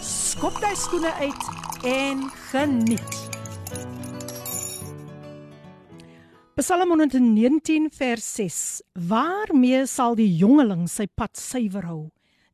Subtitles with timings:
[0.00, 3.16] skop jou skoene uit en geniet.
[6.56, 8.80] Psalm 119 vers 6.
[9.08, 12.02] Waarmee sal die jongeling sy pad suiwer hou?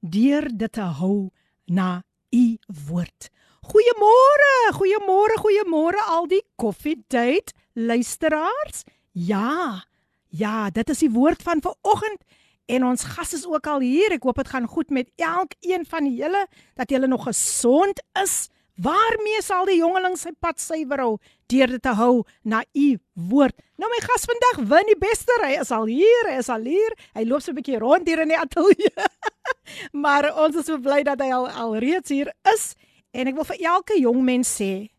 [0.03, 1.31] Deur dit te hou
[1.67, 2.03] na
[2.35, 2.45] u
[2.89, 3.31] woord.
[3.67, 8.85] Goeiemôre, goeiemôre, goeiemôre al die coffee date luisteraars.
[9.13, 9.87] Ja.
[10.31, 12.23] Ja, dit is die woord van vanoggend
[12.67, 14.13] En ons gas is ook al hier.
[14.17, 18.49] Ek hoop dit gaan goed met elkeen van julle dat julle nog gesond is.
[18.77, 21.13] Waarmee sal die jongeling sy pad suiwer hou
[21.49, 22.99] deur dit te hou na u
[23.31, 23.57] woord.
[23.81, 26.93] Nou my gas vandag, Winnie Bester, hy is al hier, hy is al hier.
[27.17, 29.07] Hy loop so 'n bietjie rond hier in die ateljee.
[30.05, 32.75] maar ons is so bly dat hy al al reeds hier is
[33.13, 34.91] en ek wil vir elke jong mens sê,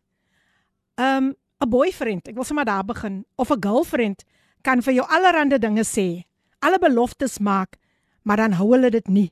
[0.98, 4.24] um 'n boyfriend, ek wil sommer daar begin of 'n girlfriend
[4.62, 6.27] kan vir jou allerlei dinge sê
[6.64, 7.76] alle beloftes maak,
[8.22, 9.30] maar dan hou hulle dit nie.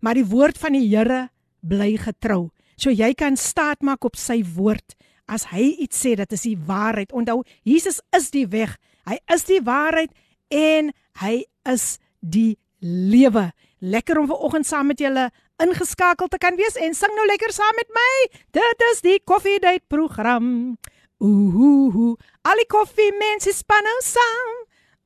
[0.00, 1.28] Maar die woord van die Here
[1.60, 2.50] bly getrou.
[2.76, 4.96] So jy kan staat maak op sy woord.
[5.30, 7.12] As hy iets sê, dit is die waarheid.
[7.14, 8.74] Onthou, Jesus is die weg.
[9.06, 10.10] Hy is die waarheid
[10.52, 10.90] en
[11.22, 13.50] hy is die lewe.
[13.82, 15.30] Lekker om vanoggend saam met julle
[15.62, 18.12] ingeskakel te kan wees en sing nou lekker saam met my.
[18.54, 20.76] Dit is die Coffee Date program.
[21.22, 24.54] Ooh, al die koffie mense span nou saam.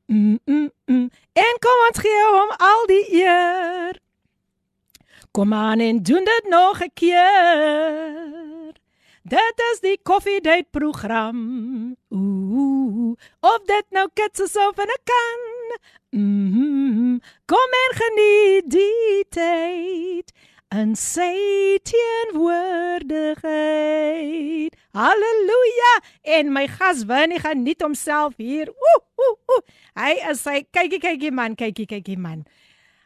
[0.06, 1.08] Mm, mm, mm.
[1.36, 3.98] En kom ons gee hom al die eer.
[5.36, 8.72] Kom aan en doen dit nog 'n keer.
[9.22, 11.96] Dit is die Coffee Date program.
[12.08, 15.40] Ooh, of dit nou kits is of 'n kan.
[16.10, 17.20] Mm -hmm.
[17.44, 20.32] Kom en geniet die tyd
[20.68, 24.76] in sy teenwoordigheid.
[24.90, 26.00] Halleluja!
[26.22, 28.68] En my gas Winnie geniet homself hier.
[28.68, 29.62] Ooh, ooh, ooh.
[29.96, 32.46] Hy is sy kykie kykie man, kykie kykie man.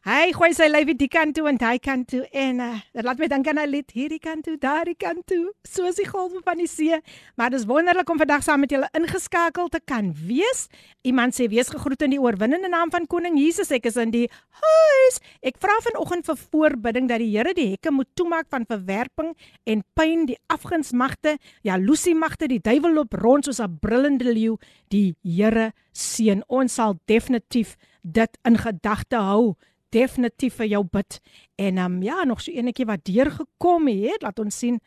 [0.00, 3.18] Hy gooi sy lyfie die kant toe en hy kant toe en uh, dit laat
[3.20, 6.56] my dink aan 'n lied hierdie kant toe, daardie kant toe, soos die golwe van
[6.56, 6.96] die see.
[7.36, 10.70] Maar dis wonderlik om vandag saam met julle ingeskakel te kan wees.
[11.04, 13.68] Iemand sê wees gegroet in die oorwinnende naam van koning Jesus.
[13.76, 14.24] Ek is in die
[14.64, 15.20] huis.
[15.44, 19.84] Ek vra vanoggend vir voorbidding dat die Here die hekke moet toemaak van verwerping en
[19.92, 24.56] pyn, die afgunsmagte, jaloesie magte, die duiwel loop rond soos 'n brullende leeu.
[24.88, 26.40] Die Here seën.
[26.48, 29.56] Ons sal definitief dit in gedagte hou
[29.94, 31.20] definitief vir jou bid.
[31.56, 34.22] En ehm um, ja, nog so enetjie wat deur gekom het.
[34.22, 34.80] Laat ons sien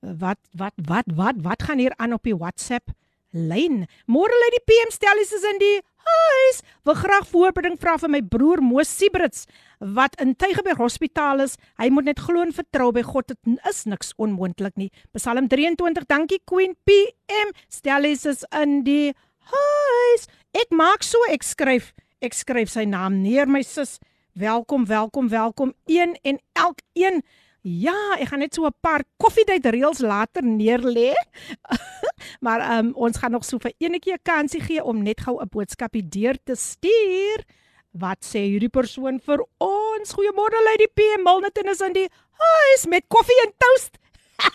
[0.00, 2.90] wat wat wat wat wat gaan hier aan op die WhatsApp
[3.32, 3.86] lyn.
[4.06, 6.60] Môre lê die PM stellies is in die huis.
[6.84, 9.46] Wil graag voorbereiding vra vir my broer Mosibrits
[9.78, 11.56] wat in Tygerberg Hospitaal is.
[11.80, 13.32] Hy moet net glo en vertrou by God.
[13.32, 14.90] Dit is niks onmoontlik nie.
[15.16, 16.06] Psalm 23.
[16.10, 19.14] Dankie Queen PM stellies is in die
[19.52, 20.28] huis.
[20.52, 21.92] Ek maak so ek skryf
[22.22, 23.98] ek skryf sy naam neer my sis.
[24.33, 27.23] Welkom, welkom, welkom een en elkeen.
[27.61, 31.11] Ja, ek gaan net so 'n paar koffiedייט reels later neerlê.
[32.45, 35.41] maar ehm um, ons gaan nog so vir enetjie 'n kansie gee om net gou
[35.41, 37.43] 'n boodskapie deur te stuur.
[37.91, 40.13] Wat sê hierdie persoon vir ons?
[40.13, 40.99] Goeiemôre Lady P.
[41.23, 43.97] Milnerton is in die huis met koffie en toast.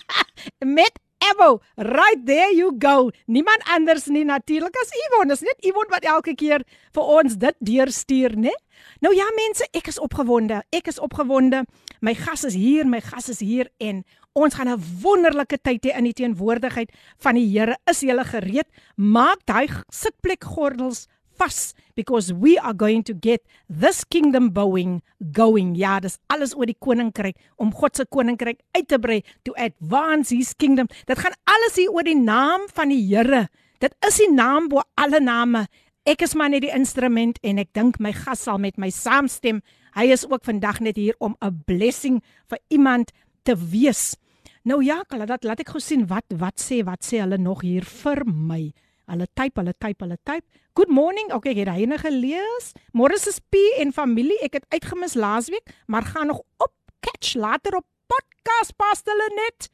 [0.78, 3.09] met Evo, right there you go.
[3.25, 5.33] Niemand anders nie natuurlik as Yvonne.
[5.33, 6.63] Dis net Yvonne wat elke keer
[6.93, 8.53] vir ons dit deurstuur, né?
[9.01, 10.61] Nou ja mense, ek is opgewonde.
[10.73, 11.63] Ek is opgewonde.
[12.05, 14.03] My gas is hier, my gas is hier en
[14.37, 17.77] ons gaan 'n wonderlike tyd hê in die teenwoordigheid van die Here.
[17.89, 18.67] Is jy gereed?
[18.95, 21.07] Maak daai sitplek gordels
[21.37, 25.01] vas because we are going to get this kingdom bowing
[25.33, 25.73] going.
[25.75, 30.29] Ja, dis alles oor die koninkryk om God se koninkryk uit te brei to advance
[30.35, 30.87] his kingdom.
[31.09, 33.47] Dit gaan alles hier oor die naam van die Here.
[33.81, 35.65] Dit is die naam bo alle name.
[36.07, 39.63] Ek is maar net die instrument en ek dink my gas sal met my saamstem.
[39.97, 43.11] Hy is ook vandag net hier om 'n blessing vir iemand
[43.43, 44.15] te wees.
[44.63, 47.83] Nou ja, laat laat ek gou sien wat wat sê wat sê hulle nog hier
[47.83, 48.73] vir my.
[49.07, 50.43] Hulle type, hulle type, hulle type.
[50.75, 51.31] Good morning.
[51.31, 52.73] Okay, ek het hyne gelees.
[52.91, 54.35] Môre is P en familie.
[54.43, 59.69] Ek het uitgemis laasweek, maar gaan nog op catch later op podcast pas hulle net.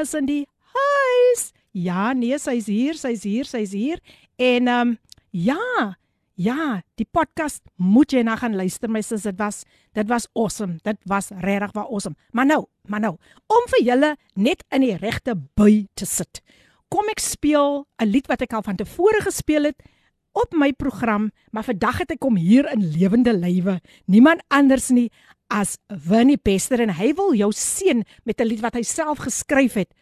[0.00, 1.50] Is in die huis.
[1.72, 4.00] Ja, nee, sy's hier, sy's hier, sy's hier.
[4.40, 4.98] En ehm um,
[5.32, 5.96] ja.
[6.34, 9.26] ja, die podcast moet jy na gaan luister my sis.
[9.28, 9.62] Dit was
[9.96, 10.78] dit was awesome.
[10.84, 12.16] Dit was regtig was awesome.
[12.32, 13.14] Maar nou, maar nou,
[13.46, 16.42] om vir julle net in die regte by te sit.
[16.92, 19.80] Kom ek speel 'n lied wat ek al van tevore gespeel het
[20.32, 23.80] op my program, maar vandag het ek kom hier in lewende lywe.
[24.04, 25.10] Niemand anders nie
[25.48, 29.74] as Winnie Bester en hy wil jou seën met 'n lied wat hy self geskryf
[29.74, 29.92] het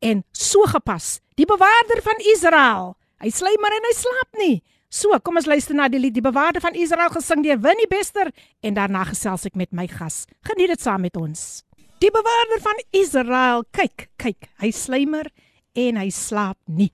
[0.00, 1.20] en so gepas.
[1.36, 2.96] Die bewaarder van Israel.
[3.20, 4.62] Hy sly maar en hy slaap nie.
[4.88, 8.30] So, kom ons luister na die lied Die bewaarder van Israel gesing deur Winnie Bester
[8.60, 10.26] en daarna gesels ek met my gas.
[10.42, 11.64] Geniet dit saam met ons.
[11.98, 13.64] Die bewaarder van Israel.
[13.72, 15.30] Kyk, kyk, hy slymer
[15.76, 16.90] en hy slaap nie.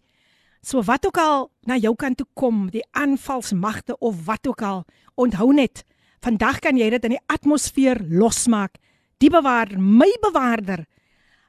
[0.62, 4.84] So wat ook al na jou kant toe kom, die aanvalsmagte of wat ook al,
[5.18, 5.82] onthou net,
[6.22, 8.78] vandag kan jy dit in die atmosfeer losmaak.
[9.22, 10.84] Die bewaarder, my bewaarder.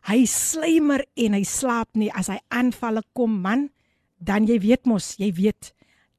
[0.09, 3.69] Hy slymer en hy slaap nie as hy aanvalle kom, man.
[4.18, 5.74] Dan jy weet mos, jy weet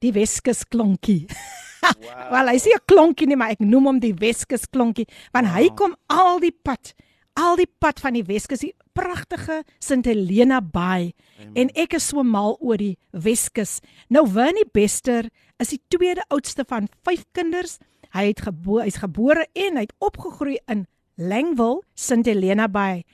[0.00, 1.26] die Weskus klonkie.
[1.80, 2.28] Wow.
[2.28, 5.54] Wel, hy sê 'n klonkie nie, maar ek noem hom die Weskus klonkie want wow.
[5.56, 6.92] hy kom al die pad,
[7.40, 11.54] al die pad van die Weskus, die pragtige St Helena Bay Amen.
[11.56, 13.80] en ek is so mal oor die Weskus.
[14.12, 17.78] Nou Winnie Bester is die tweede oudste van 5 kinders.
[18.14, 20.86] Hy het gebo hy's gebore en hy het opgegroei in
[21.20, 23.04] Langville, St Helena Bay.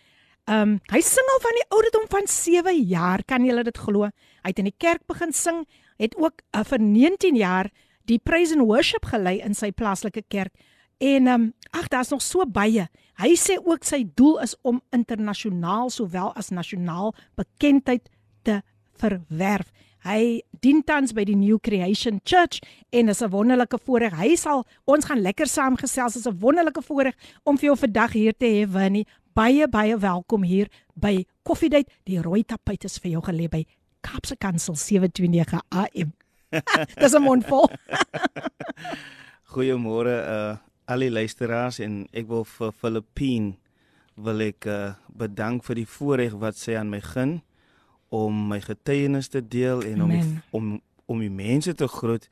[0.46, 4.06] Um hy sing al van die ouderdom van 7 jaar, kan jy dit glo?
[4.44, 5.64] Hy het in die kerk begin sing,
[5.98, 7.70] het ook uh, vir 19 jaar
[8.06, 10.54] die praise and worship gelei in sy plaaslike kerk.
[11.02, 12.87] En um ag, daar's nog so baie.
[13.19, 18.08] Hy sê ook sy doel is om internasionaal sowel as nasionaal bekendheid
[18.46, 18.60] te
[19.00, 19.72] verwerf.
[20.06, 22.59] Hy dien tans by die New Creation Church
[22.89, 24.13] en is 'n wonderlike voorreg.
[24.18, 26.13] Hy sal ons gaan lekker saamgesels.
[26.13, 29.06] Dit is 'n wonderlike voorreg om vir jou vandag hier te hê, Winnie.
[29.33, 31.89] Baie baie welkom hier by Koffiedייט.
[32.03, 33.65] Die rooi tapuit is vir jou gelê by
[34.01, 36.13] Kaapse Kansel 729 AM.
[37.00, 37.69] Dis 'n mond vol.
[39.53, 40.57] Goeiemôre uh
[40.92, 43.53] al die luisteraars en ek wil vir Filippine
[44.19, 47.39] wil ek uh, bedank vir die voorreg wat sy aan my gun
[48.08, 52.26] om my getuienis te deel en om die, om om die mense te groet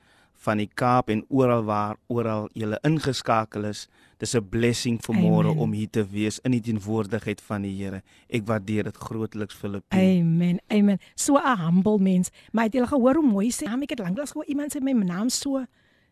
[0.45, 3.87] van die Kaap en oral waar oral julle ingeskakel is.
[4.19, 8.03] Dis 'n blessing vir môre om hier te wees in die teenwoordigheid van die Here.
[8.29, 9.97] Ek waardeer dit grootliks Filippe.
[9.97, 10.61] Amen.
[10.69, 10.99] Amen.
[11.15, 12.31] So 'n humble mens.
[12.53, 13.65] Maar het jy gehoor hoe mooi sê?
[13.83, 15.65] Ek het lanklaas gehoor iemand sê my naam so.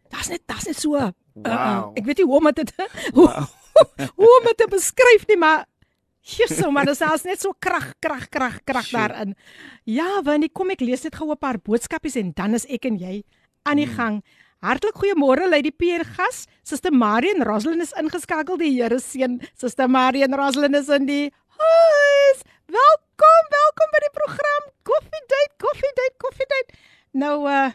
[0.09, 0.91] Daar's net daar's net so.
[0.91, 1.13] Wow.
[1.47, 2.73] Uh, uh, ek weet nie hoe om dit
[3.17, 3.47] hoe, wow.
[4.15, 5.67] hoe om dit te beskryf nie, maar
[6.23, 9.35] Jesus, maar dit is net so krag, krag, krag, krag daarin.
[9.85, 12.87] Ja, want ek kom ek lees net gou 'n paar boodskapies en dan is ek
[12.87, 13.25] en jy
[13.67, 13.99] aan die hmm.
[13.99, 14.23] gang.
[14.63, 16.47] Hartlik goeiemôre Lady P en gas.
[16.63, 18.57] Suster Marion Roslyn is ingeskakel.
[18.57, 19.43] Die Here seën.
[19.59, 22.45] Suster Marion Roslyn is in die huis.
[22.71, 26.79] Welkom, welkom by die program Coffee Date, Coffee Date, Coffee Date.
[27.11, 27.73] Nou uh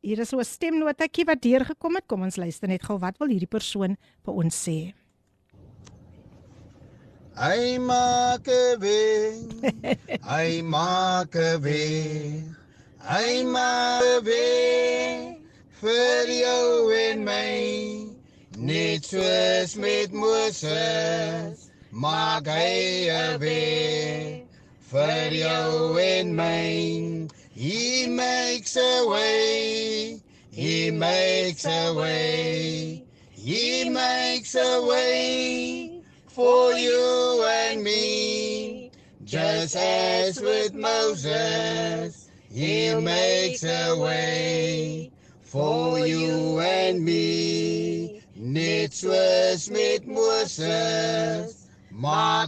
[0.00, 2.06] hier is so 'n stemnotetjie wat deurgekom het.
[2.06, 4.94] Kom ons luister net gou wat wil hierdie persoon vir ons sê.
[7.38, 8.46] Hy maak
[8.78, 9.34] weer.
[10.26, 12.42] Hy maak weer.
[13.00, 15.36] Hy maak weer
[15.80, 18.10] vir jou en my.
[18.58, 21.70] Net soos met Moses.
[21.90, 23.08] Maak hy
[23.38, 24.42] weer
[24.90, 27.28] vir jou en my.
[27.54, 30.20] He makes a way.
[30.50, 33.04] He makes a way.
[33.30, 35.99] He makes a way
[36.34, 38.90] for you and me.
[39.24, 45.10] Just as with Moses, He makes a way
[45.42, 48.22] for you and me.
[48.34, 51.68] Net soos met Moses,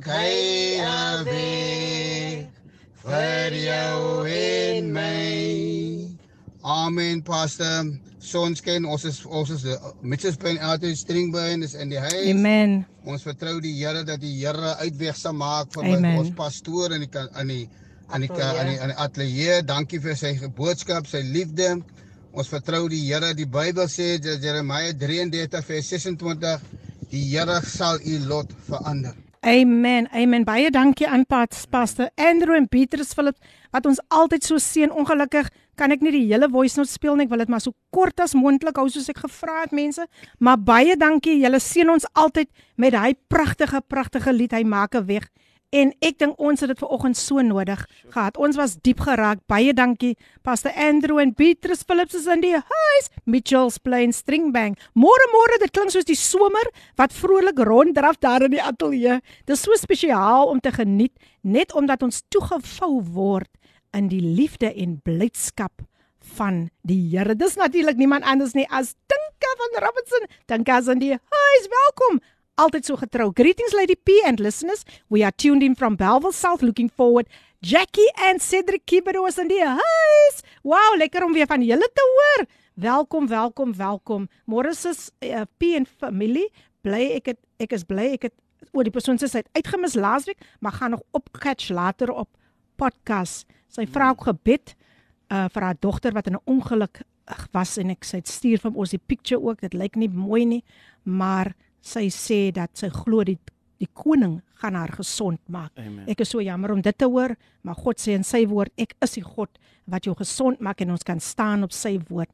[0.07, 2.49] hy 'n weg
[3.05, 4.63] vir jou en.
[6.65, 8.12] Amen, pastor.
[8.23, 9.65] Sonskyn, ons is ons is
[10.07, 12.29] Mitchellsplein altyd Stringbeen is in die huis.
[12.31, 12.83] Amen.
[13.03, 16.05] Ons vertrou die Here dat die Here uitweg sal maak vir Amen.
[16.07, 17.65] my, ons pastoor in die aan die
[18.13, 19.59] aan die aan die aan die ateljee.
[19.67, 21.75] Dankie vir sy boodskap, sy liefde.
[22.33, 23.35] Ons vertrou die Here.
[23.35, 26.71] Die Bybel sê dat Jeremia 33 vers 26
[27.11, 29.19] die Here sal u lot verander.
[29.43, 30.07] Amen.
[30.15, 30.45] Amen.
[30.47, 33.35] Baie dankie aan Pat, Pastor Andrew en Petrus Philip
[33.75, 34.93] wat ons altyd so seën.
[34.95, 37.27] Ongelukkig kan ek nie die hele voice note speel nie.
[37.27, 40.07] Ek wil dit maar so kort as moontlik hou soos ek gevra het mense.
[40.39, 41.39] Maar baie dankie.
[41.43, 45.31] Julle seën ons altyd met hy pragtige pragtige lied hy maak 'n weg.
[45.73, 47.81] En ek dink ons het dit ver oggend so nodig
[48.13, 48.37] gehad.
[48.37, 49.39] Ons was diep geraak.
[49.49, 53.09] Baie dankie Pastor Andrew en Petrus Phillips is in die huis.
[53.25, 54.77] Mitchells Plain Stringbank.
[54.93, 56.69] Môre môre, dit klink soos die somer
[57.01, 59.23] wat vrolik ronddraf daar in die ateljee.
[59.47, 63.49] Dis so spesiaal om te geniet net omdat ons toegevou word
[63.93, 65.85] in die liefde en blydskap
[66.37, 67.35] van die Here.
[67.37, 70.29] Dis natuurlik niemand anders nie as Tinka van Robinson.
[70.47, 71.69] Tinka is in die huis.
[71.77, 72.21] Welkom.
[72.61, 73.31] Altyd so getrou.
[73.35, 74.85] Greetings Lady P and listeners.
[75.09, 77.29] We are tuned in from Belleville South looking forward.
[77.61, 80.43] Jackie and Cedric Kibero is in die huis.
[80.63, 82.47] Wow, lekker om weer van julle te hoor.
[82.75, 84.29] Welkom, welkom, welkom.
[84.47, 86.49] Môre is uh, P en familie.
[86.83, 88.35] Bly ek het ek is bly ek het
[88.73, 92.29] oor die persoon se het uitgemis laasweek, maar gaan nog opcatch later op
[92.81, 93.47] podcast.
[93.73, 94.75] Sy vra ook gebed
[95.33, 98.59] uh vir haar dogter wat in 'n ongeluk ag, was en ek sy het stuur
[98.59, 99.61] van ons die picture ook.
[99.61, 100.65] Dit lyk nie mooi nie,
[101.05, 103.39] maar sy sê dat sy glo die
[103.83, 105.73] die koning gaan haar gesond maak.
[105.77, 106.07] Amen.
[106.07, 107.35] Ek is so jammer om dit te hoor,
[107.67, 109.59] maar God sê in sy woord, ek is die God
[109.91, 112.31] wat jou gesond maak en ons kan staan op sy woord.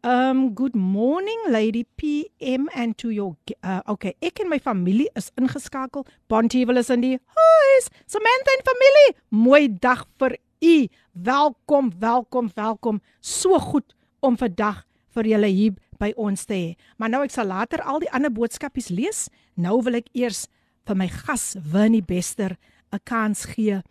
[0.00, 5.28] Um good morning Lady PM and to your uh, okay, ek en my familie is
[5.36, 6.06] ingeskakel.
[6.32, 7.90] Bontiewil is in die huis.
[8.08, 10.88] Samantha en familie, mooi dag vir u.
[11.12, 13.00] Welkom, welkom, welkom.
[13.20, 16.68] So goed om vandag vir julle hier by ons te hê.
[16.96, 19.28] Maar nou ek sal later al die ander boodskapies lees.
[19.54, 20.46] Nou wil ek eers
[20.88, 22.56] vir my gas Winnie Bester
[22.92, 23.82] 'n kans gee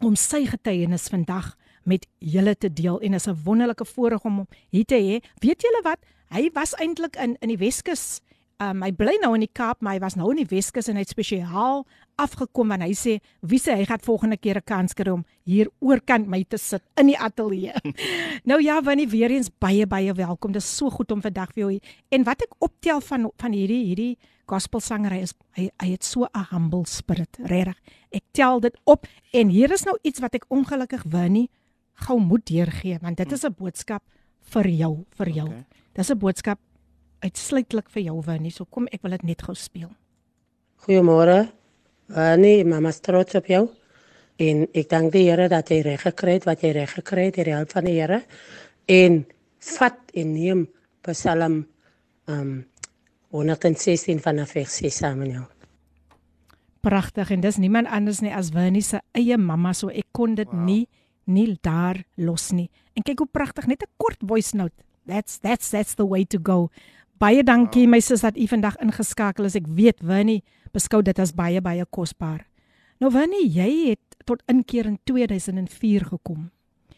[0.00, 4.48] om sy getuienis vandag met julle te deel en is 'n wonderlike voorreg om hom
[4.70, 5.20] hier te hê.
[5.40, 5.98] Weet julle wat?
[6.30, 8.20] Hy was eintlik in in die Weskus.
[8.60, 10.94] Um, hy bly nou in die Kaap, maar hy was nou in die Weskus en
[10.94, 11.86] hy het spesiaal
[12.18, 15.68] afgekom en hy sê wie sê hy gaan volgende keer 'n kans kry om hier
[15.80, 17.74] oorkant my te sit in die ateljee.
[18.50, 20.52] nou ja, Winnie weer eens baie baie welkom.
[20.52, 21.84] Dit is so goed om vandag vir jou hier.
[22.10, 26.46] En wat ek optel van van hierdie hierdie gospelsangery is hy hy het so 'n
[26.50, 27.78] humble spirit, regtig.
[28.10, 31.50] Ek tel dit op en hier is nou iets wat ek ongelukkig Winnie
[32.06, 34.02] gou moet deurgee want dit is 'n boodskap
[34.40, 35.48] vir jou, vir jou.
[35.48, 35.64] Okay.
[35.94, 36.58] Dis 'n boodskap
[37.20, 38.50] uitsluitlik vir jou Winnie.
[38.50, 39.90] So kom ek wil dit net gou speel.
[40.86, 41.50] Goeiemôre.
[42.14, 43.66] Annie, mamma is trots op jou.
[44.38, 47.36] En ek dank die Here dat jy reg gekry het wat jy reg gekry het
[47.36, 48.22] deur die hulp van die Here.
[48.88, 49.24] En
[49.76, 50.66] vat en neem
[51.08, 51.66] Psalm
[52.28, 52.52] um
[53.34, 55.44] 116 vanaf vers 6 saam met jou.
[56.80, 60.48] Pragtig en dis niemand anders nie as Winnie se eie mamma, so ek kon dit
[60.48, 60.64] wow.
[60.64, 60.86] nie
[61.28, 62.70] nie daar los nie.
[62.96, 64.72] En kyk hoe pragtig, net 'n kort voice note.
[65.04, 66.70] That's that's that's the way to go.
[67.18, 67.90] Baie dankie wow.
[67.90, 69.54] my sis dat u vandag ingeskakel is.
[69.54, 72.46] Ek weet Winnie beskou dit as baie baie kosbaar.
[72.98, 76.50] Nou Winnie, jy het tot inkeer in 2004 gekom.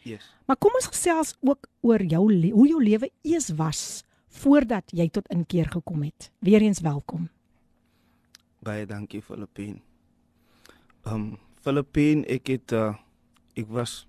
[0.03, 0.25] Yes.
[0.49, 2.23] Maar kom ons gesels ook oor jou
[2.53, 4.05] hoe jou lewe eers was
[4.41, 6.31] voordat jy tot inkeer gekom het.
[6.39, 7.29] Weereens welkom.
[8.65, 9.81] Baie dankie Filippine.
[11.05, 12.95] Um Filippine, ek het uh,
[13.59, 14.07] ek was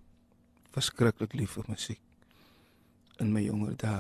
[0.72, 2.00] verskriklik lief vir musiek
[3.20, 4.00] in my jonger dae.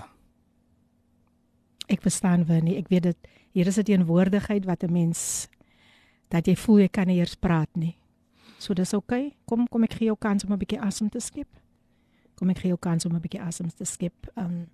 [1.91, 5.47] Ek verstaan Winnie, ek weet dit hier is 'n teenwoordigheid wat 'n mens
[6.31, 7.95] dat jy voel jy kan nie eers praat nie.
[8.61, 9.25] So dis oukei.
[9.25, 9.37] Okay.
[9.49, 11.49] Kom kom ek gee jou kans om 'n bietjie asem te skep.
[12.35, 14.27] Kom ek gee jou kans om 'n bietjie asem te skep.
[14.35, 14.67] Um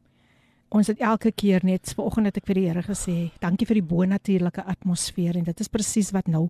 [0.69, 3.87] ons het elke keer net vanoggend het ek vir die Here gesê, dankie vir die
[3.87, 6.49] bonatuurlike atmosfeer en dit is presies wat nou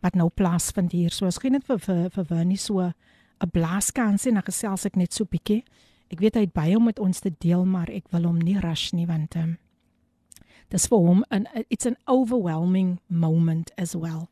[0.00, 1.10] wat nou plaasvind hier.
[1.10, 4.96] So as geen net vir vir vir Winnie so 'n blaaskans en dan gesels ek
[4.96, 5.64] net so bietjie.
[6.10, 8.58] Ek weet hy het baie om met ons te deel, maar ek wil hom nie
[8.58, 9.58] rush nie want um,
[10.70, 14.28] dis vir hom 'n it's an overwhelming moment as well.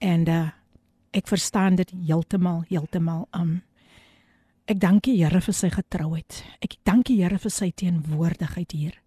[0.00, 0.48] And uh
[1.16, 3.62] ek verstaan dit heeltemal heeltemal um
[4.68, 6.42] ek dank die Here vir sy getrouheid.
[6.60, 8.98] Ek dank die Here vir sy teenwoordigheid hier.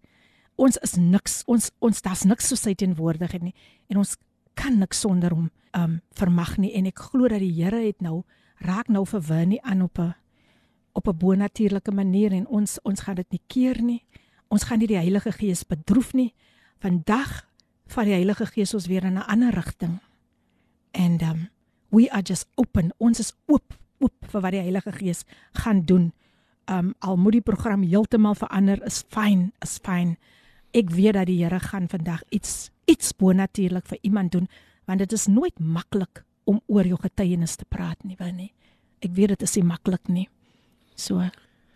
[0.58, 3.54] Ons is niks ons ons daar's niks so sy teenwoordigheid nie
[3.88, 4.16] en ons
[4.58, 8.24] kan niks sonder hom um vermag nie en ek glo dat die Here het nou
[8.66, 10.14] raak nou vir Winnie aan op 'n
[10.92, 14.04] op 'n bonatuurlike manier en ons ons gaan dit nie keer nie.
[14.48, 16.34] Ons gaan nie die Heilige Gees bedroef nie.
[16.80, 17.46] Vandag
[17.86, 20.00] vat die Heilige Gees ons weer in 'n ander rigting.
[20.92, 21.48] And um
[21.90, 22.92] we are just open.
[22.98, 25.24] Ons is oop oop vir wat die Heilige Gees
[25.62, 26.12] gaan doen.
[26.70, 30.16] Um al moet die program heeltemal verander, is fyn, is fyn.
[30.72, 34.48] Ek weet dat die Here gaan vandag iets iets bonatuurlik vir iemand doen
[34.84, 38.50] want dit is nooit maklik om oor jou getuienis te praat nie, want nie.
[39.02, 40.26] Ek weet dit is nie maklik nie.
[40.98, 41.22] So,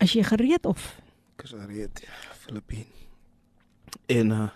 [0.02, 0.88] as jy gereed of
[1.36, 2.86] ek is gereed, ja, Filippin.
[4.10, 4.48] En uh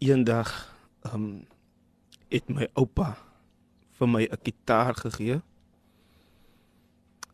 [0.00, 0.48] eendag
[1.12, 1.44] um
[2.30, 3.16] het my oupa
[3.98, 5.40] vir my 'n kitaar gegee.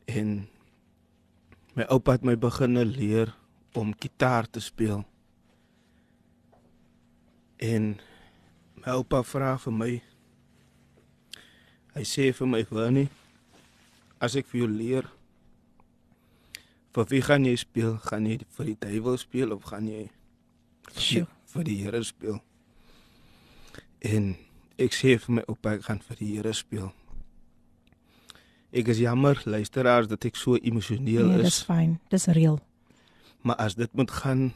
[0.07, 0.49] En
[1.75, 3.35] my oupa het my begine leer
[3.73, 5.05] om kitaar te speel.
[7.57, 8.01] En
[8.75, 10.03] my oupa vra vir my
[11.97, 13.09] hy sê vir my Winnie
[14.21, 15.07] as ek vir jou leer
[16.97, 20.05] vir wie gaan jy speel gaan jy vir die duiwel speel of gaan jy
[20.93, 21.27] Sjoe.
[21.53, 22.39] vir die Here speel
[24.05, 24.35] en
[24.79, 26.93] ek sê vir my oupa ek gaan vir die Here speel
[28.77, 31.99] ek is jammer luisteraars dat ek so emosioneel nee, is dis fyn.
[32.13, 32.61] Dis reël.
[33.43, 34.53] maar as dit moet gaan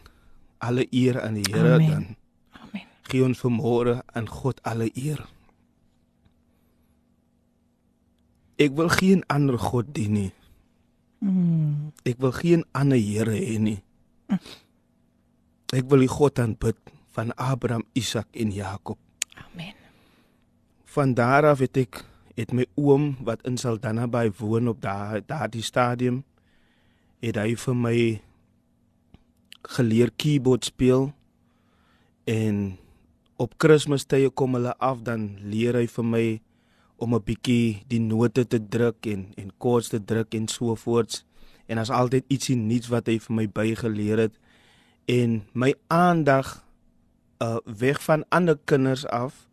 [0.58, 2.16] alle eer aan die Here dan
[2.60, 2.86] Amen.
[3.08, 5.24] gee ons vanmôre aan God alle eer.
[8.60, 10.32] Ek wil geen ander god dien nie.
[11.24, 11.92] Mm.
[12.04, 13.80] Ek wil geen ander Here hê nie.
[15.72, 16.76] Ek wil die God aanbid
[17.16, 18.98] van Abraham, Isak en Jakob.
[20.90, 22.02] Van daar af het ek
[22.34, 26.22] het my oom wat in Saldanha by woon op daai daardie stadium
[27.22, 27.96] het hy vir my
[29.76, 31.10] geleer keyboard speel
[32.30, 32.78] en
[33.40, 36.24] op Kerstmistye kom hulle af dan leer hy vir my
[37.00, 41.24] om 'n bietjie die note te druk en en koords te druk en so voorts.
[41.66, 44.34] En as altyd ietsie nuuts wat hy vir my bygeleer het.
[45.08, 46.64] En my aandag
[47.42, 49.48] uh weg van ander kinders af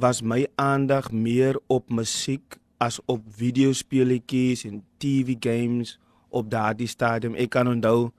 [0.00, 7.34] was my aandag meer op musiek as op videospeletjies en TV games op daardie stadium.
[7.34, 8.10] Ek kan onthou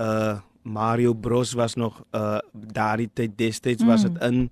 [0.00, 4.50] uh Mario Bros was nog uh daardie tyd destyds was dit in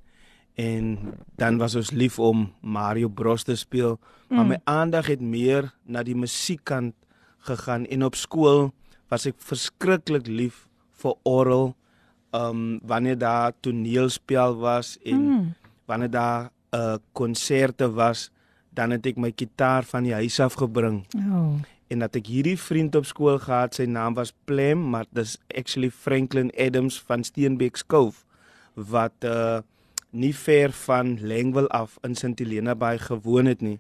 [0.59, 0.87] en
[1.37, 6.03] dan was ons lief om Mario Bros te speel, maar my aandag het meer na
[6.03, 6.95] die musiekkant
[7.47, 8.73] gegaan en op skool
[9.09, 10.67] was ek verskriklik lief
[11.05, 11.77] vir orgel.
[12.35, 15.55] Um wanneer daar toneelspel was en Mm.
[15.87, 18.31] wanneer daar uh, konserte was,
[18.71, 21.55] dan het ek my kitaar van die huis af gebring Oh.
[21.89, 25.91] en dat ek hierdie vriend op skool gehad, sy naam was Plem, maar dis actually
[25.91, 28.25] Franklin Adams van Steenbeek Skoof
[28.75, 29.61] wat uh
[30.11, 33.79] nie ver van Lengwil af in St Helena Bay gewoon het nie.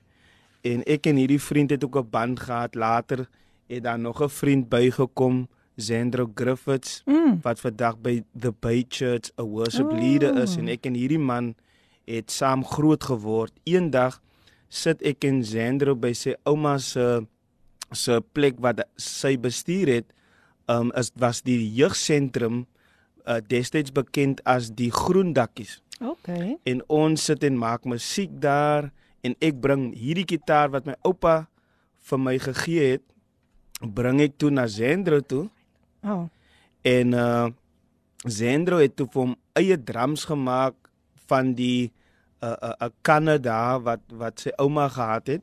[0.60, 2.74] En ek en hierdie vriend het ook 'n band gehad.
[2.74, 3.28] Later
[3.68, 7.38] het daar nog 'n vriend bygekom, Zendro Griffiths, Mm.
[7.42, 9.98] wat vandag by The Bay Church 'n worship Oh.
[9.98, 11.54] leader is en ek en hierdie man
[12.08, 13.52] het saam groot geword.
[13.68, 14.18] Eendag
[14.68, 17.26] sit ek en Zendro by sy ouma se
[17.92, 20.08] se plek wat sy bestuur het.
[20.68, 22.66] Um is was die jeugsentrum
[23.28, 26.54] uh, destyds bekend as die Groen Dakkies Okay.
[26.62, 28.92] en ons sit en maak musiek daar
[29.26, 31.48] en ek bring hierdie kitaar wat my oupa
[32.06, 33.02] vir my gegee het
[33.82, 35.48] bring ek toe na Zendro toe
[36.06, 36.28] Oh.
[36.86, 37.48] En uh
[38.26, 40.74] Zendro het toe vir hom eie drums gemaak
[41.30, 41.90] van die
[42.42, 45.42] 'n 'n Kanada wat wat sy ouma gehad het.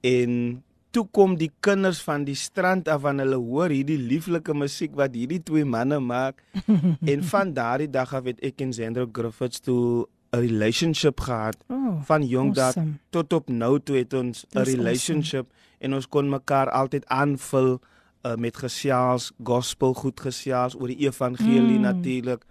[0.00, 4.94] En toe kom die kinders van die strand af en hulle hoor hierdie lieflike musiek
[4.94, 6.42] wat hierdie twee manne maak.
[7.12, 12.02] en van daardie dag af het ek en Zendro Griffiths toe 'n relationship gehad Oh.
[12.04, 12.92] van jong awesome.
[13.10, 14.76] tot op nou toe het ons 'n Dis awesome.
[14.76, 15.46] relationship
[15.78, 17.80] en ons kon mekaar altyd aanvul
[18.26, 21.80] uh, met gesels, gospel goed gesels oor die evangelie Mm.
[21.80, 22.44] natuurlik.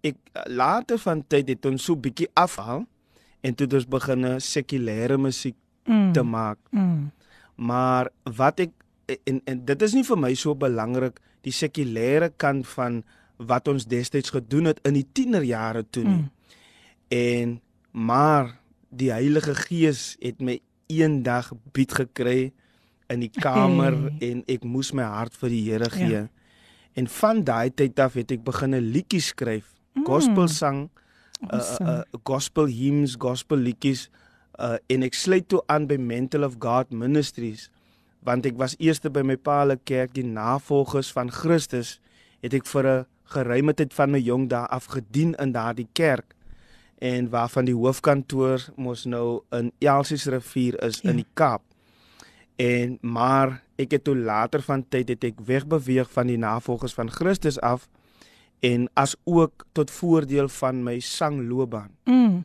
[0.00, 2.86] Ek uh, later van tyd het ons so bietjie afhaal
[3.44, 6.12] en toe het ons begin sekulêre musiek Mm.
[6.16, 6.56] te maak.
[6.72, 7.10] Mm.
[7.60, 8.70] Maar wat ek
[9.28, 13.02] en en dit is nie vir my so belangrik die sekulêre kant van
[13.36, 16.22] wat ons destyds gedoen het in die tienerjare toe nie.
[16.22, 16.30] Mm.
[17.08, 17.60] En
[17.92, 18.54] maar
[18.88, 20.56] die Heilige Gees het my
[20.88, 22.52] eendag bied gekry
[23.12, 24.30] in die kamer Hey.
[24.30, 26.08] en ek moes my hart vir die Here gee.
[26.10, 26.28] Ja.
[26.96, 30.04] En van daai tyd af het ek begin 'n liedjie skryf, Mm.
[30.06, 31.02] gospelsang, uh,
[31.50, 31.88] Awesome.
[31.90, 34.08] uh, gospel hymns, gospel liedjies
[34.58, 37.70] uh, en ek sluit toe aan by Mental of God Ministries
[38.24, 41.98] want ek was eers by my pa se kerk die navolgers van Christus
[42.42, 46.34] het ek vir 'n geruime tyd van my jong dae af gedien in daardie kerk
[47.00, 51.10] en waarvan die hoofkantoor mos nou in Elsies rivier is Ja.
[51.10, 51.62] in die Kaap.
[52.56, 57.10] En maar ek het toe later van tyd het ek wegbeweeg van die navolgers van
[57.10, 57.88] Christus af
[58.64, 61.90] en as ook tot voordeel van my sangloopbaan.
[62.04, 62.44] Mm.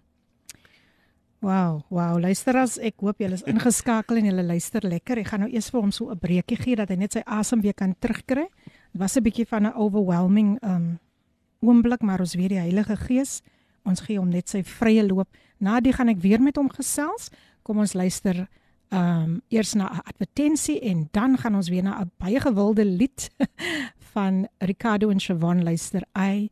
[1.39, 2.19] Wow, wow.
[2.19, 5.21] Luister as ek hoop julle is ingeskakel en julle luister lekker.
[5.21, 7.61] Ek gaan nou eers vir hom so 'n breekie gee dat hy net sy asem
[7.61, 8.47] weer kan terugkry.
[8.91, 10.99] Dit was 'n bietjie van 'n overwhelming um
[11.61, 13.41] oomblik, maar ons weet die Heilige Gees,
[13.85, 15.27] ons gee hom net sy vrye loop.
[15.59, 17.29] Na dit gaan ek weer met hom gesels.
[17.63, 18.47] Kom ons luister
[18.91, 23.29] um eers na 'n advertensie en dan gaan ons weer na 'n baie gewilde lied
[24.13, 26.03] van Ricardo en Siobhan luister.
[26.17, 26.49] I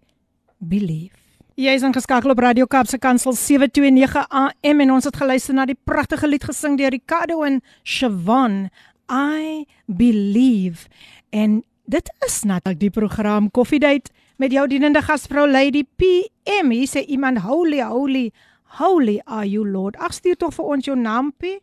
[0.57, 1.15] believe.
[1.57, 5.77] Jy is ingeskakel op Radio Kapse Kansel 729 AM en ons het geluister na die
[5.89, 8.67] pragtige lied gesing deur Ricardo en Siobhan.
[9.09, 10.85] I believe.
[11.29, 16.69] En dit is natuurlik die program Coffee Date met jou dienende gasvrou Lady PM.
[16.71, 18.31] Hier sê iemand holy holy
[18.77, 19.97] holy are you Lord.
[19.97, 21.57] Ag stuur tog vir ons jou naampie.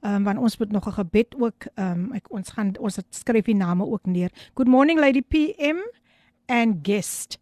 [0.00, 3.54] Um, want ons moet nog 'n gebed ook um, ek ons gaan ons skryf die
[3.54, 4.30] name ook neer.
[4.54, 5.78] Good morning Lady PM
[6.46, 7.38] and guest.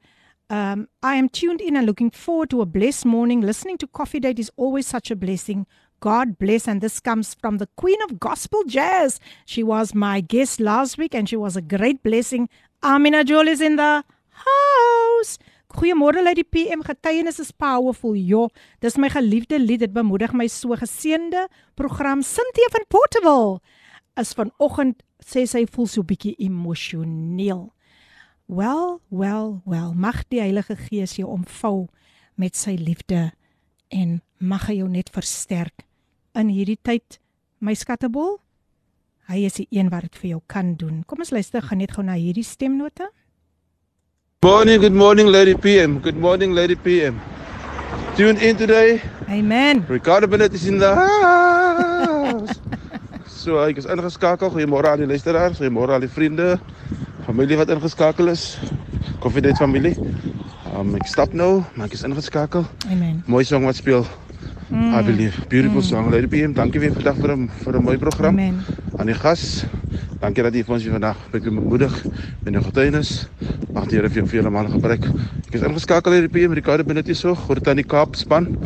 [0.48, 3.42] Um I am tuned in and looking forward to a blessed morning.
[3.42, 5.66] Listening to Coffee Date is always such a blessing.
[6.00, 9.20] God bless and this comes from the Queen of Gospel Jazz.
[9.46, 12.48] She was my guest last week and she was a great blessing.
[12.82, 15.38] Amina Joel is in the house.
[15.74, 18.14] Goeiemôre uit die PM getuienis is powerful.
[18.14, 18.46] Jo,
[18.78, 19.82] dis my geliefde lied.
[19.82, 23.58] Dit bemoedig my so geseënde program Cynthia van Portable.
[24.20, 27.72] Is vanoggend sê sy voel so bietjie emosioneel.
[28.46, 29.90] Wel, wel, wel.
[29.98, 31.88] Mag die Heilige Gees jou omvou
[32.38, 33.32] met sy liefde
[33.90, 35.82] en mag hy jou net versterk
[36.38, 37.18] in hierdie tyd,
[37.58, 38.36] my skattebol.
[39.26, 41.02] Hy is die een wat dit vir jou kan doen.
[41.08, 43.08] Kom ons luister gou net gou na hierdie stemnote.
[44.43, 45.99] Morning, good morning, Lady PM.
[45.99, 47.19] Good morning, Lady PM.
[48.15, 49.01] Tune in today.
[49.27, 49.85] Amen.
[49.89, 52.55] Ricardo Bennett is in the house.
[53.27, 54.47] so, ek is ingeskakel.
[54.47, 56.55] Goeiemôre aan die luisteraars, goeiemôre aan die vriende,
[57.27, 58.55] familie wat ingeskakel is.
[59.19, 59.91] Koffiedייט familie.
[60.71, 62.63] Um, ek stap nou, maar ek is ingeskakel.
[62.87, 63.19] Amen.
[63.27, 64.07] Mooi song wat speel.
[64.70, 64.94] Mm.
[64.94, 65.48] I believe.
[65.48, 65.88] Beautiful mm.
[65.88, 66.52] song, Lady PM.
[66.52, 68.38] Dankie weer vandag vir 'n vir 'n mooi program.
[68.38, 68.64] Amen.
[68.96, 69.64] Aan die gas.
[70.20, 72.04] Dankie dat jy vir ons vandag bietjie bemoedig
[72.44, 73.28] met jou getuienis.
[73.72, 75.04] Mag die Here vir jou vele male gebruik.
[75.48, 77.34] Ek is ingeskakel hier by PM Ricardo dit so.
[77.34, 78.56] Groet aan die Kaap span.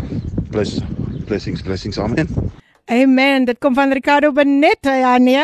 [0.51, 0.81] Bless
[1.27, 1.99] blessings blessings.
[1.99, 2.29] Amen.
[2.87, 3.45] Amen.
[3.45, 4.79] Dit kom van Ricardo Benet.
[4.83, 5.37] Ja nee,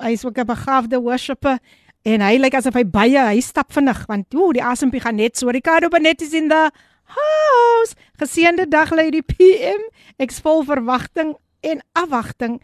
[0.00, 1.58] hy is ook 'n begaafde worshipper
[2.02, 5.38] en hy lyk asof hy baie hy stap vinnig want o, die asempie gaan net
[5.38, 5.48] so.
[5.48, 6.70] Ricardo Benet is in the
[7.04, 7.94] house.
[8.22, 9.80] Geseënde dag die PM.
[10.22, 11.32] Ek vol verwagting
[11.66, 12.60] en afwagting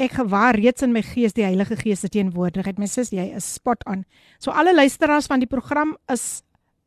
[0.00, 2.78] ek gewaar reeds in my gees die Heilige Gees se teenwoordigheid.
[2.80, 4.06] My sis, jy is spot on.
[4.40, 6.42] So alle luisteraars van die program is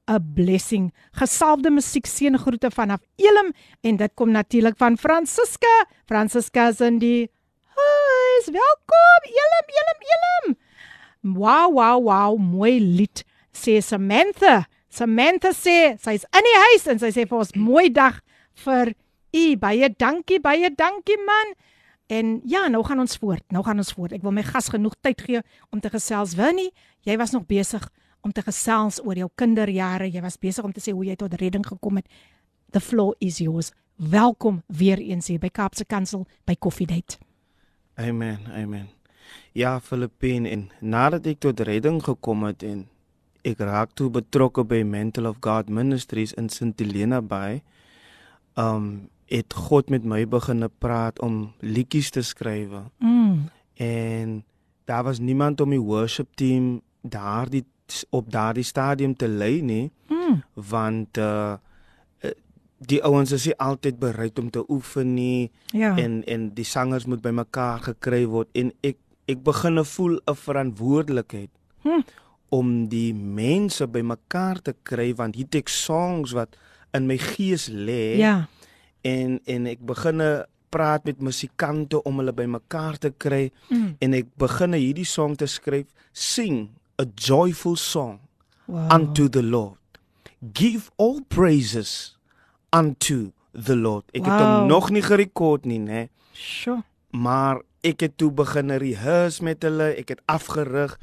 [0.10, 0.92] 'n blessing.
[1.14, 5.86] Gesalfde musiek seën groete vanaf Elim en dit kom natuurlik van Francisca.
[6.08, 7.30] Francisca is in die
[7.78, 8.46] huis.
[8.46, 10.58] Welkom Elim, Elim, Elim.
[11.38, 13.24] Wow, wow, wow, mooi lied.
[13.54, 14.66] Sê Samantha.
[14.96, 18.22] Samantha sê sy's in die huis en sy sê vir ons mooi dag
[18.64, 18.94] vir
[19.36, 19.46] u.
[19.60, 21.56] Baie dankie, baie dankie man.
[22.08, 23.44] En ja, nou gaan ons voort.
[23.52, 24.14] Nou gaan ons voort.
[24.16, 25.42] Ek wil my gas genoeg tyd gee
[25.74, 26.38] om te gesels.
[26.40, 26.70] Winnie,
[27.04, 27.84] jy was nog besig
[28.24, 30.08] om te gesels oor jou kinderjare.
[30.08, 32.08] Jy was besig om te sê hoe jy tot redding gekom het.
[32.72, 33.74] The floor is yours.
[33.98, 37.20] Welkom weer eens hier by Kaapse Kansel by Coffee Date.
[38.00, 38.48] Amen.
[38.54, 38.90] Amen.
[39.56, 42.86] Ja, Filippine en nadat ek tot redding gekom het en
[43.46, 47.62] ek raak toe betrokke by Mental of God Ministries in St Helena Bay.
[48.58, 52.70] Um het God met my begin praat om liedjies te skryf.
[53.02, 53.50] Mm.
[53.82, 54.44] En
[54.86, 57.66] daar was niemand om die worship team daardie
[58.10, 59.92] op daardie stadium te lei nie.
[60.10, 60.44] Mm.
[60.54, 61.56] Want uh
[62.86, 65.96] die ouens is nie altyd bereid om te oefen nie Ja.
[65.98, 71.50] en en die sangers moet bymekaar gekry word en ek ek begin voel 'n verantwoordelikheid
[71.82, 72.02] Hm.
[72.56, 76.56] Om die mense bymekaar te kry want hier het songs wat
[76.96, 78.48] in my gees lê Ja.
[79.04, 80.22] en en ek begin
[80.70, 83.96] praat met musikante om hulle bymekaar te kry Mm.
[84.00, 86.70] en ek begin hierdie song te skryf sing
[87.02, 88.20] a joyful song
[88.68, 88.89] Wow.
[88.94, 89.78] unto the Lord
[90.54, 92.18] give all praises
[92.74, 94.60] unto the Lord ek het Wow.
[94.60, 96.84] hom nog nie gerekord nie nê Sjoe.
[97.12, 100.98] maar ek het toe begin rehearse met hulle ek het afgerig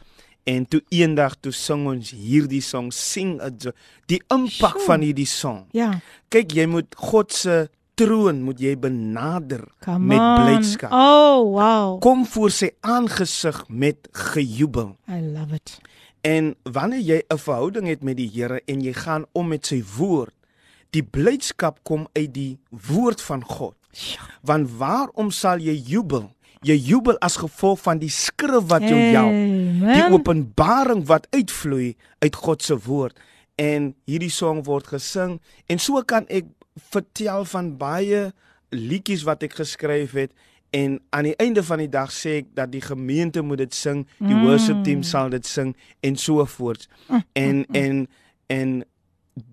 [0.45, 3.73] en toe eendag toe sing ons hierdie song sing jo-
[4.07, 4.87] die impak Sjoe.
[4.87, 6.01] van hierdie song Ja.
[6.29, 12.01] kyk jy moet God se troon moet jy benader Come met blydskap Oh, wow.
[12.01, 15.79] kom voor sy aangesig met gejubel I love it.
[16.25, 19.83] En wanneer jy 'n verhouding het met die Here en jy gaan om met sy
[19.97, 20.35] woord,
[20.91, 23.75] die blydskap kom uit die woord van God.
[23.93, 24.21] Sjoe.
[24.43, 26.31] Want waarom sal jy jubel
[26.66, 29.38] jy jubel as gevolg van die skrif wat jou help.
[29.83, 33.18] Die openbaring wat uitvloei uit God se woord
[33.61, 35.37] en hierdie song word gesing
[35.70, 36.48] en so kan ek
[36.92, 38.31] vertel van baie
[38.72, 40.33] liedjies wat ek geskryf het
[40.72, 44.07] en aan die einde van die dag sê ek dat die gemeente moet dit sing,
[44.22, 44.46] die mm.
[44.46, 46.87] worship team sal dit sing en so voort.
[47.09, 47.25] Mm.
[47.33, 47.77] En mm.
[47.83, 48.07] en
[48.53, 48.72] en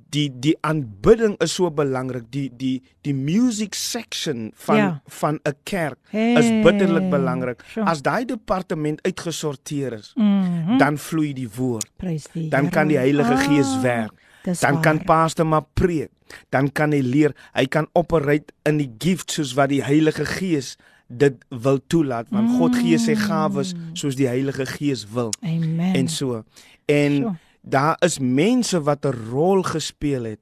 [0.10, 2.30] die die aanbidding is so belangrik.
[2.34, 5.02] Die die die music section van ja.
[5.06, 6.34] van 'n kerk hey.
[6.34, 7.64] is bitterlik belangrik.
[7.68, 7.86] Sure.
[7.86, 10.78] As daai departement uitgesorteer is, mm -hmm.
[10.78, 11.90] dan vloei die woord.
[12.34, 14.14] Die dan kan die Heilige ah, Gees werk.
[14.44, 14.82] Dan waar.
[14.82, 16.10] kan pastor maar preek.
[16.50, 17.36] Dan kan hy leer.
[17.54, 20.78] Hy kan operate in die gifts soos wat die Heilige Gees
[21.10, 22.58] dit wil toelaat want mm.
[22.58, 25.34] God gee sy gawes soos die Heilige Gees wil.
[25.42, 25.94] Amen.
[25.94, 26.44] En so.
[26.86, 27.38] En sure.
[27.70, 30.40] Daar is mense wat 'n rol gespeel het.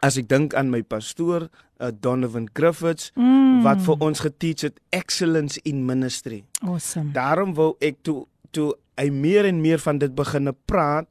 [0.00, 3.62] As ek dink aan my pastoor, uh, Donovan Griffiths, mm.
[3.62, 6.44] wat vir ons geteach het excellence in ministry.
[6.60, 7.12] Awesome.
[7.12, 11.06] Daarom wou ek toe toe hy meer en meer van dit begine praat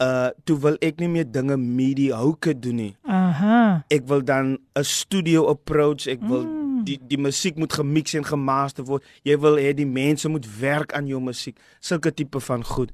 [0.00, 2.96] uh toe wil ek nie meer dinge mediocre doen nie.
[3.04, 3.84] Aha.
[3.88, 8.26] Ek wil dan 'n studio approach, ek wil mm die die musiek moet gemix en
[8.26, 9.06] gemaster word.
[9.26, 11.58] Jy wil hê die mense moet werk aan jou musiek.
[11.80, 12.92] Sulke tipe van goed.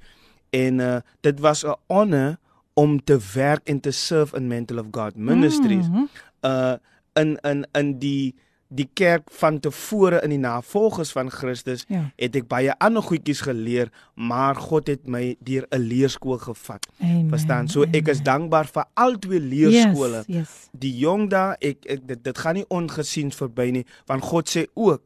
[0.57, 2.37] En uh dit was 'n honor
[2.75, 5.89] om te werk en te serve in Mental of God Ministries.
[5.89, 6.09] Mm -hmm.
[6.51, 6.75] Uh
[7.13, 8.35] in in in die
[8.69, 12.03] die kerk van tevore in die navolgers van Christus ja.
[12.19, 16.87] het ek baie ander goedjies geleer, maar God het my deur 'n leerskool gevat.
[17.01, 17.69] Amen, Verstaan?
[17.69, 20.25] So ek is dankbaar vir al twee leerskole.
[20.27, 20.69] Yes, yes.
[20.73, 24.67] Die jong daar, ek, ek dit, dit gaan nie ongesiens verby nie, want God sê
[24.75, 25.03] ook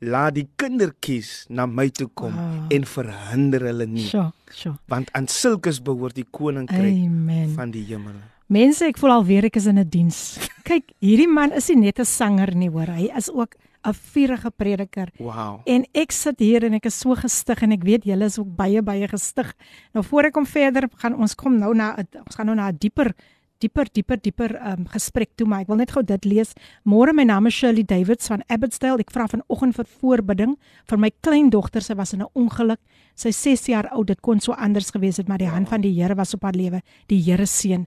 [0.00, 2.66] laat die kindertjies na my toe kom wow.
[2.74, 4.08] en verhinder hulle nie.
[4.08, 4.74] Sjoe, sjoe.
[4.90, 8.16] Want aan sulkes behoort die koninkryk van die hemel.
[8.52, 10.36] Mense, ek voel alweer ek is in 'n die diens.
[10.68, 12.90] Kyk, hierdie man is nie net 'n sanger nie, hoor.
[12.92, 15.08] Hy is ook 'n vurige prediker.
[15.18, 15.60] Wow.
[15.64, 18.48] En ek sit hier en ek is so gestig en ek weet julle is ook
[18.56, 19.54] baie baie gestig.
[19.92, 22.76] Nou voor ek kom verder, gaan ons kom nou na ons gaan nou na 'n
[22.78, 23.14] dieper
[23.64, 26.52] dieper dieper dieper um, gesprek toe, maar ek wil net gou dit lees.
[26.84, 29.04] Môre, my naam is Shirley Davids van Abbotsdale.
[29.04, 30.56] Ek vra vanoggend vir voorbidding
[30.90, 31.84] vir my kleindogter.
[31.84, 32.80] Sy was in 'n ongeluk.
[33.16, 34.06] Sy 6 jaar oud.
[34.06, 36.54] Dit kon so anders gewees het, maar die hand van die Here was op haar
[36.54, 36.82] lewe.
[37.08, 37.86] Die Here seën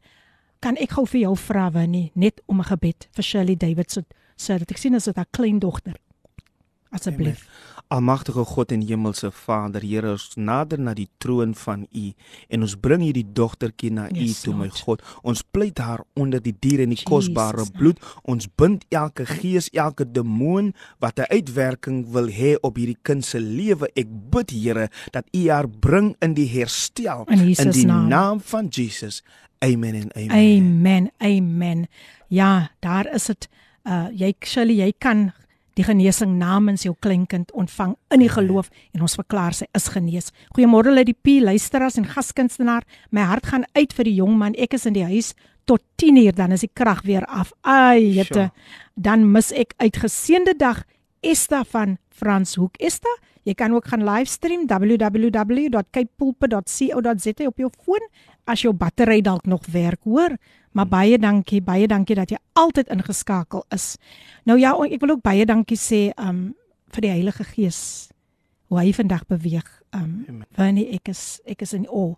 [0.59, 4.71] kan ek gou vir jou vra wanneer net om 'n gebed vir Shirley Davidson sodat
[4.71, 5.95] ek sien as dit haar kleindogter
[6.95, 7.47] asseblief
[7.87, 12.09] Almagtige God en Hemelse Vader Here ons nader na die troon van U
[12.51, 16.43] en ons bring hierdie dogtertjie na U yes, toe my God ons pleit haar onder
[16.43, 22.11] die dier en die kosbare bloed ons bind elke gees elke demoon wat 'n uitwerking
[22.11, 26.33] wil hê op hierdie kind se lewe ek bid Here dat U haar bring in
[26.33, 28.07] die herstel in, in die naam.
[28.07, 29.23] naam van Jesus
[29.59, 30.31] Amen en amen.
[30.31, 31.11] Amen.
[31.17, 31.87] Amen.
[32.27, 33.49] Ja, daar is dit.
[33.83, 35.31] Uh jy Shirley, jy kan
[35.77, 40.31] die genesing namens jou kleinkind ontvang in die geloof en ons verklaar sy is genees.
[40.57, 42.87] Goeiemôre lê die P luisteraars en gaskunstenaar.
[43.13, 44.57] My hart gaan uit vir die jong man.
[44.57, 45.33] Ek is in die huis
[45.67, 47.51] tot 10 uur dan is die krag weer af.
[47.61, 48.49] Ai, jette.
[48.95, 50.83] Dan mis ek uitgeseende dag
[51.21, 52.77] Esta van Frans Hoek.
[52.79, 53.11] Esta,
[53.47, 58.03] jy kan ook gaan livestream www.capepulpit.co.za op jou foon
[58.47, 60.37] as jou battery dalk nog werk, hoor.
[60.71, 63.95] Maar baie dankie, baie dankie dat jy altyd ingeskakel is.
[64.45, 66.53] Nou ja, ek wil ook baie dankie sê um
[66.95, 67.79] vir die Heilige Gees
[68.71, 69.67] hoe hy vandag beweeg.
[69.95, 72.15] Um wanneer ek is ek is in o.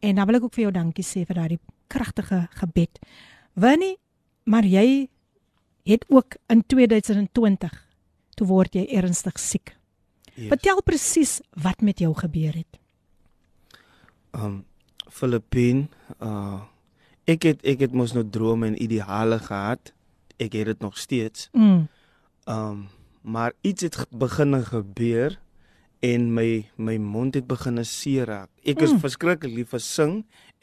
[0.00, 3.02] En dan wil ek ook vir jou dankie sê vir daardie kragtige gebed.
[3.54, 3.98] Wanneer
[4.44, 5.08] maar jy
[5.86, 7.70] het ook in 2020
[8.34, 9.79] toe word jy ernstig siek.
[10.34, 10.48] Yes.
[10.48, 12.78] Vertel presies wat met jou gebeur het.
[14.36, 14.64] Um
[15.10, 15.88] Filippine,
[16.22, 16.66] uh
[17.30, 19.92] ek het ek het mos nou drome en ideale gehad.
[20.40, 21.48] Ek het dit nog steeds.
[21.52, 21.86] Mm.
[22.46, 22.88] Um
[23.20, 25.36] maar iets het begin gebeur
[26.00, 28.48] en my my mond het begin seer raak.
[28.64, 29.00] Ek is mm.
[29.04, 30.14] verskriklik lief vir sing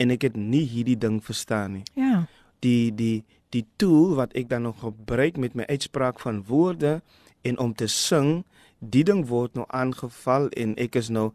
[0.01, 1.85] en ek het nie hierdie ding verstaan nie.
[1.93, 2.25] Ja.
[2.65, 3.23] Die die
[3.55, 6.99] die tool wat ek dan nog gebruik met my uitspraak van woorde
[7.47, 8.43] en om te sing,
[8.79, 11.31] die ding word nou aangeval en ek is nou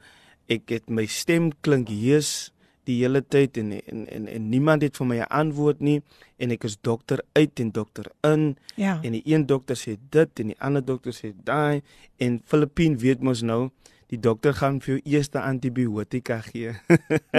[0.50, 2.52] ek het my stem klink hees
[2.88, 6.02] die hele tyd en en en, en niemand het vir my 'n antwoord nie
[6.38, 8.98] en ek is dokter uit en dokter in ja.
[9.02, 11.82] en die een dokter sê dit en die ander dokter sê daai
[12.18, 13.70] en Filippine weet mos nou
[14.12, 16.74] die dokter gaan vir jou eerste antibiotika gee.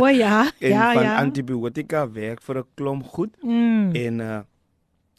[0.01, 1.17] o ja, en ja van ja.
[1.19, 3.95] antibiotika werk vir 'n klomp goed mm.
[3.95, 4.41] en uh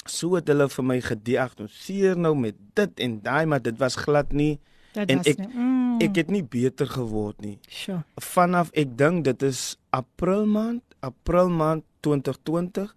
[0.05, 4.33] so het hulle vir my gediagnoseer nou met dit en daai maar dit was glad
[4.33, 4.61] nie
[4.95, 5.49] Dit en ek nie.
[5.55, 6.01] Mm.
[6.05, 7.59] ek het nie beter geword nie.
[7.69, 8.03] Sjoe.
[8.23, 12.95] Vanaf ek dink dit is April maand, April maand 2020.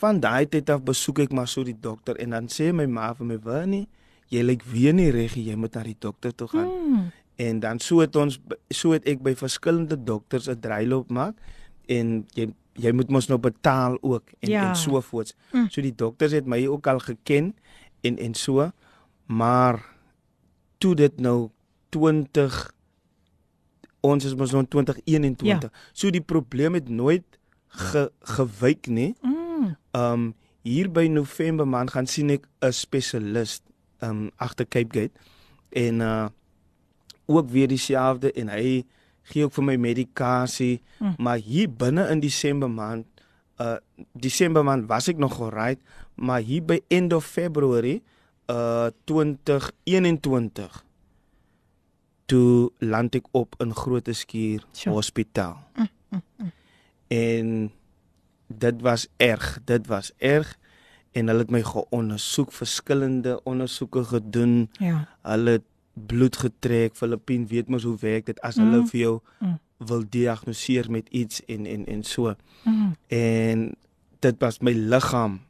[0.00, 3.12] Van daai tyd af besoek ek maar so die dokter en dan sê my ma
[3.14, 3.86] vir my, "Wannie,
[4.32, 6.68] jy lyk weer nie reg jy moet na die dokter toe gaan.
[6.68, 7.08] Mm.
[7.36, 8.38] En dan so het ons
[8.72, 11.36] so het ek by verskillende dokters 'n dryloop maak
[11.88, 14.68] en jy jy moet mos nou betaal ook en Ja.
[14.68, 15.34] en so voorts.
[15.52, 15.68] Mm.
[15.70, 17.54] So die dokters het my ook al geken
[18.02, 18.70] en en so
[19.26, 19.95] maar
[20.78, 21.50] toe dit nou
[21.94, 22.74] 20
[24.06, 25.70] ons is mos nou in 2021.
[25.70, 25.70] Ja.
[25.92, 27.24] So die probleem het nooit
[27.68, 29.14] ge, gewyk nie.
[29.22, 29.76] Mm.
[29.96, 30.34] Um
[30.66, 33.60] hier by November maand gaan sien ek 'n spesialis
[34.02, 35.14] um agter Cape Gate
[35.70, 36.28] en uh
[37.26, 38.84] ook weer dieselfde en hy
[39.22, 41.14] gee ook vir my medikasie, Mm.
[41.18, 43.06] maar hier binne in Desember maand
[43.60, 43.76] uh
[44.12, 45.80] Desember maand was ek nog alright,
[46.14, 48.02] maar hier by end of February
[48.50, 50.84] uh 2021
[52.26, 54.94] toe land ek op in Grote Skuur Sure.
[54.94, 55.56] Hospitaal.
[57.08, 57.70] En
[58.46, 60.58] dit was erg, dit was erg
[61.12, 64.68] en hulle het my geondersoek, verskillende ondersoeke gedoen.
[64.78, 65.08] Ja.
[65.22, 65.62] Hulle het
[66.06, 66.96] bloed getrek.
[66.96, 68.88] Filippien weet mos hoe werk dit as hulle Mm.
[68.88, 69.58] vir jou Mm.
[69.78, 72.34] wil diagnoseer met iets en en en so.
[72.64, 72.92] Mm.
[73.06, 73.74] En
[74.18, 75.40] dit was my liggaam.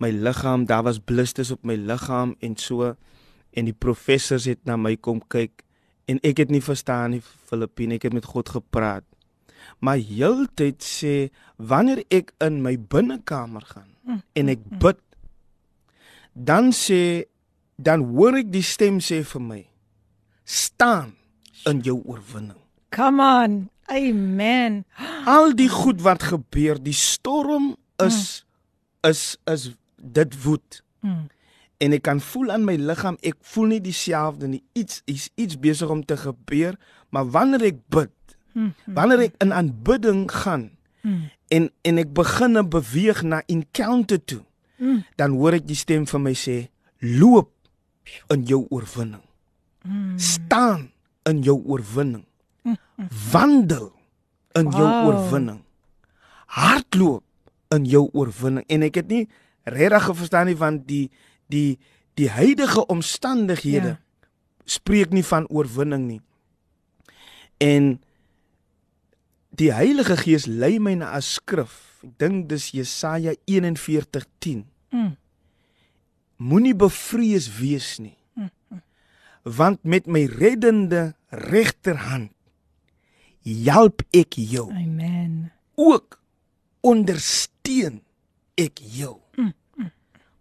[0.00, 2.94] My liggaam, daar was blisters op my liggaam en so
[3.50, 5.64] en die professors het na my kom kyk
[6.10, 9.04] en ek het nie verstaan nie Filippien, ek het met God gepraat.
[9.84, 11.14] Maar heeltyd sê
[11.56, 15.00] wanneer ek in my binnekamer gaan Mm, en ek bid
[16.32, 17.26] dan sê
[17.76, 19.60] dan hoor ek die stem sê vir my
[20.44, 21.12] staan
[21.68, 22.58] in jou oorwinning.
[22.90, 23.58] Come on.
[23.90, 24.82] Amen.
[25.34, 28.42] Al die goed wat gebeur, die storm is
[29.06, 29.70] is is
[30.02, 31.26] dit woed Mm.
[31.78, 34.62] en ek kan voel aan my liggaam ek voel nie dieselfde nie.
[34.72, 36.76] Iets is iets besig om te gebeur,
[37.08, 38.10] maar wanneer ek bid,
[38.52, 38.74] Mm.
[38.86, 40.70] wanneer ek in aanbidding gaan
[41.02, 41.30] Mm.
[41.48, 44.42] en en ek begin beweeg na encounter toe,
[44.78, 45.04] Mm.
[45.16, 47.50] dan hoor ek die stem van my sê loop
[48.28, 49.22] in jou oorwinning.
[49.88, 50.18] Mm.
[50.18, 50.90] Staan
[51.24, 52.24] in jou oorwinning.
[53.32, 53.92] Wandel
[54.52, 55.06] in jou Wow.
[55.06, 55.62] oorwinning.
[56.46, 57.22] Hardloop
[57.68, 58.64] in jou oorwinning.
[58.68, 59.28] En ek het nie
[59.70, 61.10] regtig verstaan nie want die
[61.50, 61.78] die
[62.18, 64.00] die huidige omstandighede Ja.
[64.64, 66.20] spreek nie van oorwinning nie.
[67.58, 68.00] En
[69.50, 72.02] die Heilige Gees lei my na 'n skrif.
[72.02, 74.64] Ek dink dis Jesaja 41:10.
[74.90, 75.16] Mm.
[76.36, 78.16] Moenie bevrees wees nie.
[79.42, 82.32] Want met my reddende regterhand
[83.44, 84.70] help ek jou.
[84.72, 85.52] Amen.
[85.74, 86.20] Ook
[86.80, 88.02] ondersteun
[88.54, 89.16] ek jou.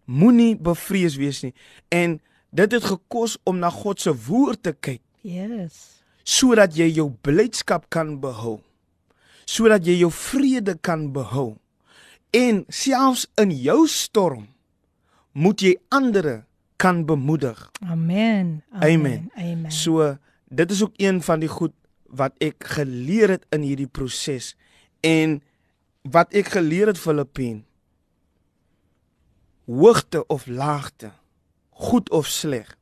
[0.10, 1.54] Moenie bevrees wees nie.
[1.94, 2.18] En
[2.50, 6.02] dit het gekos om na God se woord te kyk Yes.
[6.24, 8.60] sodat jy jou blydskap kan behou.
[9.46, 11.58] Sodat jy jou vrede kan behou.
[12.34, 14.48] En selfs in jou storm
[15.34, 16.46] moet jy ander
[16.78, 17.60] kan bemoedig.
[17.84, 18.64] Amen.
[18.72, 19.30] Amen.
[19.36, 19.72] Amen.
[19.72, 20.18] So
[20.50, 21.74] dit is ook een van die goed
[22.10, 24.56] wat ek geleer het in hierdie proses
[25.06, 25.42] en
[26.02, 27.66] wat ek geleer het Filippien
[29.70, 31.12] hoogte of laagte
[31.70, 32.76] goed of sleg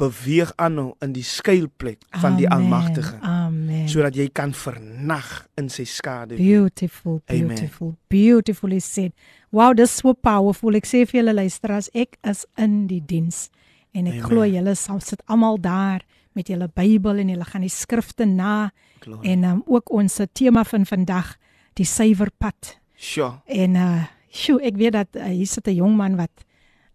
[0.00, 2.72] beweeg aanhou in die skuilplek van die Amen.
[2.72, 3.88] Almagtige Amen.
[3.90, 5.28] sodat jy kan vernag
[5.60, 6.38] in sy skade.
[6.40, 7.52] Beautiful, Amen.
[7.52, 9.12] beautiful, beautifully said.
[9.50, 10.74] Wow, dis so powerful.
[10.78, 13.46] Ek sê vir julle luisteraars, ek is in die diens
[13.92, 14.26] en ek Amen.
[14.30, 18.72] glo julle sal sit almal daar met julle Bybel en julle gaan die skrifte na
[19.04, 19.34] Glorie.
[19.34, 21.36] en um, ook ons tema van vandag,
[21.76, 22.78] die suiwer pad.
[22.96, 23.34] Sjoe.
[23.46, 26.32] En uh, sjoe, ek weet dat uh, hier sit 'n jong man wat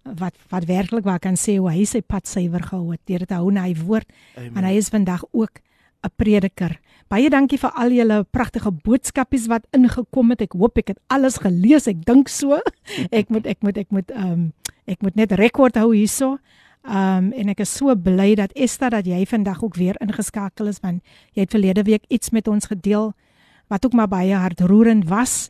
[0.07, 3.35] wat wat werklik waar kan sê hoe hy sy pad suiwer gehou het deur te
[3.35, 4.63] hou na hy woord en Amen.
[4.63, 5.59] hy is vandag ook
[6.03, 6.79] 'n prediker.
[7.07, 10.41] Baie dankie vir al julle pragtige boodskapies wat ingekom het.
[10.41, 11.87] Ek hoop ek het alles gelees.
[11.87, 12.59] Ek dink so.
[13.19, 14.53] Ek moet ek moet ek moet ehm um,
[14.87, 16.37] ek moet net rekord hou hierso.
[16.87, 20.67] Ehm um, en ek is so bly dat Esther dat jy vandag ook weer ingeskakel
[20.67, 23.13] is want jy het verlede week iets met ons gedeel
[23.67, 25.49] wat ook maar baie hartroerend was.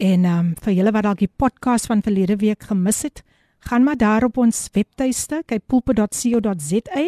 [0.00, 3.20] En ehm um, vir julle wat dalk die podcast van verlede week gemis het,
[3.68, 7.02] gaan maar daar op ons webtuiste, kyk pulpit.co.za,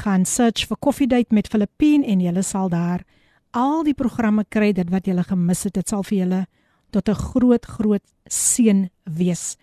[0.00, 3.04] gaan search vir Coffee Date met Filippine en julle sal daar
[3.52, 5.74] al die programme kry dit wat julle gemis het.
[5.76, 6.40] Dit sal vir julle
[6.90, 9.56] tot 'n groot groot seën wees.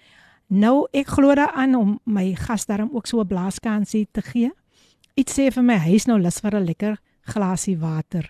[0.47, 4.51] Nou ek glo daaraan om my gas daarom ook so 'n blaaskansie te gee.
[5.15, 8.29] Iets sê vir my hy's nou lus vir 'n lekker glasie water.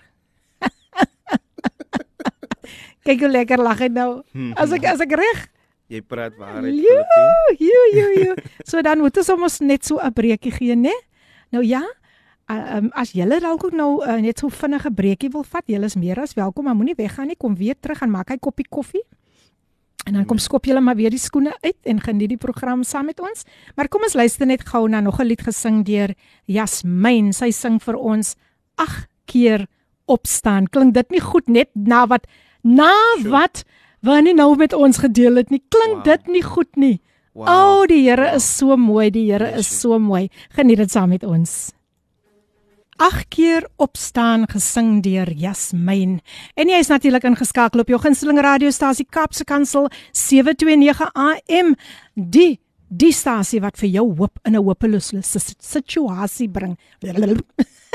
[3.03, 4.23] Kyk hoe lekker lag hy nou.
[4.55, 5.47] As ek as ek reg
[5.89, 7.57] Jy praat waarheid Jo, Filippien.
[7.65, 8.33] jo, jo, jo.
[8.65, 10.93] So dan moet ons ons net so 'n breekie gee, né?
[11.51, 11.81] Nou ja,
[12.51, 15.85] uh, um, as julle dalk ook nou uh, net so vinnige breekie wil vat, julle
[15.85, 18.67] is meer as welkom, maar moenie weggaan nie, kom weer terug en maak hy koppie
[18.69, 19.01] koffie.
[20.05, 23.05] En dan kom skop julle maar weer die skoene uit en geniet die program saam
[23.05, 23.43] met ons.
[23.75, 26.13] Maar kom ons luister net gou na nog 'n lied gesing deur
[26.45, 27.33] Jasmin.
[27.33, 28.35] Sy sing vir ons
[28.77, 29.67] ag keer
[30.07, 30.67] opstaan.
[30.69, 32.25] Klink dit nie goed net na wat
[32.61, 33.29] na sure.
[33.29, 33.63] wat
[34.05, 35.63] wanneer nou met ons gedeel het nie?
[35.69, 36.03] Klink wow.
[36.03, 37.01] dit nie goed nie?
[37.33, 37.47] Wow.
[37.47, 38.35] O, oh, die Here wow.
[38.35, 40.29] is so mooi, die Here yes, is so mooi.
[40.55, 41.71] Geniet dit saam met ons.
[42.99, 46.17] Ag keer opstaan gesing deur Jasmin.
[46.59, 51.77] En jy is natuurlik ingeskakel op jou gunsteling radiostasie Kapse Kansel 729 AM.
[52.15, 56.75] Die die stasie wat vir jou hoop in 'n hopelose situasie bring.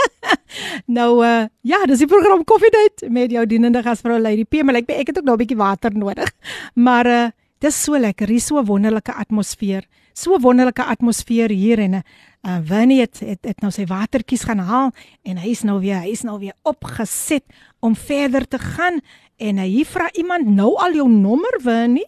[0.98, 4.62] nou uh ja, dis die program Coffee Date met jou dienende gasvrou Lady P.
[4.62, 6.30] Maar ek ek het ook nou 'n bietjie water nodig.
[6.86, 9.86] Maar uh dis so lekker, hier so wonderlike atmosfeer.
[10.12, 12.02] So wonderlike atmosfeer hier en 'n
[12.46, 14.92] uh, Winnie het, het het nou sy watertjies gaan haal
[15.22, 17.44] en hy is nou weer hy is nou weer opgeset
[17.80, 19.00] om verder te gaan
[19.36, 22.06] en uh, hier vra iemand nou al jou nommer Winnie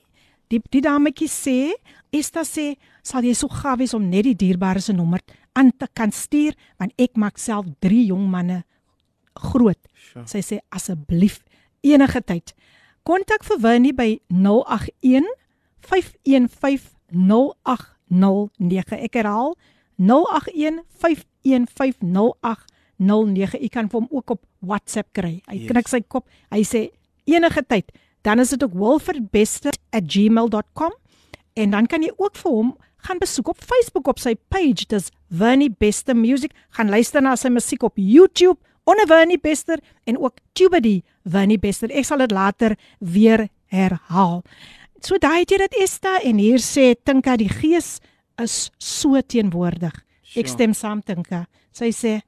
[0.48, 1.72] die die dametjie sê
[2.14, 5.20] Esta sê sal jy so gaaf wees om net die dierbare se nommer
[5.56, 8.62] aan te kan stuur want ek maak self 3 jong manne
[9.52, 10.26] groot sure.
[10.28, 11.40] sy sê asseblief
[11.84, 12.52] enige tyd
[13.06, 15.28] kontak vir Winnie by 081
[15.86, 19.54] 515 0809 ek herhaal
[19.96, 20.02] 0815150809.
[23.62, 25.42] U kan hom ook op WhatsApp kry.
[25.46, 25.66] Hy yes.
[25.70, 26.28] knik sy kop.
[26.52, 26.90] Hy sê
[27.26, 27.92] enige tyd,
[28.26, 30.92] dan is dit ook wilfordbester@gmail.com
[31.56, 32.76] en dan kan jy ook vir hom
[33.06, 34.86] gaan besoek op Facebook op sy page.
[34.90, 36.54] Dis Vernie Beste Music.
[36.74, 41.90] Gaan luister na sy musiek op YouTube onder Vernie Bester en ook Tubedy Vernie Bester.
[41.90, 44.42] Ek sal dit later weer herhaal.
[45.02, 47.98] So daai het jy dit Esta en hier sê Tinka die Gees
[48.42, 49.94] is so teenwoordig.
[50.36, 51.46] Ek stem saam Tinka.
[51.74, 52.18] Sy sê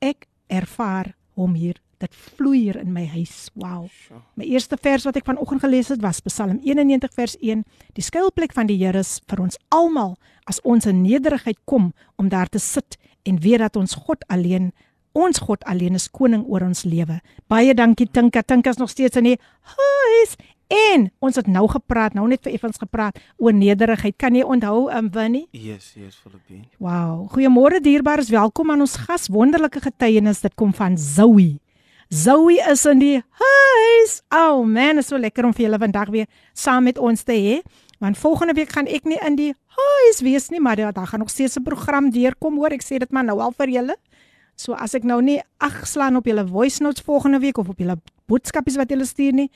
[0.00, 1.83] ek ervaar hom hier.
[2.02, 3.50] Dit vloei hier in my huis.
[3.54, 3.88] Wow.
[4.34, 7.64] My eerste vers wat ek vanoggend gelees het was Psalm 91 vers 1.
[7.94, 10.16] Die skuilplek van die Here is vir ons almal
[10.50, 14.72] as ons in nederigheid kom om daar te sit en weet dat ons God alleen
[15.14, 17.20] Ons God alleen is koning oor ons lewe.
[17.46, 18.42] Baie dankie Tinka.
[18.42, 20.32] Tinka is nog steeds in die huis
[20.66, 24.16] En ons het nou gepraat, nou net vir effens gepraat oor nederigheid.
[24.16, 25.44] Kan jy onthou, um, Winnie?
[25.52, 26.64] Yes, yes, Filippine.
[26.82, 27.26] Wow.
[27.34, 29.28] Goeiemôre dierbares, welkom aan ons gas.
[29.32, 31.58] Wonderlike getuienis dit kom van Zoe.
[32.14, 34.12] Zoe is in die huis.
[34.30, 37.56] Oh man, is so lekker om vir julle vandag weer saam met ons te hê.
[37.98, 41.32] Want volgende week gaan ek nie in die huis wees nie, maar daar gaan nog
[41.32, 42.70] steeds 'n program deurkom, hoor.
[42.70, 43.96] Ek sê dit maar nou al vir julle.
[44.54, 47.78] So as ek nou nie ag slaan op julle voice notes volgende week of op
[47.78, 49.50] julle boodskapies wat julle stuur nie,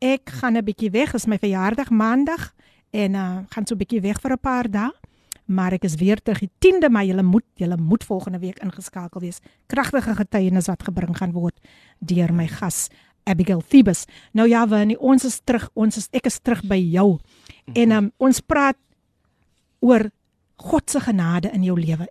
[0.00, 2.52] ek gaan 'n bietjie weg, is my verjaardag maandag
[2.90, 4.90] en uh gaan so 'n bietjie weg vir 'n paar dae.
[5.50, 7.08] Maar ek is weer terug die 10de Mei.
[7.10, 9.40] Julle moet julle moet volgende week ingeskakel wees.
[9.66, 11.58] Kragtige getuienis wat gebring gaan word
[12.00, 12.88] deur my gas
[13.28, 14.06] Abigail Thebus.
[14.32, 15.68] Nou ja, Winnie, ons is terug.
[15.78, 17.18] Ons is ek is terug by jou.
[17.76, 18.78] En um, ons praat
[19.84, 20.10] oor
[20.60, 22.08] God se genade in jou lewe.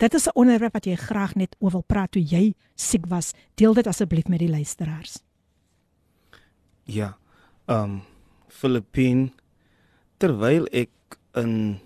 [0.00, 3.32] Dit is 'n onderwerp wat jy graag net oor wil praat toe jy siek was.
[3.54, 5.22] Deel dit asseblief met die luisteraars.
[6.84, 7.16] Ja
[7.66, 8.00] um
[8.48, 9.30] Filippine
[10.18, 10.90] terwyl ek
[11.38, 11.80] in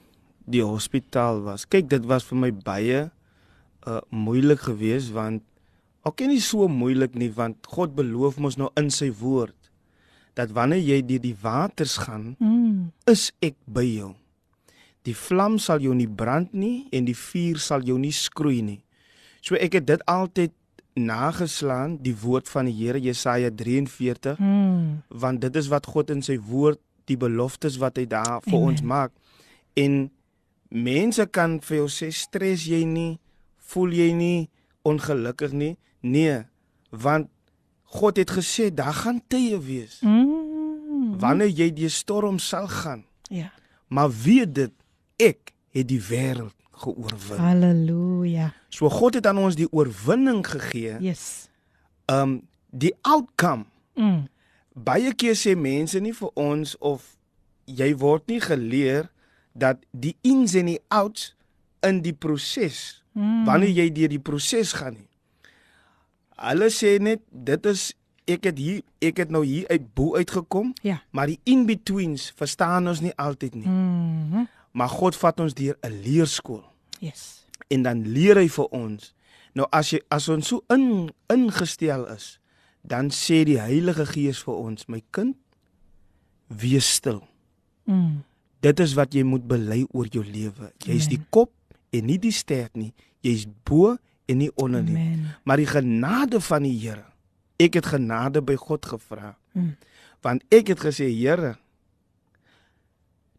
[0.48, 1.66] die hospitaal was.
[1.68, 3.10] Kyk, dit was vir my baie
[3.84, 5.42] uh moeilik geweest want
[6.04, 9.56] ook nie so moeilik nie want God beloof mos nou in sy woord
[10.34, 12.90] dat wanneer jy deur die waters gaan, mm.
[13.06, 14.10] is ek by jou.
[15.06, 18.80] Die vlam sal jou nie brand nie en die vuur sal jou nie skroei nie.
[19.44, 20.50] So ek het dit altyd
[20.94, 25.02] nageslaan die woord van die Here Jesaja 43 hmm.
[25.08, 26.78] want dit is wat God in sy woord
[27.10, 28.68] die beloftes wat hy daar vir Amen.
[28.70, 29.12] ons maak
[29.74, 29.96] en
[30.70, 33.18] mense kan vir jou sê stres jy nie
[33.74, 34.38] voel jy nie
[34.86, 35.74] ongelukkig nie
[36.04, 36.42] nee
[36.92, 37.30] want
[37.94, 41.16] God het gesê daar gaan tye wees hmm.
[41.22, 43.50] wanneer jy die storm sal gaan ja
[43.88, 44.72] maar weet dit
[45.22, 47.38] ek het die wêreld geoorwin.
[47.38, 48.52] Halleluja.
[48.68, 50.98] So God het aan ons die oorwinning gegee.
[51.02, 51.48] Yes.
[52.10, 52.42] Um
[52.74, 53.66] die outcome.
[53.94, 54.24] Mm.
[54.74, 57.12] Baie keer sê mense nie vir ons of
[57.70, 59.08] jy word nie geleer
[59.54, 61.30] dat die ins en die outs
[61.86, 63.44] in die proses mm.
[63.46, 65.10] wanneer jy deur die proses gaan nie.
[66.34, 67.92] Hulle sê net dit is
[68.30, 70.72] ek het hier ek het nou hier uit bo uitgekom.
[70.82, 71.02] Ja.
[71.10, 73.68] Maar die in-betweens verstaan ons nie altyd nie.
[73.68, 74.48] Mm -hmm.
[74.72, 76.64] Maar God vat ons deur 'n leerskool.
[76.98, 77.46] Yes.
[77.68, 79.14] En dan leer hy vir ons.
[79.52, 82.40] Nou as jy as ons so in ingestel is,
[82.82, 85.36] dan sê die Heilige Gees vir ons, my kind,
[86.46, 87.22] wees stil.
[87.84, 88.24] Mm.
[88.60, 90.72] Dit is wat jy moet bely oor jou lewe.
[90.84, 91.52] Jy's die kop
[91.92, 92.92] en nie die stert nie.
[93.24, 94.96] Jy's bo en nie onder nie.
[94.96, 95.26] Amen.
[95.44, 97.04] Maar die genade van die Here.
[97.60, 99.34] Ek het genade by God gevra.
[99.52, 99.76] Mm.
[100.24, 101.56] Want ek het gesê, Here,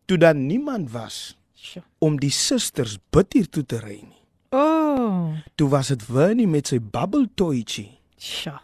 [0.06, 1.84] toe daar niemand was Sjoe.
[2.00, 4.22] om die susters bid hier toe te ry nie.
[4.54, 8.60] O, oh, Toe was dit Winnie met sy babbeltoetjie sjoe.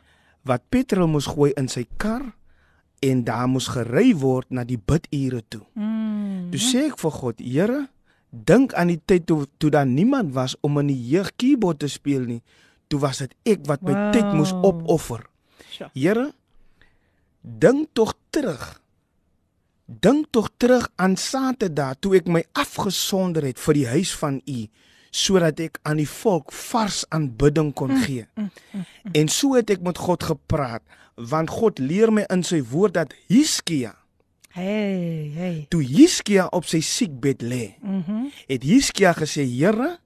[0.45, 2.31] wat petrol moes gooi in sy kar
[3.01, 5.63] en daar moes gery word na die bidure toe.
[5.73, 6.49] Mm.
[6.53, 7.81] Toe sê ek vir God, Here,
[8.31, 11.87] dink aan die tyd toe toe daar niemand was om in die jeug keyboard te
[11.91, 12.41] speel nie.
[12.87, 14.11] Toe was dit ek wat my Wow.
[14.15, 15.25] tyd moes opoffer.
[15.71, 15.89] Sjoe.
[15.93, 16.31] Here,
[17.41, 18.79] dink tog terug.
[19.85, 24.67] Dink tog terug aan Saterdag toe ek my afgesonder het vir die huis van U
[25.11, 28.23] sodat ek aan die volk vars aanbidding kon gee.
[29.11, 30.81] En so het ek met God gepraat
[31.15, 33.91] want God leer my in sy woord dat Hiskia
[34.51, 35.65] Hey, hey.
[35.69, 38.25] toe Hiskia op sy siekbed lê, Mhm.
[38.47, 39.97] het Hiskia gesê: "Here,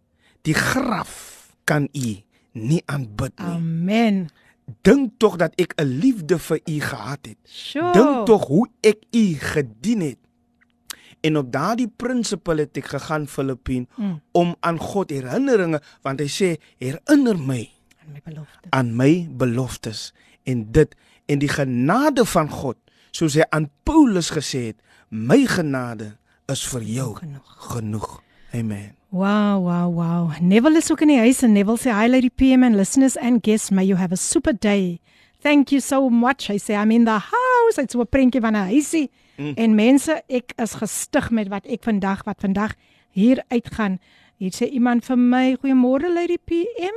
[0.41, 2.21] die graf kan U
[2.53, 3.47] nie aanbid nie.
[3.47, 4.29] Amen.
[4.81, 7.37] Dink tog dat ek 'n liefde vir U gehad het.
[7.47, 7.93] Sjoe.
[7.93, 10.17] Dink tog hoe ek U gedien het."
[11.21, 14.21] En op daardie prinsipel het ek gegaan Filippien Mm.
[14.31, 17.69] om aan God herinneringe want hy sê herinner my
[18.05, 18.67] aan my belofte.
[18.69, 22.77] aan my beloftes en dit en die genade van God
[23.15, 26.15] soos hy aan Paulus gesê het my genade
[26.51, 27.57] is vir jou Genoeg.
[27.71, 28.11] genoeg
[28.53, 30.41] amen Wow, wow, wow.
[30.41, 33.39] Neville is ook in die huis en Neville sê hi lady PM and listeners and
[33.45, 34.99] guests, may you have a super day.
[35.39, 36.49] Thank you so much.
[36.49, 37.79] Hy sê I'm in the house.
[37.79, 39.09] Hy't so 'n prentjie van 'n huisie.
[39.37, 39.53] Mm.
[39.55, 42.75] En mense, ek is gestig met wat ek vandag wat vandag
[43.11, 43.99] hier uitgaan.
[44.37, 46.95] Hier sê iemand vir my, "Goeiemôre lady PM."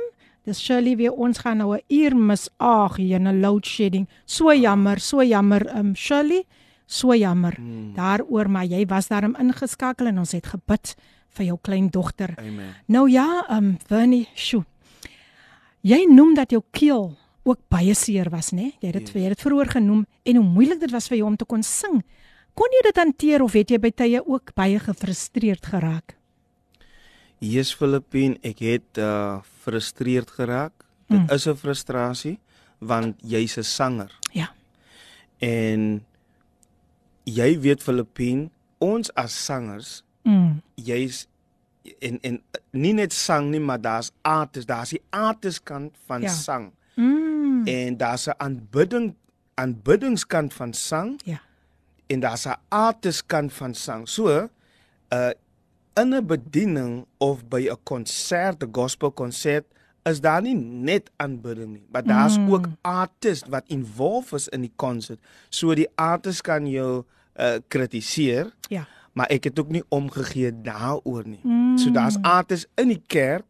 [0.49, 2.49] Dis Shirley weer ons gaan nou 'n uur mis.
[2.57, 4.07] Ag, jene load shedding.
[4.25, 6.43] So jammer, so jammer, um Shirley.
[6.87, 7.55] So jammer.
[7.59, 7.93] Mm.
[7.93, 10.95] Daaroor, maar jy was daarom ingeskakel en ons het gebid
[11.29, 12.33] vir jou klein dogter.
[12.37, 14.65] amen Nou ja, um Winnie, sjoe.
[15.81, 18.73] Jy noem dat jou keel ook baie seer was, né?
[18.81, 19.13] Jy het dit yes.
[19.13, 21.63] jy het dit vroeër genoem en hoe moeilik dit was vir jou om te kon
[21.63, 22.03] sing.
[22.53, 26.15] Kon jy dit hanteer of het jy by tye ook baie gefrustreerd geraak?
[27.39, 29.39] Jesus Filippien ek het uh
[29.69, 30.73] frustreerd geraak
[31.09, 31.29] dit Mm.
[31.33, 32.39] is 'n frustrasie
[32.79, 34.49] want jy's 'n sanger Ja.
[35.39, 36.05] en
[37.25, 38.49] jy weet Filippien
[38.79, 40.61] ons as sangers Mm.
[40.75, 41.27] jy's
[42.01, 42.41] en en
[42.71, 46.29] nie net sang nie maar daar's artes daar's die arteskant van Ja.
[46.29, 47.67] sang Mm.
[47.67, 49.15] en daar's 'n aanbidding
[49.55, 51.41] aanbiddingskant van sang Ja.
[52.07, 54.07] en daar's 'n arteskant van sang.
[54.07, 54.49] So,
[55.13, 55.29] uh
[56.01, 59.65] in 'n bediening of by 'n konsert, 'n gospelkonsert,
[60.03, 62.51] is daar nie net aanbidding nie, maar daar's Mm.
[62.53, 65.19] ook artist wat involved is in die konsert.
[65.49, 67.03] So die artist kan jou
[67.39, 68.87] uh kritiseer, Ja.
[69.13, 71.39] maar ek het ook nie omgegee daaroor nie.
[71.43, 71.77] Mm.
[71.77, 73.43] So daar's artist in die kerk,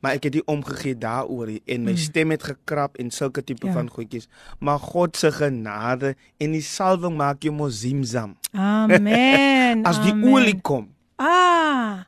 [0.00, 1.96] maar ek het nie omgegee daaroor nie en my Mm.
[1.96, 3.72] stem het gekrap en sulke tipe ja.
[3.72, 4.28] van goedjies.
[4.60, 8.36] Maar God se genade en die salwing maak jou mos zimzam.
[8.52, 9.82] Amen.
[9.88, 10.32] As die amen.
[10.32, 10.88] olie kom,
[11.18, 12.06] Ah.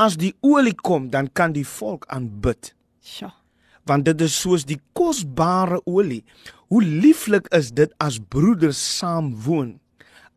[0.00, 2.72] as die olie kom, dan kan die volk aanbid.
[3.04, 3.32] Sjoe.
[3.84, 6.22] Want dit is soos die kosbare olie.
[6.72, 9.74] Hoe lieflik is dit as broeders saam woon.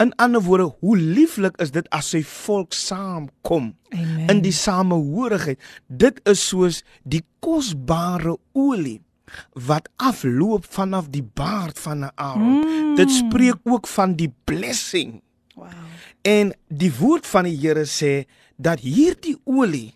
[0.03, 3.71] In ander woorde, hoe lieflik is dit as sy volk saamkom.
[3.93, 4.29] Amen.
[4.29, 5.59] in die samehorigheid.
[5.87, 9.01] Dit is soos die kosbare olie
[9.67, 12.59] wat afloop vanaf die baard van 'n Aaron.
[12.59, 12.95] Mm.
[12.95, 15.21] Dit spreek ook van die blessing.
[15.55, 15.69] Wow.
[16.23, 18.23] En die woord van die Here sê
[18.55, 19.93] dat hierdie olie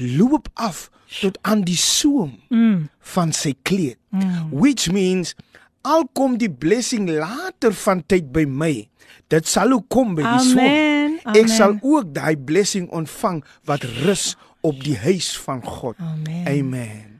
[0.00, 0.88] loop af
[1.20, 2.88] tot aan die soem Mm.
[3.14, 3.98] van sy kleed.
[4.10, 4.50] Mm.
[4.50, 5.34] Which means
[5.82, 8.88] al kom die blessing later van tyd by my,
[9.28, 11.18] dit sal ook kom by die soem.
[11.36, 15.96] Ek sal ook daai blessing ontvang wat rus op die huis van God.
[15.98, 16.46] Amen.
[16.48, 17.19] Amen.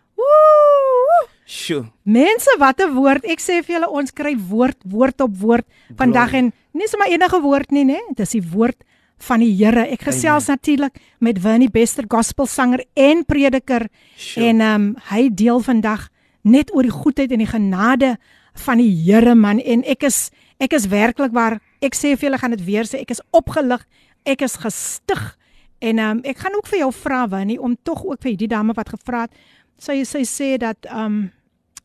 [1.71, 1.87] Sjoe.
[2.03, 3.25] Mense, wat 'n woord.
[3.25, 5.67] Ek sê vir julle ons kry woord woord op woord
[5.97, 8.01] vandag en nie sommer enige woord nie, né?
[8.09, 8.83] Dit is die woord
[9.19, 9.87] van die Here.
[9.87, 14.45] Ek gesels natuurlik met Winnie Bester, gospelsanger en prediker Sjoe.
[14.45, 16.09] en ehm um, hy deel vandag
[16.43, 18.19] net oor die goedheid en die genade
[18.55, 22.39] van die Here man en ek is ek is werklik waar ek sê vir julle
[22.39, 23.87] gaan dit weer sê ek is opgelig,
[24.25, 25.37] ek is gestig
[25.81, 28.49] en ehm um, ek gaan ook vir jou vra Winnie om tog ook vir die
[28.49, 29.33] dame wat gevra het
[29.79, 31.31] sy sy sê dat ehm um,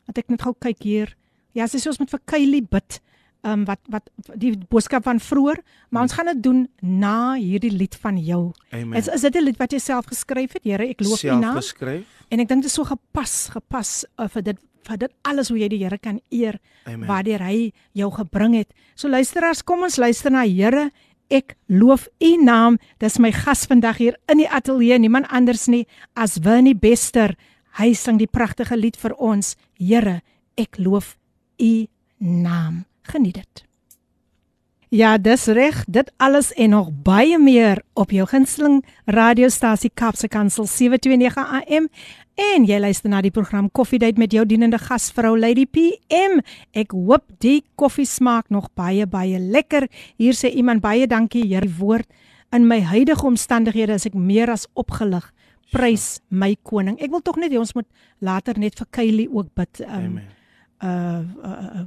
[0.06, 1.16] wat ek net gou kyk hier.
[1.56, 3.00] Ja, sê ons moet vir Kylie bid.
[3.44, 7.70] Ehm um, wat wat die boodskap van vroeër, maar ons gaan dit doen na hierdie
[7.70, 8.52] lied van jou.
[8.72, 8.98] Amen.
[8.98, 10.64] Is is dit 'n lied wat jy self geskryf het?
[10.64, 11.56] Here, ek loof U Self naam.
[11.56, 12.04] geskryf.
[12.30, 15.58] En ek dink dit is so gepas, gepas uh, vir dit vir dit alles hoe
[15.58, 17.06] jy die Here kan eer Amen.
[17.08, 18.72] waardeur hy jou gebring het.
[18.94, 20.90] So luisteraars, kom ons luister na Here.
[21.30, 22.78] Ek loof U naam.
[22.98, 27.34] Dis my gas vandag hier in die ateljee, niemand anders nie as Winnie Bester.
[27.79, 29.55] Hy sing die pragtige lied vir ons.
[29.79, 30.21] Here,
[30.59, 31.15] ek loof
[31.61, 31.87] U
[32.17, 32.85] naam.
[33.07, 33.65] Geniet dit.
[34.91, 35.85] Ja, dis reg.
[35.87, 41.87] Dit alles en nog baie meer op jou gunsteling radiostasie Kapse Kansel 729 AM.
[42.35, 46.41] En jy luister na die program Koffiedייט met jou dienende gasvrou Lady PM.
[46.75, 49.87] Ek hoop die koffie smaak nog baie baie lekker.
[50.19, 52.07] Hier sê iemand baie dankie, Here woord.
[52.51, 55.31] In my huidige omstandighede is ek meer as opgelig.
[55.70, 56.98] Prys my koning.
[57.02, 57.88] Ek wil tog net hê ons moet
[58.18, 59.80] later net vir Kylie ook bid.
[59.80, 60.26] Um, Amen.
[60.82, 61.86] uh uh, uh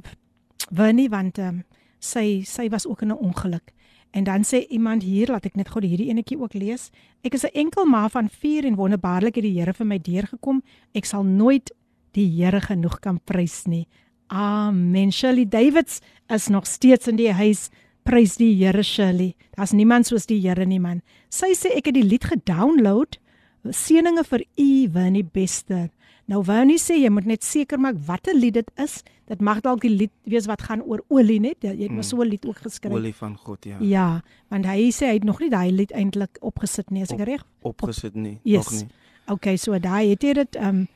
[0.70, 1.64] Winnie want um,
[1.98, 3.72] sy sy was ook in 'n ongeluk.
[4.10, 6.90] En dan sê iemand hier, laat ek net gou hierdie enetjie ook lees.
[7.22, 10.62] Ek is 'n enkel ma van 4 en wonderbaarlik het die Here vir my deurgekom.
[10.94, 11.70] Ek sal nooit
[12.12, 13.86] die Here genoeg kan prys nie.
[14.26, 15.12] Amen.
[15.12, 17.70] Shirley Davids is nog steeds in die huis.
[18.02, 19.34] Prys die Here Shirley.
[19.54, 21.02] Daar's niemand soos die Here nie man.
[21.28, 23.18] Sy sê ek het die lied gedownload.
[23.64, 25.90] Seëninge vir u, Winnie Bester.
[26.30, 29.00] Nou wou nie sê jy moet net seker maak watter lied dit is.
[29.28, 31.58] Dit mag dalk die lied wees wat gaan oor olie net.
[31.66, 32.92] Jy het mos so 'n lied ook geskryf.
[32.94, 33.76] Olie van God, ja.
[33.80, 37.20] Ja, want hy sê hy het nog nie daai lied eintlik opgesit nie, as ek
[37.20, 37.44] reg.
[37.62, 38.64] Opgesit nie, Yes.
[38.70, 38.88] nog nie.
[39.28, 40.86] Okay, so daai het jy dit um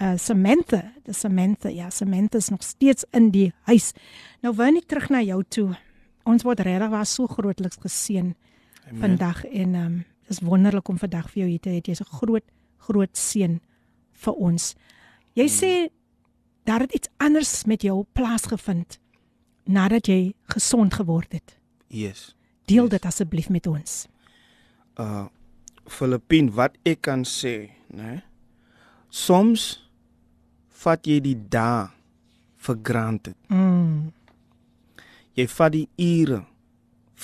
[0.00, 3.92] uh Samantha, die Samantha, ja, Samantha is nog steeds in die huis.
[4.42, 5.76] Nou wou net terug na jou toe.
[6.24, 8.34] Ons word regtig was so grootliks geseën
[9.00, 11.80] vandag en um dis wonderlik om vandag vir jou hier te hê.
[11.82, 12.44] Jy's 'n groot
[12.78, 13.60] groot seën
[14.12, 14.74] vir ons.
[15.34, 15.90] Jy sê
[16.64, 18.98] daar het iets anders met jou plaasgevind
[19.66, 21.58] nadat jy gesond geword het.
[21.88, 22.34] Yes.
[22.66, 22.90] Deel Yes.
[22.90, 24.06] dit asseblief met ons.
[24.98, 25.26] Uh
[25.86, 28.22] Filippien, wat ek kan sê, né?
[29.10, 29.90] Soms
[30.68, 31.88] vat jy die dae
[32.56, 33.36] vir granted.
[33.48, 34.12] Mm.
[35.34, 36.44] Jy vat die ure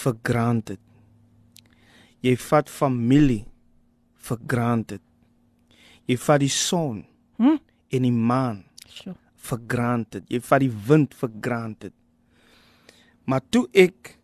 [0.03, 0.81] vir granted.
[2.23, 3.45] Jy vat familie
[4.29, 5.01] vir granted.
[6.09, 7.05] Jy vat die son
[7.39, 7.59] Hm?
[7.91, 9.15] en die maan So.
[9.37, 10.25] vir granted.
[10.29, 11.93] Jy vat die wind vir granted.
[13.25, 14.19] Maar toe ek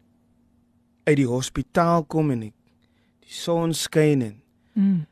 [1.07, 2.55] uit die hospitaal kom en ek
[3.21, 4.41] die son skyn en
[4.77, 5.07] Mm.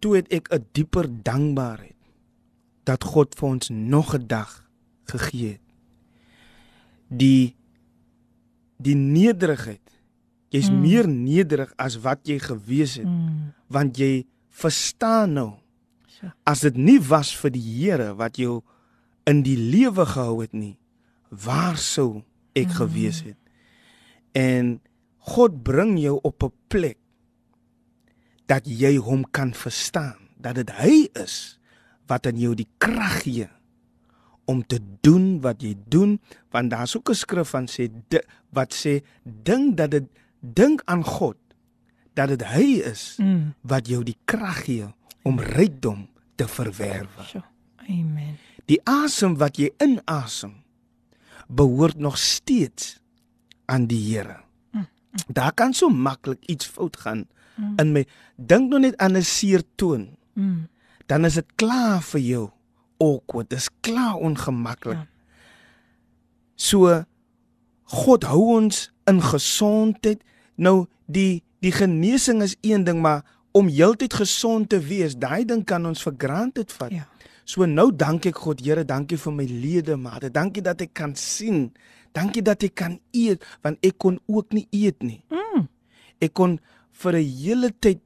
[0.00, 1.96] toe het ek 'n dieper dankbaarheid
[2.84, 4.64] dat God vir ons nog 'n dag
[5.04, 5.60] gegee het.
[7.08, 7.54] Die
[8.78, 9.89] die nederigheid.
[10.50, 10.80] Jy's Mm.
[10.82, 13.52] meer nederig as wat jy gewees het, Mm.
[13.68, 15.52] want jy verstaan nou
[16.44, 18.62] as dit nie was vir die Here wat jou
[19.26, 20.76] in die lewe gehou het nie,
[21.30, 22.22] waar sou
[22.54, 22.74] ek Mm.
[22.74, 23.36] gewees het?
[24.34, 24.80] En
[25.18, 26.98] God bring jou op 'n plek
[28.46, 31.58] dat jy hom kan verstaan, dat dit hy is
[32.08, 33.48] wat aan jou die krag gee
[34.46, 36.18] om te doen wat jy doen,
[36.50, 37.88] want daar's ook 'n skrif van sê
[38.52, 40.04] wat sê dink dat dit
[40.40, 41.36] dink aan God
[42.14, 43.54] dat dit hy is Mm.
[43.60, 44.86] wat jou die krag gee
[45.22, 47.22] om rykdom te verwerwe.
[47.26, 47.42] So.
[47.88, 48.36] Amen.
[48.66, 50.54] Die asem wat jy inasem
[51.48, 53.00] behoort nog steeds
[53.66, 54.40] aan die Here.
[55.26, 57.26] Daar kan so maklik iets fout gaan
[57.76, 58.06] in my.
[58.36, 60.16] Dink nou net aan 'n seer toon.
[60.34, 60.68] Mm.
[61.06, 62.50] Dan is dit klaar vir jou
[62.98, 63.48] awkward.
[63.50, 64.96] Dit is klaar ongemaklik.
[64.96, 65.06] Ja.
[66.54, 67.04] So
[67.84, 70.22] God hou ons in gesondheid.
[70.60, 75.64] Nou die die genesing is een ding, maar om heeltyd gesond te wees, daai ding
[75.68, 76.94] kan ons vir granted vat.
[76.94, 77.06] Ja.
[77.44, 80.30] So nou dank ek God, Here, dankie vir my ledemate.
[80.32, 81.72] Dankie dat ek kan sien.
[82.16, 85.20] Dankie dat ek kan eet want ek kon ook nie eet nie.
[85.34, 85.66] Mm.
[86.22, 86.58] Ek kon
[87.02, 88.00] vir 'n hele tyd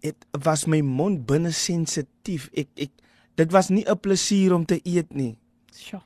[0.00, 2.50] dit was my mond binne sensitief.
[2.56, 2.90] Ek ek
[3.36, 5.36] dit was nie 'n plesier om te eet nie.
[5.72, 6.02] So.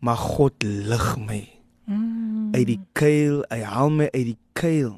[0.00, 2.35] Maar God lig my Mm.
[2.52, 4.94] Uit die kuil, hy haal my uit die kuil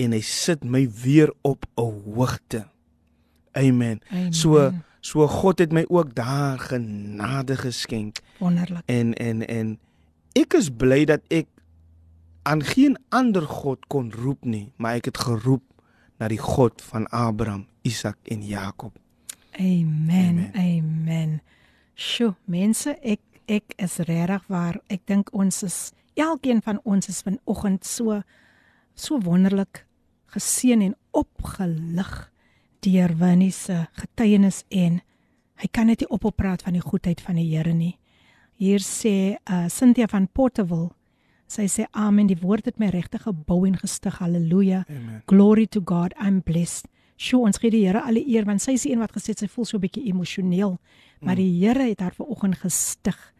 [0.00, 2.66] en hy sit my weer op 'n hoogte.
[3.52, 4.00] Amen.
[4.10, 4.32] Amen.
[4.32, 8.82] So so God het my ook daar genade geskenk wonderlik.
[8.86, 9.78] en en en
[10.32, 11.46] ek is bly dat ek
[12.42, 15.62] aan geen ander God kon roep nie, maar ek het geroep
[16.18, 18.92] na die God van Abraham, Isak en Jakob.
[19.52, 20.50] Amen.
[20.50, 20.50] Amen.
[20.54, 21.42] Amen.
[21.94, 24.80] Sjoe, mense, ek ek is regtig waar.
[24.88, 28.22] Ek dink ons is elkeen van ons is vanoggend so
[28.94, 29.84] so wonderlik
[30.34, 32.30] geseën en opgelig
[32.86, 35.00] deur Winnie se getuienis en
[35.62, 37.96] hy kan net nie ophou praat van die goedheid van die Here nie.
[38.58, 40.92] Hier sê uh, Cynthia van Porterville.
[41.50, 44.18] Sy sê amen, die woord het my regtig gebou en gestig.
[44.18, 44.84] Halleluja.
[45.30, 46.14] Glory to God.
[46.18, 46.88] I'm blessed.
[47.16, 49.46] Sjoe, ons gee die Here alle eer want sy is die een wat gesê sy
[49.46, 50.78] voel so 'n bietjie emosioneel,
[51.20, 53.33] maar die Here het haar vanoggend gestig.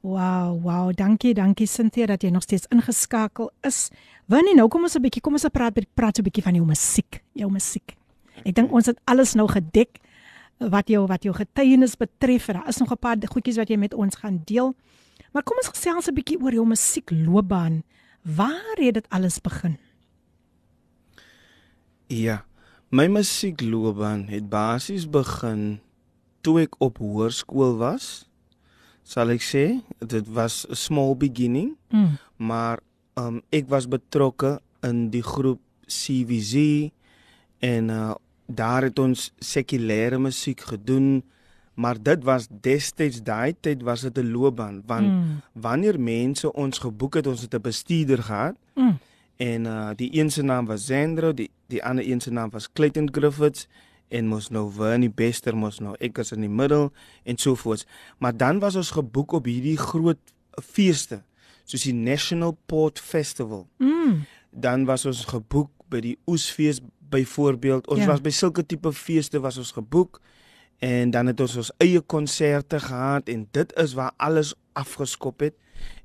[0.00, 3.90] Wow, wow, dankie, dankie Cynthia dat jy nog steeds ingeskakel is.
[4.32, 6.64] Winnie, nou kom ons 'n bietjie, kom ons praat praat so 'n bietjie van jou
[6.64, 7.96] musiek, jou musiek.
[8.44, 10.00] Ek dink ons het alles nou gedek
[10.58, 12.46] wat jou wat jou getuienis betref.
[12.46, 14.74] Daar is nog 'n paar goedjies wat jy met ons gaan deel.
[15.32, 17.82] Maar kom ons gesels 'n bietjie oor jou musiekloopbaan.
[18.22, 19.78] Waar het dit alles begin?
[22.06, 22.44] Ja.
[22.90, 25.80] My musiekloopbaan het basies begin
[26.40, 28.29] toe ek op hoërskool was.
[29.02, 32.18] Sal ek sê, dit was 'n small beginning, Mm.
[32.36, 32.78] maar
[33.16, 36.90] um ek was betrokke in die groep CVZ
[37.60, 38.14] en uh
[38.52, 41.22] daar het ons sekulêre musiek gedoen,
[41.74, 45.40] maar dit was destyds daai tyd was dit 'n loopbaan want Mm.
[45.54, 48.98] wanneer mense ons geboek het, ons het 'n bestuurder gehad Mm.
[49.36, 52.68] en uh die een se naam was Zendro, die die ander een se naam was
[52.72, 53.66] Clayton Griffiths
[54.10, 56.90] en mos nou Vernie Bester mos nou ek was in die middel
[57.24, 57.86] en so voort.
[58.18, 60.20] Maar dan was ons geboek op hierdie groot
[60.62, 61.22] feeste
[61.70, 63.68] soos die National Port Festival.
[63.78, 64.24] Mm.
[64.50, 66.80] Dan was ons geboek by die Oesfees
[67.10, 67.86] byvoorbeeld.
[67.88, 68.06] Ons Ja.
[68.10, 70.20] was by sulke tipe feeste was ons geboek
[70.80, 75.54] en dan het ons ons eie konserte gehad en dit is waar alles afgeskop het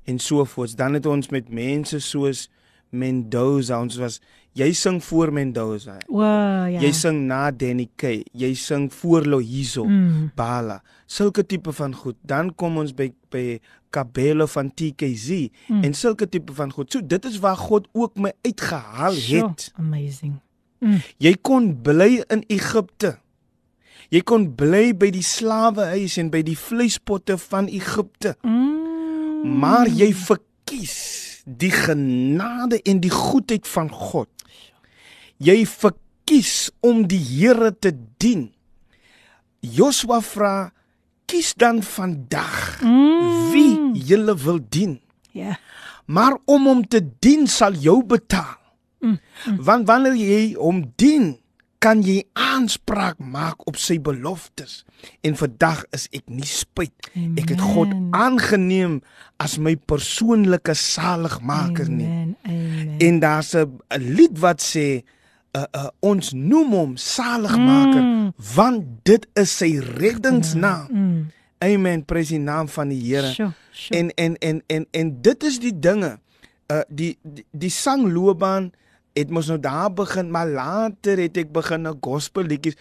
[0.04, 0.76] en so voort.
[0.76, 2.48] Dan het ons met mense soos
[2.96, 4.20] Mendoza, ons was
[4.56, 5.98] jy sing voor Mendoza.
[6.08, 6.80] O, ja.
[6.80, 8.22] Jy sing na Danny K.
[8.32, 9.84] Jy sing voor Lohizo.
[9.84, 10.30] Mm.
[10.38, 12.16] Bala, sulke tipe van goed.
[12.24, 13.58] Dan kom ons by by
[13.92, 15.28] Kabelo van TKZ
[15.68, 15.76] Mm.
[15.76, 15.84] mm.
[15.84, 16.92] en sulke tipe van goed.
[16.92, 19.70] So dit is waar God ook my uitgehaal Sjoe, het.
[19.76, 20.40] Amazing.
[21.18, 23.16] Jy kon bly in Egipte.
[24.12, 28.36] Jy kon bly by die slawehuis en by die vleispotte van Egipte.
[28.42, 29.58] Mm.
[29.58, 34.28] Maar jy verkies die genade en die goedheid van God.
[35.38, 38.48] Jy verkies om die Here te dien.
[39.60, 40.72] Joshua vra:
[41.26, 43.50] "Kies dan vandag Mm.
[43.52, 45.00] wie jy wil dien."
[45.32, 45.58] Ja.
[46.06, 48.56] Maar om hom te dien sal jou betaal.
[49.00, 49.18] Mm,
[49.58, 51.38] Want wanneer jy hom dien,
[51.86, 54.80] kan jy aanspraak maak op sy beloftes.
[55.22, 56.94] En vandag is ek nie spyt.
[57.38, 58.08] Ek het God Amen.
[58.16, 58.96] aangeneem
[59.38, 62.08] as my persoonlike saligmaker nie.
[62.10, 62.32] Amen.
[62.42, 62.96] Amen.
[62.98, 65.02] En daar's 'n lied wat sê
[65.56, 68.32] uh, uh, ons noem hom saligmaker Mm.
[68.54, 70.88] want dit is sy reddingsnaam.
[70.90, 71.30] Mm.
[71.58, 72.04] Amen.
[72.04, 73.30] Prys die naam van die Here.
[73.32, 73.96] Sjoe, sjoe.
[73.98, 76.18] En en en en en dit is die dinge.
[76.72, 78.72] Uh die die, die sangloopbaan
[79.16, 82.76] het mos nou daar begin, maar later het ek begin na gospel liedjies.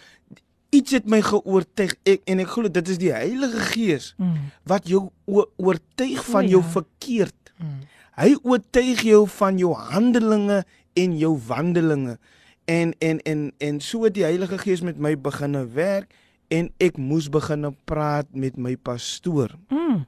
[0.76, 4.52] Iets het my geoortuig ek en ek glo dit is die Heilige Gees Mm.
[4.68, 6.70] wat jou oortuig van O, jou ja.
[6.70, 7.54] verkeerd.
[7.58, 7.80] Mm.
[8.16, 10.64] Hy oortuig jou van jou handelinge
[10.94, 12.18] en jou wandelinge.
[12.66, 16.12] En en en en so het die Heilige Gees met my begine werk
[16.48, 19.56] en ek moes begine praat met my pastoor.
[19.70, 20.06] Mm.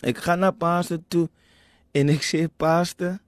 [0.00, 1.28] Ek gaan na pastoor toe
[1.92, 3.18] en ek sê pastoor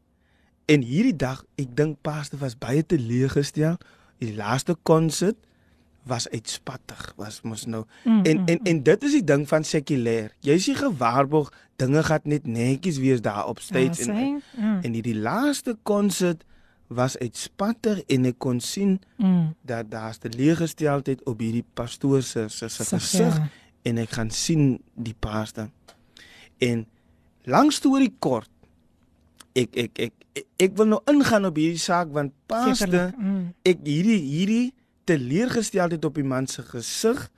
[0.68, 3.76] en hierdie dag ek dink pastoor was baie teleeggestel.
[4.20, 5.36] Die laaste konsert
[6.08, 7.84] was uitspattig, was mos nou.
[8.04, 10.30] Mm, En mm, en en dit is die ding van sekulêr.
[10.40, 14.42] Jy nie gewaarborg dinge gaan net netjies wees daar op stage Ja, en.
[14.56, 14.78] Mm.
[14.82, 16.44] en hierdie laaste konsert
[16.88, 19.54] was uitspattig en ek kon sien Mm.
[19.62, 23.48] dat daar 'n teleeggesteldheid op hierdie pastoor se se se Sig, gesig ja.
[23.82, 25.68] en ek gaan sien die pastoor.
[26.58, 26.86] En
[27.44, 28.48] lang storie kort.
[29.54, 30.12] Ek ek ek
[30.56, 33.16] ek, wil nou ingaan op hierdie saak want Sekerlik.
[33.16, 33.54] Mm.
[33.62, 34.66] ek hierdie hierdie
[35.08, 37.30] teleurgesteldheid op die man se gesig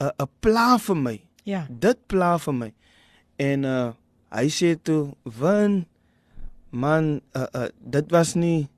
[0.00, 1.20] 'n 'n pla vir my.
[1.44, 1.66] Ja.
[1.70, 2.72] Dit pla vir my.
[3.36, 3.92] En uh
[4.30, 5.86] hy sê toe, "Win
[6.70, 8.68] man, uh, uh dit was nie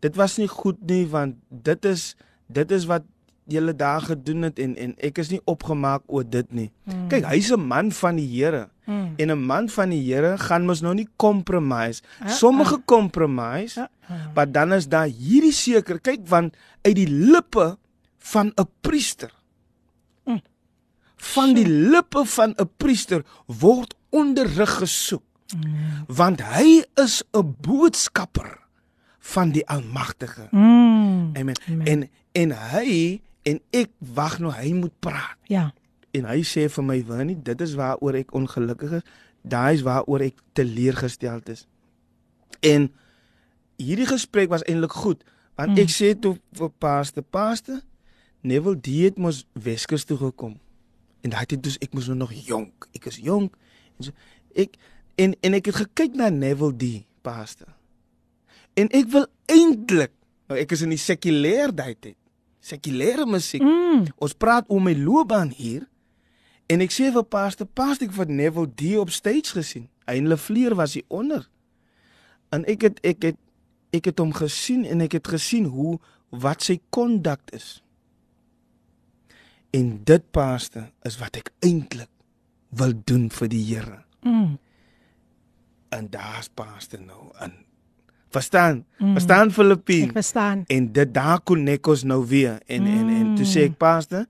[0.00, 3.04] dit was nie goed nie want dit is dit is wat
[3.46, 7.08] julle daar gedoen het en en ek is nie opgemaak oor dit nie." Mm.
[7.08, 8.68] Kyk, hy's 'n man van die Here.
[8.86, 9.12] Mm.
[9.16, 12.02] En 'n man van die Here gaan mos nou nie compromise.
[12.20, 12.30] Uh-uh.
[12.30, 13.90] Sommige compromise Ja.
[14.08, 14.34] Ah.
[14.34, 17.78] Maar dan is daar hierdie seker, kyk want uit die lippe
[18.18, 19.34] van 'n priester.
[20.24, 20.42] Mm.
[21.16, 25.22] Van die lippe van 'n priester word onderrig gesoek.
[25.56, 26.04] Mm.
[26.06, 28.58] Want hy is 'n boodskapper
[29.18, 30.48] van die Almagtige.
[30.50, 31.30] Mm.
[31.36, 31.56] Amen.
[31.68, 31.86] Amen.
[31.86, 35.36] En en hy en ek wag nou hy moet praat.
[35.42, 35.72] Ja.
[36.16, 39.02] En hy sê vir my, "Winnie, dit is waaroor ek ongelukkig is.
[39.42, 41.66] Daai is waaroor ek teleurgesteld is."
[42.60, 42.88] En
[43.76, 45.24] hierdie gesprek was eintlik goed,
[45.56, 45.78] want Mm.
[45.78, 47.82] ek sê toe vir paaste, paaste,
[48.42, 50.60] Neville die het mos Weskus toe gekom.
[51.22, 52.88] En daai tyd dus ek mos nou nog jonk.
[52.94, 53.56] Ek is jonk.
[53.98, 54.12] En so
[54.54, 54.76] ek
[55.16, 57.64] en en ek het gekyk na Neville die paaste.
[58.74, 60.12] En ek wil eintlik,
[60.48, 62.16] nou ek is in die sekulêr daai tyd.
[62.60, 63.62] Sekulêre musiek.
[63.62, 64.06] Mm.
[64.18, 65.86] Ons praat oor my loopbaan hier.
[66.66, 69.86] En ek sê vir Pastor, Pastor ek het Neville D op stage gesien.
[70.06, 71.46] Hy en Lefleur was hier onder.
[72.54, 73.40] En ek het ek het
[73.94, 75.96] ek het hom gesien en ek het gesien hoe
[76.34, 77.80] wat sy kondak is.
[79.74, 82.10] En dit Pastor is wat ek eintlik
[82.76, 84.02] wil doen vir die Here.
[84.26, 84.58] Mm.
[85.94, 87.54] En daar's Pastor nou in
[88.36, 88.84] Verstaan?
[88.98, 89.12] Mm.
[89.12, 90.08] Verstaan Filippien?
[90.08, 90.64] Ek verstaan.
[90.66, 92.96] En dit daar konnek ons nou weer en mm.
[92.98, 94.26] en en toe sê ek pastor,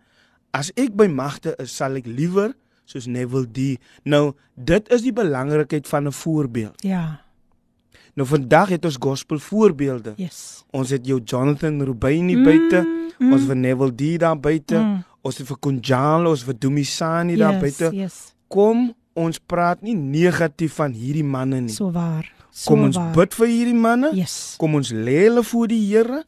[0.51, 2.55] as ek by magte is, sal ek liewer
[2.87, 3.77] soos Neville D.
[4.07, 6.83] Nou, dit is die belangrikheid van 'n voorbeeld.
[6.83, 7.21] Ja.
[8.15, 10.13] Nou vandag het ons gospel voorbeelde.
[10.17, 10.65] Yes.
[10.71, 12.81] Ons het jou Jonathan Rubini mm, buite,
[13.19, 13.33] mm.
[13.33, 15.03] ons het Neville D daar buite, mm.
[15.21, 17.91] ons het vir Kunjalo, ons het Dumisani yes, daar buite.
[17.93, 18.35] Yes.
[18.49, 21.75] Kom ons praat nie negatief van hierdie manne nie.
[21.75, 22.36] So waar.
[22.57, 23.11] So Kom ons waar.
[23.13, 24.11] bid vir hierdie manne.
[24.17, 24.55] Yes.
[24.57, 26.23] Kom ons lê hulle voor die Here.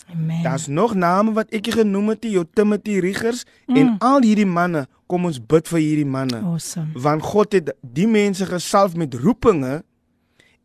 [0.45, 3.79] Daar's nog name wat ek genoem het, jou Timothy Riggers mm.
[3.81, 4.85] en al hierdie manne.
[5.09, 6.43] Kom ons bid vir hierdie manne.
[6.45, 6.93] Awesome.
[6.93, 9.81] Want God het die mense gesalf met roepinge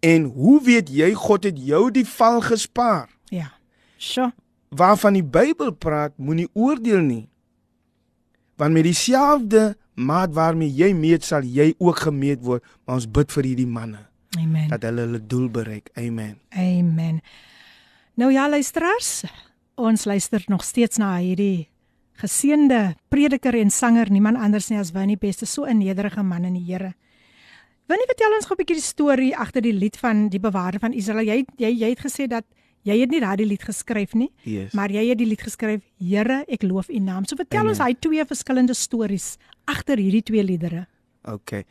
[0.03, 3.07] en hoe weet jy God het jou die val gespaar?
[3.31, 3.53] Ja.
[3.95, 4.33] Sjoe.
[4.75, 7.27] Waarvan die Bybel praat, moenie oordeel nie.
[8.59, 12.65] Want met dieselfde maat waarmee jy meet, sal jy ook gemeet word.
[12.83, 14.67] Maar ons bid vir hierdie manne Amen.
[14.69, 15.89] dat hulle hulle doel bereik.
[15.97, 16.37] Amen.
[16.49, 17.21] Amen.
[18.15, 19.23] Nou ja, luisteraars,
[19.75, 21.69] ons luister nog steeds na hierdie
[22.21, 26.53] geseënde prediker en sanger, niemand anders nie as Winnie Beste, so 'n nederige man in
[26.53, 26.93] die Here.
[27.87, 30.93] Winnie, vertel ons gou 'n bietjie die storie agter die lied van die bewaarder van
[30.93, 31.25] Israel.
[31.25, 32.45] Jy jy jy het gesê dat
[32.83, 34.73] jy het nie daardie lied geskryf nie, Yes.
[34.73, 37.25] maar jy het die lied geskryf, Here, ek loof U naam.
[37.25, 37.69] So vertel Amen.
[37.71, 40.87] ons hy twee verskillende stories agter hierdie twee liedere.
[41.23, 41.63] Okay.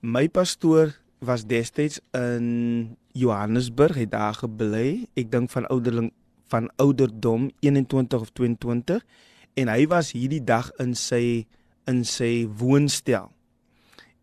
[0.00, 0.94] My pastoor
[1.24, 5.06] was destyds in Johannesburg, het daar gebly.
[5.14, 6.12] Ek dink van ouderling
[6.52, 9.00] van ouderdom 21 of 22
[9.54, 11.46] en hy was hierdie dag in sy
[11.88, 13.30] in sy woonstel.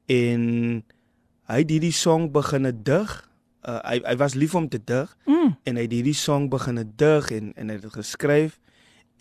[0.05, 0.41] En
[1.51, 3.11] hy het hierdie song begine dig.
[3.61, 5.55] Uh, hy hy was lief om te dig Mm.
[5.63, 8.59] en hy het hierdie song begine dig en en hy het dit geskryf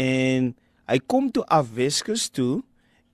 [0.01, 0.55] en
[0.89, 2.63] hy kom toe af Weskus toe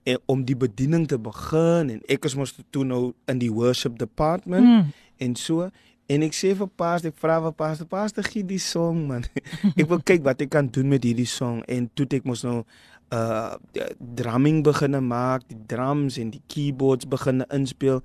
[0.07, 3.97] en om die bediening te begin en ek is mos toe nou in die worship
[3.99, 4.91] department Mm.
[5.25, 5.69] en so
[6.07, 9.25] en ek sê vir paas ek vra vir paas paas te gee die song man
[9.79, 12.61] ek wil kyk wat ek kan doen met hierdie song en toe ek mos nou
[13.11, 13.55] uh
[14.19, 18.01] drumming begine maak die drums en die keyboards begine inspel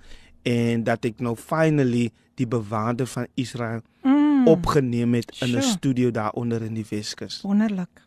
[0.46, 4.48] en dat ek nou finally die bewaarder van Israel Mm.
[4.50, 5.62] opgeneem het in 'n Sure.
[5.62, 7.42] studio daaronder in die Weskus.
[7.46, 8.02] Wonderlik.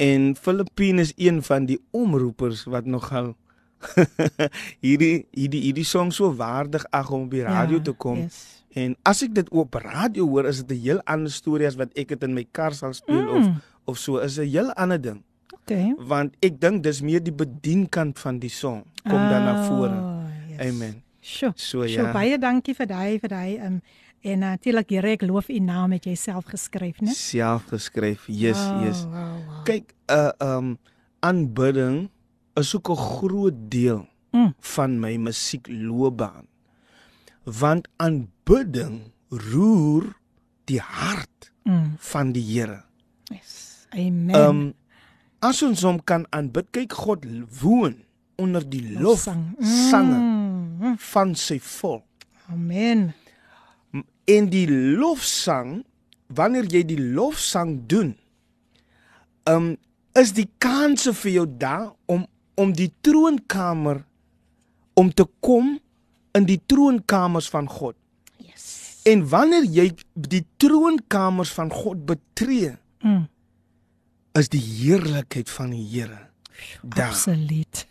[0.00, 3.34] En Filippine is een van die omroepers wat nogal
[4.84, 8.24] hierdie hierdie hierdie song so waardig ag om op die radio Ja, te kom.
[8.26, 8.40] Yes.
[8.78, 11.90] En as ek dit op radio hoor, is dit 'n heel ander storie as wat
[11.98, 13.36] ek dit in my kar sal speel Mm.
[13.36, 13.44] of
[13.84, 15.22] of so is 'n heel ander ding.
[15.62, 15.94] Okay.
[15.98, 19.90] Want ek dink dis meer die bedienkant van die song kom dan na vore.
[19.98, 20.60] Oh, yes.
[20.72, 21.02] Amen.
[21.20, 21.52] Sjoe.
[21.54, 22.12] So ja.
[22.12, 23.80] baie dankie vir daai vir daai um
[24.22, 27.12] en natuurlik Here ek loof u naam het jy self geskryf, né?
[27.14, 28.26] Self geskryf.
[28.28, 29.02] Yes, wow, yes.
[29.04, 29.14] Wow,
[29.46, 29.62] wow.
[29.64, 30.78] Kyk, uh um
[31.20, 32.08] aanbidding
[32.56, 34.54] is ook 'n groot deel Mm.
[34.60, 36.46] van my musiekloopbaan.
[37.44, 40.14] Want aanbidding roer
[40.64, 41.94] die hart Mm.
[41.98, 42.84] van die Here.
[43.24, 43.86] Yes.
[43.90, 44.34] Amen.
[44.34, 44.74] Um
[45.40, 47.24] as ons hom kan aanbid, kyk God
[47.60, 48.04] woon
[48.36, 49.26] onder die lof
[49.60, 50.94] sange Mm.
[50.98, 52.04] van sy volk.
[52.50, 53.14] Amen.
[54.30, 55.80] En die lofsang,
[56.30, 58.12] wanneer jy die lofsang doen,
[59.50, 59.72] um
[60.18, 62.26] is die kanse vir jou daar om
[62.60, 64.02] om die troonkamer
[64.98, 65.78] om te kom
[66.36, 67.94] in die troonkamers van God.
[68.42, 69.00] Yes.
[69.08, 73.28] En wanneer jy die troonkamers van God betree, Mm.
[74.36, 76.18] is die heerlikheid van die Here
[76.82, 77.08] daar.
[77.08, 77.86] Absoluut.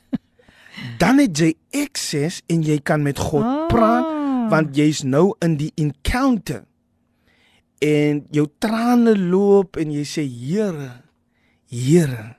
[1.02, 3.68] Dan het jy access en jy kan met God Ah.
[3.68, 4.06] praat
[4.50, 6.66] want jy's nou in die encounter.
[7.80, 10.92] En jou trane loop en jy sê Here,
[11.70, 12.36] Here,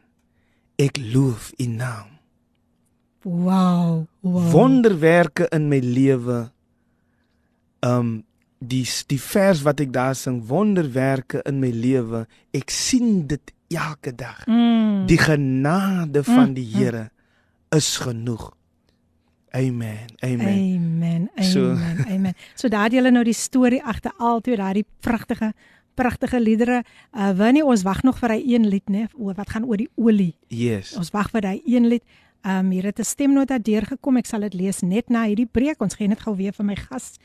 [0.81, 2.17] ek loof U naam.
[3.23, 4.07] Wow.
[4.21, 4.51] Wow.
[4.53, 6.51] Wonderwerke in my lewe.
[7.85, 8.21] Um
[8.61, 12.27] die die vers wat ek daar sing, wonderwerke in my lewe.
[12.53, 14.45] Ek sien dit elke dag.
[14.47, 15.07] Mm.
[15.09, 17.11] Die genade van Mm, die Here
[17.71, 18.51] is genoeg.
[19.53, 19.99] Amen.
[20.23, 20.49] Amen.
[20.49, 21.31] Amen.
[21.35, 21.51] Amen.
[21.51, 21.77] So-
[22.09, 22.35] Amen.
[22.55, 25.53] So daar het julle nou die storie agter al twee daardie pragtige
[25.95, 26.83] pragtige liedere.
[27.13, 29.09] Uh Winnie, ons wag nog vir hy een lied, né?
[29.19, 30.35] Oor wat gaan oor die olie.
[30.49, 30.95] Yes.
[30.97, 32.03] Ons wag vir daai een lied.
[32.47, 34.17] Um hier het 'n stemnota deurgekom.
[34.17, 35.81] Ek sal dit lees net na hierdie breek.
[35.83, 37.19] Ons gaan net gou weer vir my gas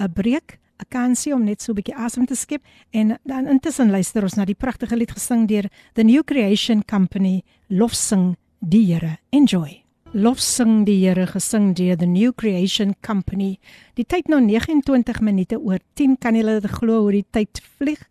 [0.00, 2.62] 'n breek, 'n kansie om net so 'n bietjie asem te skep
[2.92, 7.42] en dan intussen luister ons na die pragtige lied gesing deur The New Creation Company,
[7.68, 9.18] Lofsing die Here.
[9.30, 9.81] Enjoy.
[10.12, 13.54] Lofsing die Here gesing deur The New Creation Company.
[13.96, 18.02] Die tyd nou 29 minute oor 10 kan julle dit glo hoe die tyd vlieg.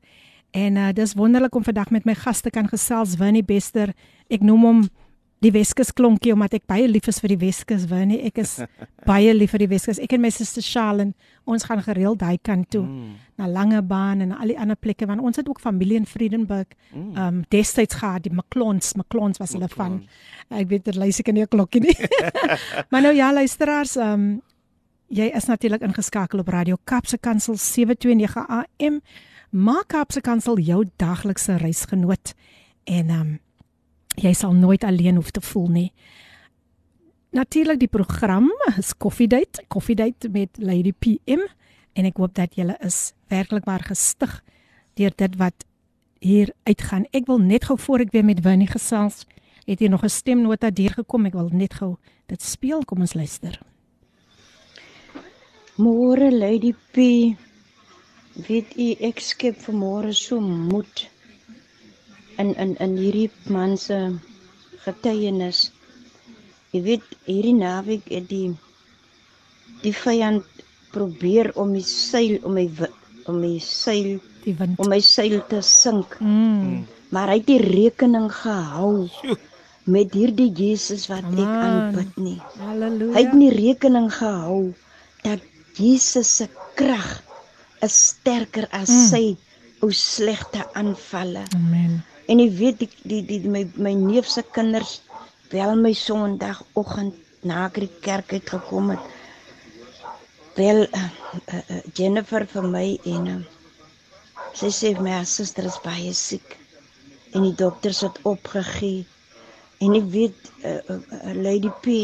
[0.58, 3.94] En uh, dis wonderlik om vandag met my gaste kan gesels Winnie Bester.
[4.34, 4.82] Ek noem hom
[5.42, 8.20] die Weskus klonkie omdat ek baie lief is vir die Weskus, wil nie.
[8.28, 8.60] Ek is
[9.10, 10.00] baie lief vir die Weskus.
[10.02, 11.16] Ek en my suster Shalen,
[11.50, 13.16] ons gaan gereeld daai kant toe mm.
[13.42, 16.70] na Langebaan en al die ander plekke want ons het ook familie in Vredenburg.
[16.94, 17.10] Mm.
[17.18, 20.02] Um destyds gehad die McClons, McClons was hulle van.
[20.54, 21.98] Ek weet dit luister ek in die klokkie nie.
[22.94, 24.32] maar nou ja, luisteraars, um
[25.12, 29.02] jy is natuurlik ingeskakel op Radio Kapse Kansel 729 AM.
[29.52, 32.36] Maak Kapse Kansel jou daglikse reisgenoot
[32.86, 33.40] en um
[34.22, 35.90] jy sal nooit alleen hoef te voel nie.
[37.32, 41.46] Natuurlik die program is Coffee Date, Coffee Date met Lady PM
[41.94, 44.42] en ek hoop dat julle is werklik maar gestig
[45.00, 45.66] deur dit wat
[46.22, 47.08] hier uitgaan.
[47.16, 49.26] Ek wil net gou voor ek weer met Winnie gesels,
[49.66, 51.26] het hier nog 'n stemnota deurgekom.
[51.26, 51.98] Ek wil net gou
[52.28, 52.84] dit speel.
[52.86, 53.60] Kom ons luister.
[55.78, 57.36] Môre Lady P.
[58.48, 61.10] Weet u ek skep vir môre so moed
[62.38, 63.98] in in in hierdie man se
[64.86, 65.72] getuienis.
[66.72, 68.52] Jy weet hierdie naweek het die
[69.82, 70.44] die vyand
[70.92, 72.68] probeer om die seil om my
[73.30, 76.18] om my seil die wind om my seil te sink.
[76.20, 76.86] Mm.
[77.12, 79.10] Maar hy het die rekening gehou
[79.92, 81.64] met hierdie Jesus wat ek Amen.
[81.66, 82.38] aanbid nie.
[82.62, 83.14] Halleluja.
[83.18, 84.74] Hy het nie rekening gehou
[85.26, 85.42] dat
[85.78, 87.22] Jesus se krag
[87.82, 89.08] is sterker as Mm.
[89.10, 89.38] sy
[89.82, 91.44] ou slegte aanvalle.
[91.58, 92.04] Amen.
[92.32, 95.00] En jy weet die die, die my my neef se kinders
[95.52, 97.18] bel my Sondagoggend
[97.48, 99.10] na ek die kerk uit gekom het.
[100.56, 103.38] Bel uh, uh, uh, Jennifer vir my en uh,
[104.56, 106.58] sy sê my suster is baie siek
[107.34, 109.06] en die dokters het opgegee.
[109.82, 111.96] En ek weet uh, uh, uh, Lady P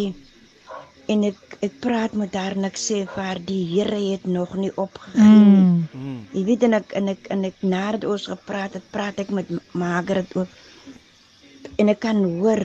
[1.13, 4.55] en ek ek praat met haar en ek sê vir haar die Here het nog
[4.59, 5.61] nie opgegee nie.
[5.93, 6.17] Mm.
[6.33, 9.49] Jy weet en ek en ek en ek nadat ons gepraat het, praat ek met
[9.73, 10.51] Margaret ook.
[11.77, 12.63] En ek kan hoor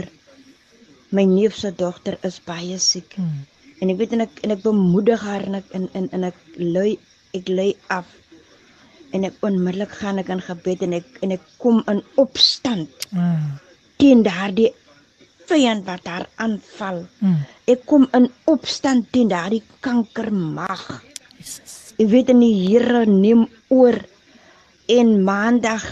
[1.13, 3.17] my neef se dogter is baie siek.
[3.21, 3.45] Mm.
[3.83, 6.43] En ek weet en ek en ek bemoedig haar en ek en en, en ek
[6.59, 6.99] lui
[7.37, 8.09] ek lê af.
[9.13, 13.59] En ek onmiddellik gaan ek in gebed en ek en ek kom in opstand Mm.
[14.01, 14.71] teen daardie
[15.49, 17.05] vyand wat haar aanval.
[17.21, 17.41] Mm.
[17.73, 21.03] Ek kom in opstand teen daardie kankermag.
[21.39, 21.95] Jesus.
[21.99, 23.99] Ek weet en die Here neem oor
[24.93, 25.85] en maandag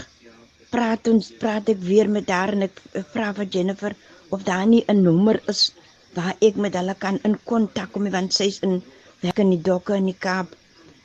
[0.71, 3.95] praat ons praat ek weer met haar en ek, ek vra vir Jennifer
[4.31, 5.71] of daar nie 'n nommer is
[6.15, 8.81] waar ek met hulle kan in kontak kom want sy's in
[9.21, 10.55] werk in die dokke in die Kaap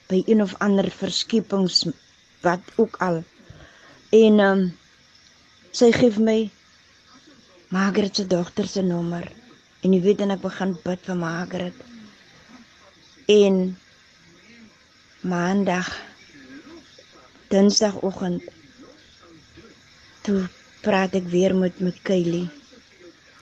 [0.08, 1.86] by een of ander verskepings
[2.42, 3.24] wat ook al.
[4.10, 4.72] En ehm um,
[5.72, 6.38] sy gee vir my
[7.68, 9.26] Margaret se dogter se nommer
[9.82, 11.80] en jy weet en ek begin bid vir Margaret.
[13.30, 13.56] En
[15.26, 15.88] maandag
[17.50, 18.46] dinsdagoggend
[20.26, 20.44] toe
[20.86, 22.46] praat ek weer met met Kylie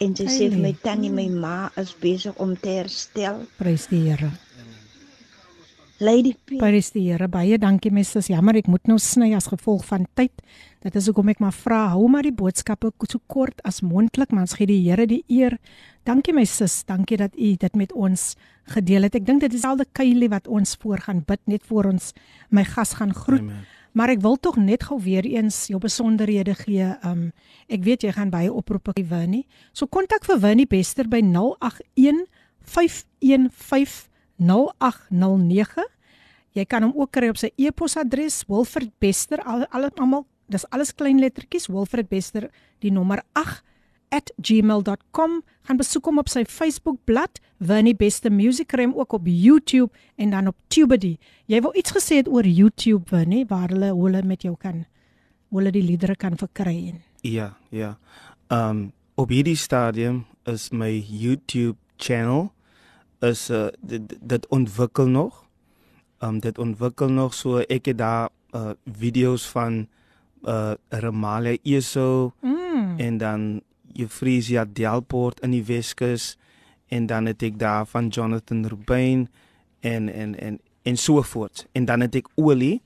[0.04, 0.82] en sy sê vir my Kylie.
[0.86, 4.32] tannie my ma is besig om te herstel Prys die Here.
[6.02, 7.28] Lady P Prys die Here.
[7.30, 8.08] Baie dankie mes.
[8.16, 10.32] Dis jammer ek moet nou sny as gevolg van tyd.
[10.82, 14.44] Dit is hoekom ek maar vra, hou maar die boodskappe so kort as moontlik, maar
[14.48, 15.58] ons gee die Here die eer.
[16.04, 18.34] Dankie my sis, dankie dat u dit met ons
[18.74, 19.14] gedeel het.
[19.14, 22.12] Ek dink dit is al die Kylie wat ons voor gaan bid net voor ons
[22.50, 23.46] my gas gaan groet.
[23.46, 23.62] Amen.
[23.94, 26.90] Maar ek wil tog net gou weer eens jou besonderhede gee.
[27.06, 27.30] Um
[27.70, 29.46] ek weet jy gaan baie oproepe gee Winnie.
[29.72, 32.26] So kontak vir Winnie Bester by 081
[32.66, 35.84] 515 0809.
[36.54, 40.92] Jy kan hom ook kry op sy e-posadres Wilfred Bester al al almal dis alles
[40.94, 42.50] klein lettertjies Wilfred Bester
[42.84, 43.62] die nommer 8
[44.38, 49.26] @gmail.com gaan besoek hom op sy Facebook bladsy Winnie Bester Music kry hom ook op
[49.26, 51.16] YouTube en dan op Tubedy.
[51.46, 54.84] Jy wou iets gesê het oor YouTube Winnie waar hulle hulle met jou kan
[55.54, 57.98] hulle die liedere kan verkry en Ja, ja.
[58.50, 62.52] Um op hierdie stadium is my YouTube channel
[63.24, 65.44] is uh, dit, dit ontwikkel nog.
[66.20, 69.86] Um dit ontwikkel nog so ek het daar uh video's van
[70.42, 72.98] uh Ramalia Eso mm.
[72.98, 73.62] en dan
[73.94, 76.36] Euphrasia Delport in die Weskus
[76.88, 79.28] en dan het ek daar van Jonathan Rubin
[79.80, 81.66] en en en en so voort.
[81.72, 82.82] En dan het ek olie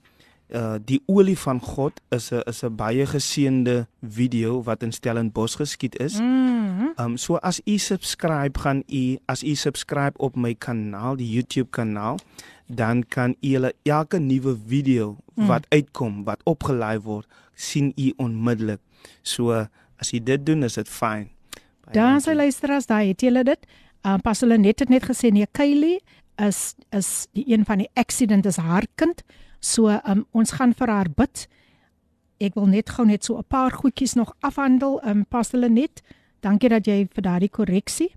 [0.48, 5.56] uh die olie van God is 'n is 'n baie geseënde video wat in Stellenbosch
[5.56, 6.20] geskied is.
[6.20, 6.92] Mm.
[6.96, 11.70] Um so as u subscribe gaan u as u subscribe op my kanaal, die YouTube
[11.70, 12.18] kanaal,
[12.66, 18.80] dan kan u hulle elke nuwe video wat uitkom, wat opgelaai word, sien u onmiddellik.
[19.22, 21.28] So as u dit doen, is dit fyn.
[21.92, 23.66] Daar sy luisteraars, daar het julle dit.
[24.06, 25.98] Uh, pas hulle net het net gesê nee, Kylie
[26.38, 29.22] is is die een van die accident is haar kind.
[29.60, 31.48] So um, ons gaan vir haar bid.
[32.40, 35.00] Ek wil net gou net so 'n paar goedjies nog afhandel.
[35.04, 36.02] Um, pas hulle net
[36.44, 38.10] Dankie dat jy vir daardie korreksie.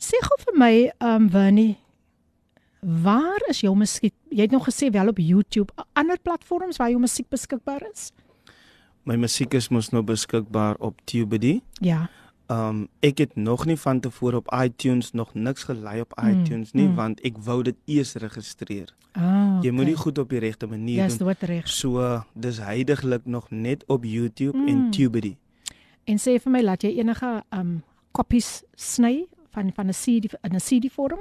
[0.00, 1.76] Sê gou vir my, ehm um, Winnie,
[2.80, 4.14] waar is jou musiek?
[4.30, 8.12] Jy het nog gesê wel op YouTube, ander platforms waar jou musiek beskikbaar is?
[9.04, 11.60] My musiek is mos nou beskikbaar op Tubidy.
[11.80, 12.08] Ja.
[12.48, 16.72] Um ek het nog nie van tevore op iTunes nog niks gelei op Mm, iTunes
[16.72, 16.94] nie mm.
[16.94, 18.94] want ek wou dit eers registreer.
[19.12, 19.84] Ah, Jy moet okay.
[19.92, 21.34] dit goed op die regte manier Ja, doen.
[21.40, 21.68] reg.
[21.68, 24.68] So dis heidaglik nog net op YouTube Mm.
[24.68, 25.36] en Tubidy.
[26.04, 27.82] En sê vir my, laat jy enige ehm um,
[28.12, 31.18] koppies sny van van 'n CD in 'n CD vorm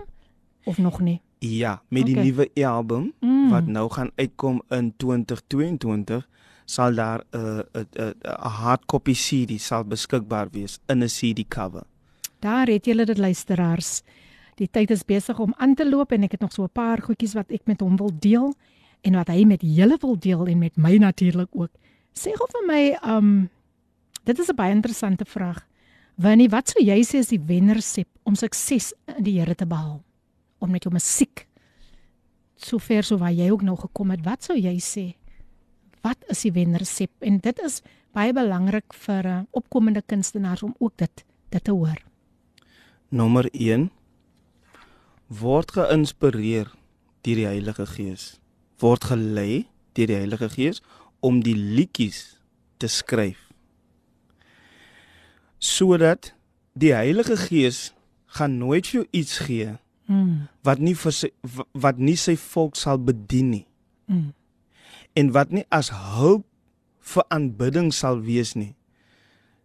[0.66, 1.22] of nog nie?
[1.40, 2.26] Ja, met die Okay.
[2.30, 3.50] nuwe album Mm.
[3.50, 6.28] wat nou gaan uitkom in 2022
[6.66, 11.84] sal daar 'n 'n 'n 'n hardcopy CD sal beskikbaar wees in 'n CD cover.
[12.40, 14.02] Daar het julle dit luisteraars.
[14.56, 17.02] Die tyd is besig om aan te loop en ek het nog so 'n paar
[17.02, 18.54] goedjies wat ek met hom wil deel
[19.02, 21.72] en wat hy met julle wil deel en met my natuurlik ook.
[22.14, 23.50] Sê gou vir my, um
[24.24, 25.66] dit is 'n baie interessante vraag.
[26.16, 30.04] Winnie, wat sou jy sê is die wenresep om sukses in die Here te behaal?
[30.60, 31.48] Om met jou musiek
[32.56, 35.16] sover so waar jy ook nou gekom het, wat sou jy sê?
[36.06, 37.10] Wat is die wenresep?
[37.26, 37.80] En dit is
[38.16, 41.98] baie belangrik vir uh, opkomende kunstenaars om ook dit dit te hoor.
[43.10, 43.90] Nommer 1
[45.40, 46.70] word geïnspireer
[47.26, 48.26] deur die Heilige Gees.
[48.84, 49.66] Word gelei
[49.98, 50.82] deur die Heilige Gees
[51.26, 52.36] om die liedjies
[52.78, 53.40] te skryf.
[55.58, 56.34] Sodat
[56.76, 57.94] die Heilige Gees
[58.38, 60.44] gaan nooit vir jou iets gee Mm.
[60.62, 63.66] wat nie vir sy wa- wat nie sy volk sal bedien nie
[64.08, 64.34] Mm.
[65.16, 66.46] En wat nie as hulp
[67.06, 68.74] vir aanbidding sal wees nie.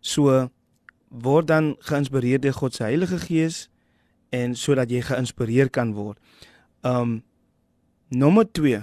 [0.01, 0.49] So
[1.11, 3.69] word dan geïnspireer deur God se Heilige Gees
[4.31, 6.19] en sodat jy geïnspireer kan word.
[6.87, 7.23] Um
[8.11, 8.83] nommer 2.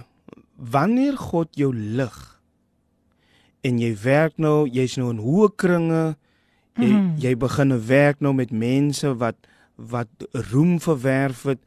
[0.58, 2.18] Wanneer God jou lig
[3.68, 6.04] en jy werk nou, jy's nou in hoë kringe,
[6.78, 7.18] jy Mhm.
[7.18, 9.36] jy begin 'n werk nou met mense wat
[9.78, 10.10] wat
[10.52, 11.60] roem verwerf het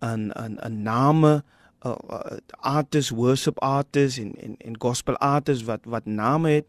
[0.00, 1.42] aan aan aan name
[1.84, 6.66] uh, uh, artists, worship artists en en en gospel artists wat wat name het,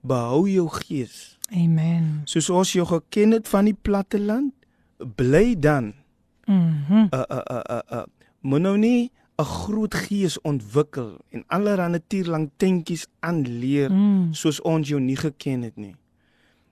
[0.00, 1.38] behou jou gees.
[1.52, 2.20] Amen.
[2.24, 4.52] Soos ons jou geken het van die platteland,
[5.16, 5.94] bly dan.
[6.46, 7.08] Mhm.
[7.12, 8.06] Uh uh uh uh, uh
[8.40, 14.34] moet nou nie 'n groot gees ontwikkel en allerlei tierlang tentjies aanleer Mm.
[14.34, 15.94] soos ons jou nie geken het nie.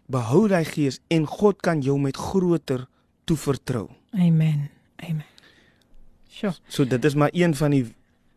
[0.07, 2.87] Behou daai gees en God kan jou met groter
[3.25, 3.89] toevertrou.
[4.11, 4.71] Amen.
[4.97, 5.25] Amen.
[6.37, 6.53] Sjoe.
[6.69, 7.87] So dit is maar een van die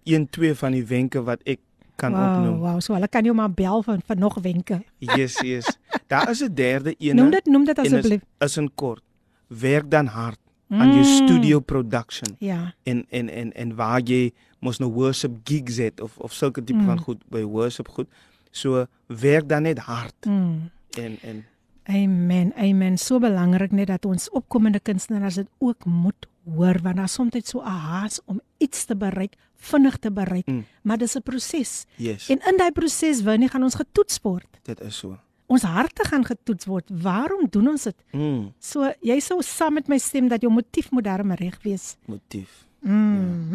[0.04, 1.60] een twee van die wenke wat ek
[2.00, 2.60] kan Wow, opnoem.
[2.60, 4.82] wow, so hulle kan jou maar bel van van nog wenke.
[5.18, 5.78] Yes, yes.
[6.08, 7.16] Daar is 'n derde een.
[7.16, 8.22] Noem dit noem dit en is, asseblief.
[8.38, 9.02] is in kort.
[9.47, 10.38] Werk dan hard
[10.70, 11.28] aan jou Mm.
[11.28, 12.74] studio production Ja.
[12.84, 16.80] en en en en waar jy mos nou worship gigs het of of sulke tipe
[16.80, 16.86] Mm.
[16.86, 18.08] van goed by worship goed.
[18.52, 20.70] So werk dan net hard Mm.
[20.97, 21.45] en en
[21.84, 22.54] Amen.
[22.56, 22.97] Amen.
[22.97, 27.60] So belangrik net dat ons opkomende kunstenaars dit ook moet hoor want daar's soms so
[27.62, 30.66] 'n haas om iets te bereik, vinnig te bereik, Mm.
[30.84, 31.86] maar dis 'n proses.
[31.97, 34.47] yes, En in daai proses wil nie gaan ons getoets word.
[34.64, 35.18] dit is so.
[35.47, 36.89] Ons harte gaan getoets word.
[37.02, 37.95] Waarom doen ons dit?
[38.14, 41.97] Mm, So jy sou saam met my stem dat jou motief moet daarom reg wees.
[42.08, 42.66] motief.
[42.82, 43.52] Mm.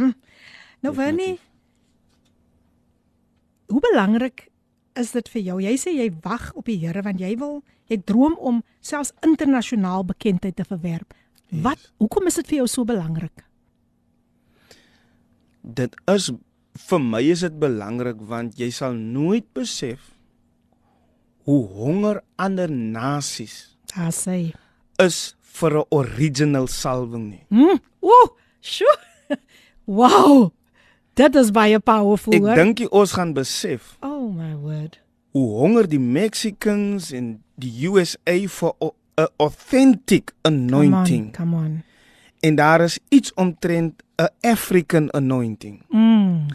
[0.83, 0.97] Nou Definitief.
[0.97, 1.39] Winnie,
[3.69, 4.49] hoe belangrik
[4.95, 5.61] is dit vir jou?
[5.63, 10.05] Jy sê jy wag op die Here want jy wil jy droom om selfs internasionaal
[10.05, 11.07] bekendheid te verwerf.
[11.55, 11.63] Yes.
[11.63, 13.45] Wat hoekom is dit vir jou so belangrik?
[15.65, 16.31] Dit is
[16.89, 20.11] vir my is dit belangrik want jy sal nooit besef
[21.47, 24.53] hoe honger ander nasies Daar sê.
[24.99, 27.45] is vir 'n original salwing nie.
[27.51, 27.79] Hm?
[28.03, 28.29] Ooh,
[28.61, 28.97] sjoe.
[29.87, 30.51] Wow.
[31.15, 32.33] Dit is baie powerful.
[32.35, 34.99] Ek dink ons gaan besef Oh my word.
[35.33, 38.73] hoe honger die Mexicans en die USA vir
[39.17, 41.33] 'n authentic anointing.
[41.33, 41.63] Come on.
[41.63, 41.83] Come on.
[42.41, 45.83] En daar is iets omtrent 'n African anointing.
[45.89, 46.47] Mm.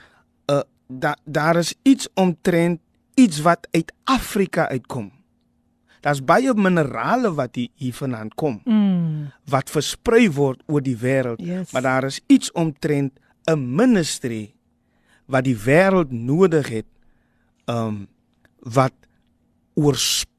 [0.45, 2.79] Uh da, daar is iets omtrent
[3.13, 5.11] iets wat uit Afrika uitkom.
[5.99, 9.31] Daar's baie minerale wat hier, hier vandaan kom Mm.
[9.45, 11.71] wat versprei word oor die wêreld, Yes.
[11.71, 13.19] maar daar is iets omtrent
[13.51, 14.53] 'n ministry
[15.25, 16.85] wat die wêreld nodig het
[17.65, 18.07] um
[18.59, 18.93] wat
[19.73, 20.37] oorspronklik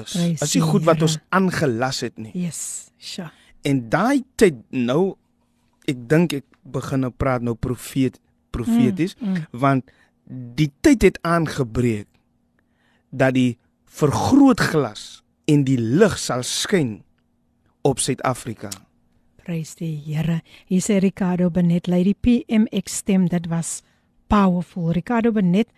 [0.00, 0.12] is.
[0.16, 1.06] Prys Is nie die goed wat Here.
[1.08, 2.32] ons aangelas het nie.
[2.34, 2.90] Yes.
[2.98, 3.30] Sjoe.
[3.62, 5.16] En daai tyd nou
[5.88, 8.18] ek dink ek begin nou praat nou profeet
[8.50, 9.46] profeties Mm, mm.
[9.52, 9.90] want
[10.56, 12.06] die tyd het aangebreek
[13.10, 17.00] dat die vergrootglas en die lig sal skyn
[17.82, 18.70] op Suid-Afrika.
[19.40, 20.40] Prys die Here.
[20.68, 23.80] Hier sê Ricardo Benet, Lady PMX stem, dit was
[24.28, 24.92] powerful.
[24.92, 25.68] Ricardo Benet,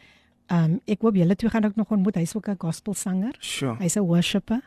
[0.53, 2.21] um ek hoop julle twee gaan ook nog ontmoet.
[2.21, 3.37] Hy's ook 'n gospelsanger.
[3.39, 3.77] Sure.
[3.79, 4.61] Hy's 'n worshipper.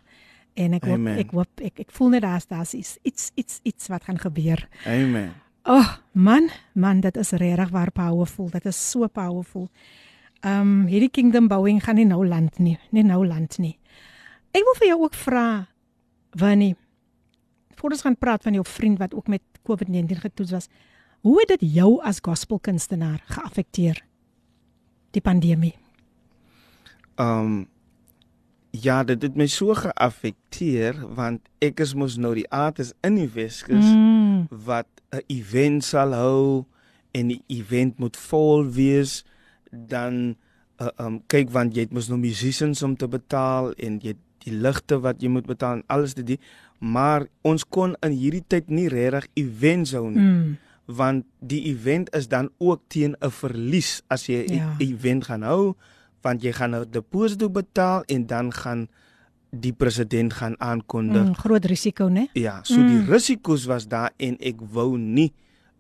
[0.53, 1.18] En ek hoop Amen.
[1.18, 4.68] ek hoop ek ek voel net daar's daar's iets iets iets iets wat gaan gebeur.
[4.86, 5.34] Amen.
[5.68, 8.49] Oh, man, man, dit is regtig waar powerful.
[8.49, 9.70] Dit is so powerful.
[10.45, 13.80] Um, hierdie kingdom bouing gaan nie nou land nie, nie nou land nie.
[14.53, 15.45] Ek wil vir jou ook vra
[16.38, 16.76] Winnie.
[17.76, 20.70] Voor ons gaan praat van jou vriend wat ook met COVID-19 getoets was.
[21.26, 24.03] Hoe het dit jou as gospelkunstenaar geaffekteer?
[25.16, 25.74] Die pandemie.
[27.18, 27.68] Um
[28.76, 33.30] ja, dit het my so geaffekteer want ek is mos nou die artis in die
[33.32, 34.48] Weskus Mm.
[34.66, 36.66] wat 'n event sal hou
[37.14, 39.24] en die event moet vol wees
[39.72, 40.36] dan
[40.82, 44.14] uh, um kyk want jy het mos nou musicians om te betaal en jy
[44.44, 46.40] die ligte wat jy moet betaal en alles dit die
[46.80, 50.58] maar ons kon in hierdie tyd nie regtig events hou nie Mm.
[50.86, 54.76] Want die event is dan ook teen 'n verlies as jy 'n Ja.
[54.78, 55.74] event gaan hou
[56.22, 58.88] want jy gaan 'n deposito betaal en dan gaan
[59.52, 61.24] die president gaan aankondig.
[61.28, 62.28] Mm, groot risiko, né?
[62.34, 62.88] Ja, so mm.
[62.88, 65.34] die risiko's was daar en ek wou nie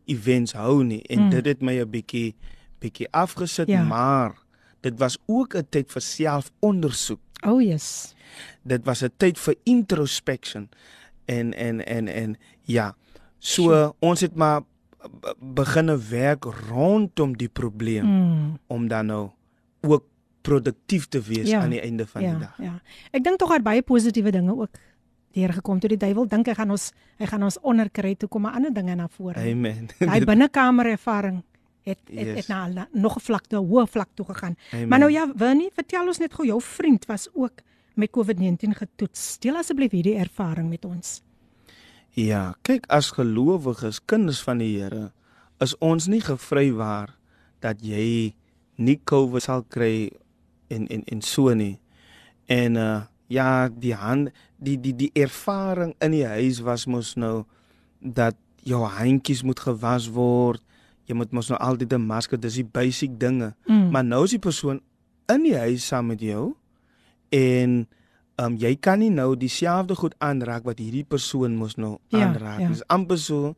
[0.05, 1.29] events hou nie en Mm.
[1.29, 2.35] dit het my 'n bietjie
[2.79, 3.83] bietjie afgesit, Ja.
[3.83, 4.35] maar
[4.81, 7.19] dit was ook 'n tyd vir selfondersoek.
[7.45, 8.13] Oh yes.
[8.63, 10.69] Dit was 'n tyd vir introspection
[11.25, 12.95] en en en en ja.
[13.39, 13.93] So Sure.
[13.99, 14.61] ons het maar
[15.39, 18.59] beginne werk rondom die probleem mm.
[18.67, 19.29] Om dan nou
[19.81, 20.03] ook
[20.41, 22.57] produktief te wees Ja, aan die einde van ja, die dag.
[22.61, 22.75] Ja.
[23.11, 24.77] Ek dink tog daar baie positiewe dinge ook
[25.35, 28.45] deur gekom toe die duiwel dink hy gaan ons hy gaan ons onderkry toe kom
[28.45, 29.41] maar ander dinge na vore.
[29.41, 29.89] Amen.
[29.99, 31.41] Daai binnekamer ervaring
[31.85, 32.35] het het, Yes.
[32.35, 34.55] het na, na nog 'n vlak toe, 'n hoë vlak toe gegaan.
[34.71, 34.87] Amen.
[34.87, 37.61] Maar nou ja, Winnie, vertel ons net gou jou vriend was ook
[37.93, 39.39] met COVID-19 getoets.
[39.39, 41.21] Deel asseblief hierdie ervaring met ons.
[42.15, 45.09] Ja, kyk as gelowiges, kinders van die Here,
[45.59, 47.11] is ons nie gevrywaar
[47.63, 48.31] dat jy
[48.79, 50.13] nie COVID sal kry
[50.71, 51.75] en en en so nie.
[52.47, 54.29] En uh ja, die hand
[54.61, 57.43] die die die ervaring in die huis was mos nou
[57.99, 60.61] dat jou handjies moet gewas word.
[61.09, 63.55] Jy moet mos nou altyd 'n masker, dis die basic dinge.
[63.65, 63.91] Mm.
[63.91, 64.81] Maar nou is die persoon
[65.27, 66.55] in die huis saam met jou
[67.29, 67.87] en
[68.37, 72.59] um jy kan nie nou dieselfde goed aanraak wat hierdie persoon mos nou Ja, aanraak.
[72.59, 72.67] ja.
[72.67, 73.55] Dis amper so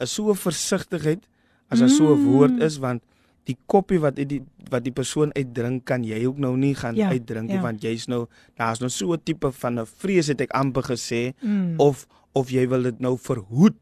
[0.00, 1.26] 'n so versigtigheid
[1.70, 2.62] as daar so 'n woord Mm.
[2.62, 3.02] is want
[3.44, 6.94] die koppie wat uit die wat die persoon uitdrink kan jy ook nou nie gaan
[6.94, 7.62] Ja, uitdrink nie ja.
[7.62, 8.26] want jy's nou
[8.56, 11.74] daar's nou so 'n tipe van 'n vrees het ek amper gesê Mm.
[11.78, 13.74] of of jy wil dit nou verhoed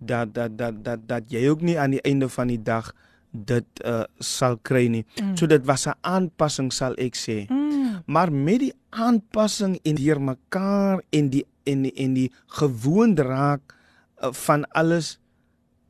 [0.00, 2.92] dat dat dat dat dat jy ook nie aan die einde van die dag
[3.34, 5.04] dit uh, sal kry nie.
[5.22, 5.36] Mm.
[5.36, 7.46] So dit was 'n aanpassing sal ek sê.
[7.48, 7.61] Mm.
[8.06, 13.74] Maar met die aanpassing en deur mekaar en die en die, en die gewoond raak
[14.22, 15.18] uh, van alles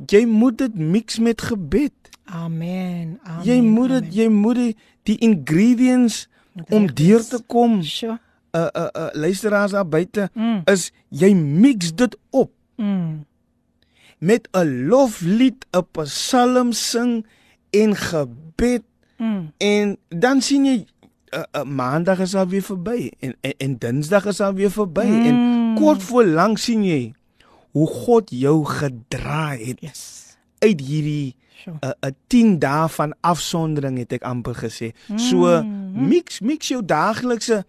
[0.06, 1.92] jy moet dit mix met gebed.
[2.24, 3.18] Amen.
[3.22, 3.44] Amen.
[3.44, 6.28] jy moet dit jy moet die, die ingredients
[6.68, 8.18] om deur te kom Sure.
[8.52, 10.62] uh uh, uh luisteraars daar buite Mm.
[10.64, 13.24] is jy mix dit op Mm.
[14.18, 17.26] met 'n loflied, 'n psalm sing
[17.70, 18.82] en gebed
[19.18, 19.52] Mm.
[19.58, 20.86] en dan sien jy
[21.34, 25.04] uh, uh, maandag is al weer verby en, en en dinsdag is al weer verby
[25.06, 25.26] mm.
[25.26, 25.34] en
[25.72, 25.78] Mm.
[25.78, 27.14] kort voor lank sien jy
[27.72, 30.36] hoe God jou gedra het Yes.
[30.58, 31.76] uit hierdie Sure.
[31.80, 34.92] 'n uh, 'n 10 dae van afsondering het ek amper gesê.
[35.16, 36.08] So Mm.
[36.08, 37.64] mix mix jou daaglikse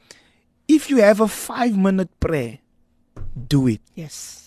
[0.65, 2.57] if you have a 5 minute prayer
[3.47, 3.81] do it.
[3.93, 4.42] Yes.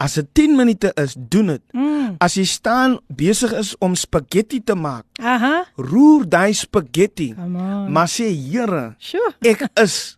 [0.00, 1.62] As dit 10 minute is, doen dit.
[1.76, 2.14] Mm.
[2.24, 5.66] As jy staan besig is om spaghetti te maak, Aha.
[5.76, 7.34] roer daai spaghetti.
[7.36, 9.34] Maar sê Here, Sure.
[9.44, 10.16] ek is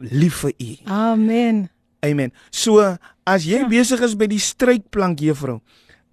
[0.00, 0.72] lief vir U.
[0.90, 1.68] Amen.
[2.04, 2.32] Amen.
[2.50, 2.80] So
[3.24, 3.62] as jy Ja.
[3.62, 3.68] ja.
[3.68, 5.60] besig is by die strykplank juffrou,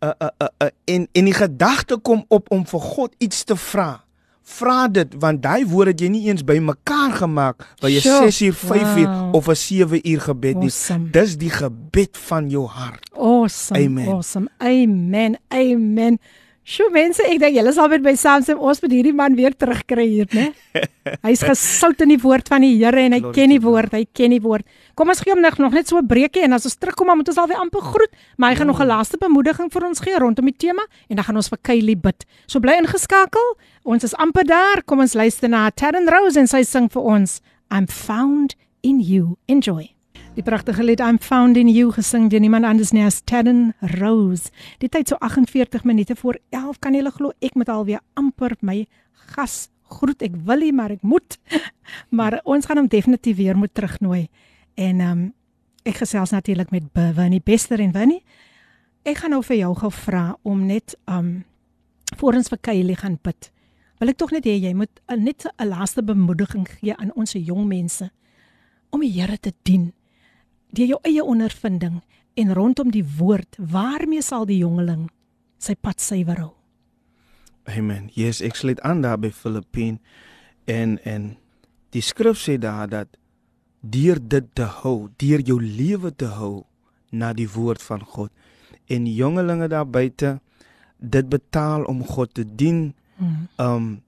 [0.04, 3.56] uh, uh, uh, uh, en en die gedagte kom op om vir God iets te
[3.56, 4.04] vra.
[4.52, 8.32] Vra dit want daai woord het jy nie eens bymekaar gemaak waar jy Sure.
[8.32, 9.36] 6 uur, 5 uur Wow.
[9.36, 10.70] of 'n 7 uur gebed nie.
[10.70, 11.10] Awesome.
[11.12, 13.10] Dis die gebed van jou hart.
[13.16, 13.80] Awesome.
[13.80, 14.08] Amen.
[14.08, 14.48] Awesome.
[14.60, 15.38] Amen.
[15.50, 16.20] Amen.
[16.62, 20.06] Sjoe mense, ek dink julle sal met my saamstem ons moet hierdie man weer terugkry
[20.06, 20.52] hier, né?
[21.26, 24.04] Hy's gesout in die woord van die Here en hy Glory ken die woord, hy
[24.14, 24.68] ken die woord.
[24.94, 27.18] Kom ons gee hom nog nog net so 'n breekie en as ons terugkom dan
[27.18, 30.20] moet ons alweer amper groet, maar hy gaan nog 'n laaste bemoediging vir ons gee
[30.20, 32.26] rondom die tema en dan gaan ons vir Kylie bid.
[32.46, 33.58] So bly ingeskakel.
[33.84, 34.84] Ons is amper daar.
[34.86, 39.38] Kom ons luister na Taryn Rose en sy sing vir ons I'm found in you.
[39.48, 40.01] Enjoy.
[40.32, 44.48] Die pragtige lied I'm found in you gesing deur niemand anders nie as Taryn Rose.
[44.80, 48.86] Die tyd so 48 minute voor 11 kan jy glo ek moet alweer amper my
[49.36, 50.24] gas groet.
[50.24, 51.38] Ek wil nie maar ek moet.
[52.18, 54.30] Maar ons gaan hom definitief weer moet terugnooi.
[54.80, 55.28] En ehm um,
[55.84, 58.24] ek gesels natuurlik met Winnie Bester en Winnie.
[59.04, 61.32] Ek gaan nou vir jou gou vra om net ehm um,
[62.16, 63.52] voor ons vir Kylie gaan bid.
[64.00, 67.36] Wil ek tog net hê jy moet uh, net 'n laaste bemoediging gee aan ons
[67.36, 68.12] jong mense
[68.92, 69.92] om die Here te dien
[70.72, 72.02] deur jou eie ondervinding
[72.40, 75.10] en rondom die woord, waarmee sal die jongeling
[75.62, 76.54] sy pad suiwer hou?
[77.70, 78.10] Amen.
[78.18, 80.00] Yes, ek sluit aan daar by Filippien
[80.66, 81.36] en en
[81.92, 83.18] die skrif sê daar dat
[83.82, 86.64] deur dit te hou, deur jou lewe te hou
[87.12, 88.32] na die woord van God
[88.92, 90.40] en jongelinge daar buite
[91.02, 92.94] dit betaal om God te dien.
[93.18, 93.48] Hmm.
[93.58, 94.02] Um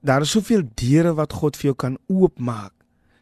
[0.00, 2.72] daar is soveel deure wat God vir jou kan oopmaak.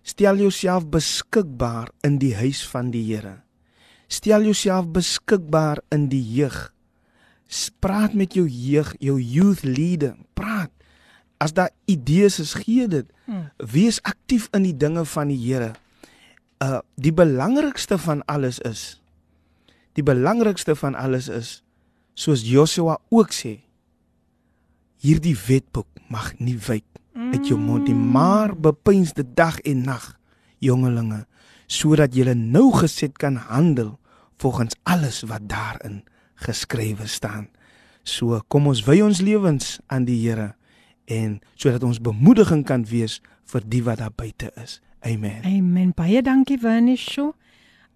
[0.08, 3.42] Stel jouself beskikbaar in die huis van die Here.
[4.08, 6.70] Stel jouself beskikbaar in die jeug.
[7.80, 10.16] Praat met jou jeug, jou youth leader.
[10.36, 10.72] Praat.
[11.38, 13.06] As daar idees is, gee dit.
[13.28, 13.50] Hmm.
[13.56, 15.74] Wees aktief in die dinge van die Here.
[16.64, 18.96] Uh die belangrikste van alles is
[19.98, 21.48] die belangrikste van alles is
[22.18, 23.56] soos Joshua ook sê
[25.02, 26.86] hierdie wetboek mag nie wyk
[27.18, 30.04] uit jou mond nie maar bepeins dit dag en nag
[30.62, 31.24] jongelinge
[31.66, 33.98] sodat jy nou geset kan handel
[34.38, 36.02] volgens alles wat daarin
[36.46, 37.48] geskrywe staan
[38.02, 40.54] so kom ons wy ons lewens aan die Here
[41.06, 43.20] en sodat ons bemoediging kan wees
[43.50, 45.92] vir die wat daar buite is amen Amen.
[45.96, 47.34] Baie dankie Vanisho.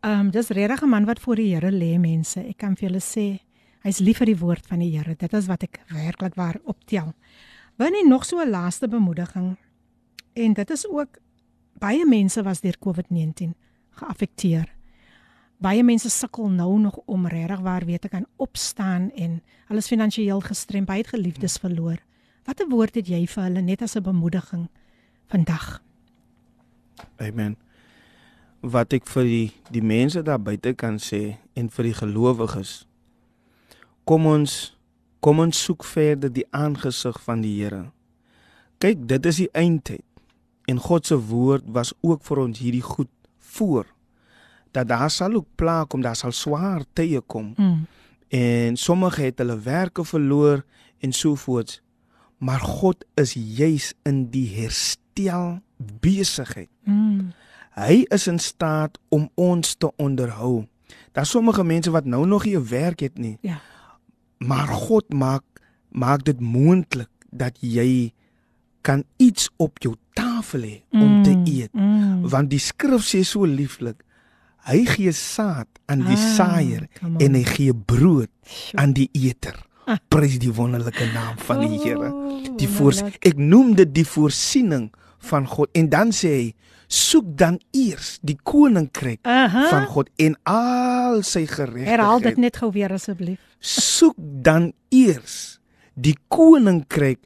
[0.03, 2.40] Ehm um, dis regtig 'n man wat voor die Here lê mense.
[2.40, 3.39] Ek kan vir julle sê
[3.82, 5.15] hy's lief vir die woord van die Here.
[5.15, 7.15] Dit is wat ek werklik waar optel.
[7.77, 9.57] Wanneer nog so 'n laaste bemoediging
[10.32, 11.19] en dit is ook
[11.78, 13.55] baie mense was deur COVID-19
[13.90, 14.74] geaffekteer.
[15.62, 19.86] Baie mense sukkel nou nog om regtig waar weet te kan opstaan en hulle is
[19.86, 21.99] finansiëel gestremd, baie geliefdes verloor.
[22.44, 24.69] Watter woord het jy vir hulle net as 'n bemoediging
[25.27, 25.82] vandag?
[27.16, 27.57] Amen.
[28.61, 32.86] Wat ek vir die die mense daar buite kan sê en vir die gelowiges.
[34.05, 34.77] Kom ons
[35.23, 37.85] kom ons soek verder die aangesig van die Here.
[38.82, 40.05] Kyk, dit is die eindtyd.
[40.70, 43.11] En God se woord was ook vir ons hierdie goed
[43.55, 43.86] voor
[44.73, 47.53] dat daar sal ook pla kom, daar sal swaar tye kom.
[47.57, 47.86] Mm.
[48.32, 50.65] En sommige het hulle werke verloor
[51.05, 51.82] en so voort.
[52.39, 55.61] Maar God is juis in die herstel
[56.01, 56.70] besigheid.
[56.89, 57.35] Mm.
[57.77, 60.65] Hy is in staat om ons te onderhou.
[61.12, 63.39] Daar sommige mense wat nou nog nie 'n werk het nie.
[63.40, 63.61] Ja.
[64.47, 65.44] Maar God maak
[65.93, 68.12] maak dit moontlik dat jy
[68.82, 71.73] kan iets op jou tafel hê om te eet.
[71.77, 72.24] Mm.
[72.32, 74.01] Want die skrif sê so lieflik,
[74.66, 76.89] hy gee saad aan die Ah, saaier
[77.20, 78.81] en hy gee brood Sjoe.
[78.81, 79.55] aan die eter.
[79.86, 79.98] Ah.
[80.09, 82.09] Prys die wonderlike naam van die Here.
[82.12, 83.27] Oh, Die voors wonderlik.
[83.27, 86.55] ek noem dit die voorsiening van God en dan sê hy
[86.89, 89.69] soek dan eers die koninkryk Aha.
[89.70, 91.89] van God en al sy geregtigheid.
[91.89, 93.40] Herhaal dit net gou weer asseblief.
[93.62, 95.60] Soek dan eers
[95.94, 97.20] die koninkryk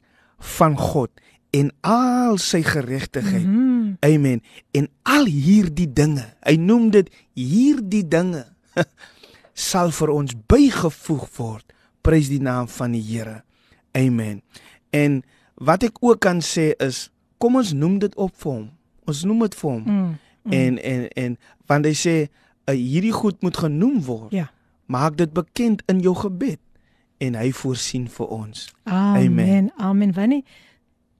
[0.57, 1.11] van God
[1.55, 3.45] en al sy geregtigheid.
[3.45, 3.97] Mm.
[4.05, 4.43] Amen.
[4.77, 8.43] En al hierdie dinge, hy noem dit hierdie dinge
[9.69, 11.65] sal vir ons bygevoeg word.
[12.05, 13.41] Prys die naam van die Here.
[13.97, 14.41] Amen.
[14.95, 15.21] En
[15.57, 17.07] wat ek ook kan sê is
[17.41, 18.67] kom ons noem dit op vir hom.
[19.09, 19.83] Ons noem dit vir hom.
[19.83, 20.11] Mm.
[20.47, 20.53] Mm.
[20.59, 24.31] En en en want hy sê uh, hierdie goed moet genoem word.
[24.35, 24.47] Ja.
[24.87, 26.61] Maak dit bekend in jou gebed
[27.23, 28.67] en hy voorsien vir ons.
[28.85, 29.71] Amen.
[29.77, 30.13] Amen.
[30.15, 30.43] Wanneer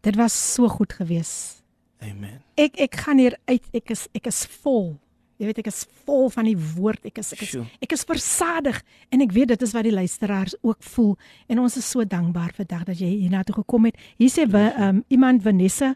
[0.06, 1.64] dit was so goed geweest.
[2.00, 2.40] Amen.
[2.56, 3.66] Ek ek gaan hier uit.
[3.76, 4.96] Ek is ek is vol.
[5.38, 7.04] Jy weet ek is vol van die woord.
[7.06, 7.66] Ek is ek is Sjoe.
[7.84, 8.80] ek is versadig
[9.14, 11.16] en ek weet dit is wat die luisteraars ook voel
[11.50, 13.98] en ons is so dankbaar vandag dat jy hiernatoe gekom het.
[14.18, 15.96] Hier sê we, um, iemand Vanessa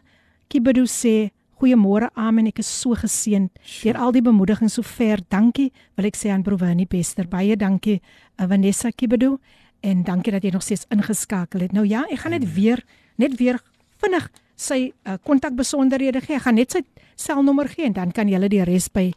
[0.52, 1.32] Kibedu sê
[1.62, 2.48] goeiemôre amen.
[2.50, 5.22] Ek is so geseënd deur al die bemoediging sover.
[5.30, 7.28] Dankie wil ek sê aan Provani Bester.
[7.30, 9.36] Baie dankie uh, Vanessa Kibedu
[9.86, 11.74] en dankie dat jy nog steeds ingeskakel het.
[11.76, 12.82] Nou ja, ek gaan net weer
[13.22, 13.60] net weer
[14.02, 14.26] vinnig
[14.58, 16.40] sy uh, kontakbesonderhede gee.
[16.40, 16.82] Ek gaan net sy
[17.14, 19.12] selnommer gee en dan kan jy die res by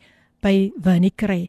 [0.45, 1.47] by Winnie kry.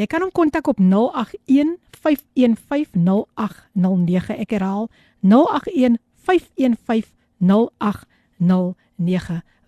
[0.00, 4.40] Jy kan hom kontak op 081 515 0809.
[4.40, 4.88] Ek herhaal
[5.20, 7.12] 081 515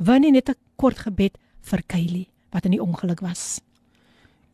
[0.01, 0.07] 0809.
[0.07, 3.61] Winnie net 'n kort gebed vir Kylie wat in die ongeluk was.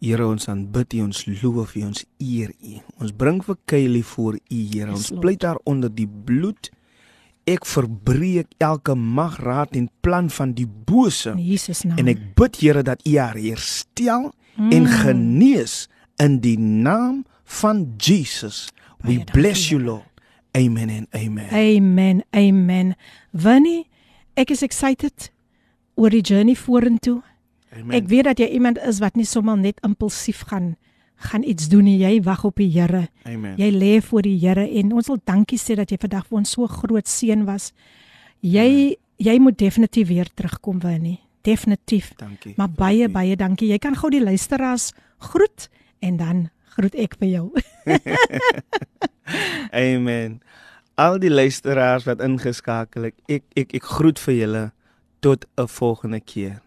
[0.00, 2.80] Here ons aanbid U, ons loof U, ons eer U.
[3.00, 4.38] Ons bring vir Kylie voor U,
[4.72, 4.90] Here.
[4.90, 6.70] Ons pleit haar onder die bloed.
[7.46, 11.30] Ek verbreek elke mag, raad en plan van die bose.
[11.30, 11.98] In Jesus naam.
[11.98, 14.72] En ek bid Here dat U haar herstel Mm.
[14.72, 18.68] en genees in die naam van Jesus.
[19.02, 19.82] We Baie bless you.
[19.82, 20.04] Lord.
[20.56, 21.50] Amen en amen.
[21.50, 22.24] Amen.
[22.30, 22.96] Amen.
[23.32, 23.86] Winnie,
[24.34, 25.30] ek is excited
[25.96, 27.20] oor die journey vorentoe.
[27.72, 27.96] Amen.
[27.98, 30.76] Ek weet dat jy iemand is wat nie sommer net impulsief gaan
[31.16, 31.96] gaan iets doen nie.
[31.96, 33.06] Jy wag op die Here.
[33.24, 33.56] Amen.
[33.56, 36.52] Jy lê voor die Here en ons wil dankie sê dat jy vandag vir ons
[36.52, 37.72] so groot seën was.
[38.44, 41.20] Jy jy moet definitief weer terugkom Winnie.
[41.46, 42.12] Definitief.
[42.20, 42.52] Dankie.
[42.56, 43.70] Maar baie baie dankie.
[43.72, 44.92] Jy kan gou die luisteraars
[45.32, 45.70] groet
[46.04, 47.46] en dan groet ek vir jou.
[49.86, 50.40] Amen.
[51.00, 54.64] Al die luisteraars wat ingeskakel het, ek ek ek groet vir julle
[55.20, 56.62] tot 'n volgende keer.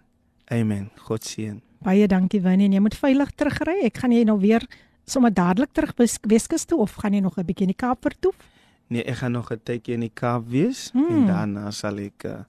[0.46, 0.90] Amen.
[0.96, 1.62] God seën.
[1.80, 3.80] Baie dankie Winnie en jy moet veilig terugry.
[3.84, 4.66] Ek gaan jy nou weer
[5.06, 8.36] sommer dadelik terug Weskus toe of gaan jy nog 'n bietjie in die Kaap vertoef?
[8.88, 11.08] Nee, ek gaan nog 'n tydjie in die Kaap wees hmm.
[11.10, 12.40] en daarna sal ek uh,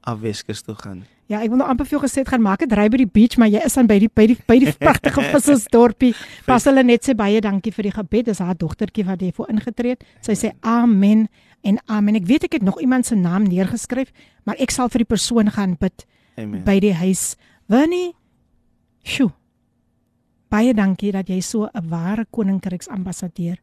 [0.00, 1.04] af Weskus toe gaan.
[1.26, 3.12] Ja, ek wil nou amper vir jou gesê het gaan maak 'n ry by die
[3.12, 6.14] beach, maar jy is dan by die by die by die pragtige vissersdorpie.
[6.44, 8.24] Pas hulle net sê baie dankie vir die gebed.
[8.26, 10.04] Dis haar dogtertjie wat hier voor ingetree het.
[10.20, 11.28] Sy sê amen
[11.62, 12.18] en amen.
[12.18, 14.12] Ek weet ek het nog iemand se naam neergeskryf,
[14.44, 16.06] maar ek sal vir die persoon gaan bid
[16.36, 16.64] Amen.
[16.64, 17.36] by die huis.
[17.70, 18.12] Winnie.
[19.02, 19.30] Sjoe.
[20.52, 23.56] Baie dankie dat jy so 'n ware koninkryksambassadeur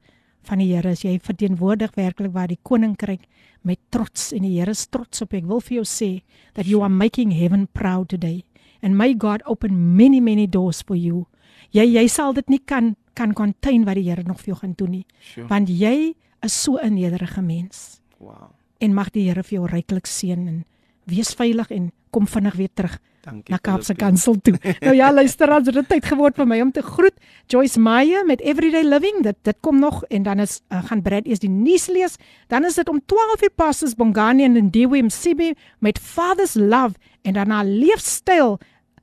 [0.44, 1.04] van die Here is.
[1.04, 3.28] Jy verteenwoordig werklik waar die koninkryk
[3.62, 5.34] met trots en die Here is trots op.
[5.34, 6.22] Ek wil vir jou sê
[6.54, 8.44] that you are making heaven proud today
[8.82, 11.28] and may God open many many doors for you.
[11.72, 14.74] Jy jy sal dit nie kan kan contain wat die Here nog vir jou gaan
[14.78, 15.06] doen nie.
[15.20, 15.48] Sure.
[15.48, 18.02] Want jy is so 'n nederige mens.
[18.18, 18.52] Wow.
[18.78, 20.66] En mag die Here vir jou ryklik seën en
[21.06, 23.52] wees veilig en kom vinnig weer terug Dankie.
[23.52, 24.56] na Kaapse Kansel toe.
[24.86, 27.16] nou ja, luister, ons het dit tyd geword vir my om te groet.
[27.52, 29.24] Joyce Meyer met Everyday Living.
[29.24, 32.18] Dit dit kom nog en dan is uh, gaan Brad eers die nuus lees.
[32.48, 37.34] Dan is dit om 12 uur passes Bongani en Ndiwe Msibi met Father's Love en
[37.34, 38.58] dan 'n leefstyl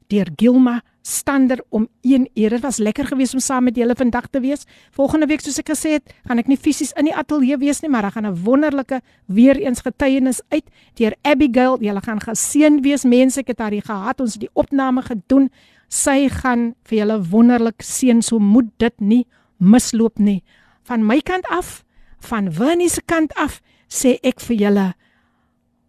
[0.07, 2.51] deur Gilma Stander om 1 uur.
[2.51, 4.65] Dit was lekker geweest om saam met julle vandag te wees.
[4.91, 7.91] Volgende week soos ek gesê het, gaan ek nie fisies in die ateljee wees nie,
[7.91, 10.65] maar daar gaan 'n wonderlike weer eens getuienis uit
[10.99, 11.79] deur Abigail.
[11.81, 13.41] Julle gaan geseën wees mense.
[13.41, 14.21] Ek het haar hier gehad.
[14.21, 15.51] Ons het die opname gedoen.
[15.89, 18.23] Sy gaan vir julle wonderlik seën.
[18.23, 19.27] So moet dit nie
[19.59, 20.43] misloop nie.
[20.83, 21.85] Van my kant af,
[22.19, 24.95] van Winnie se kant af, sê ek vir julle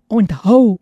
[0.08, 0.78] onthou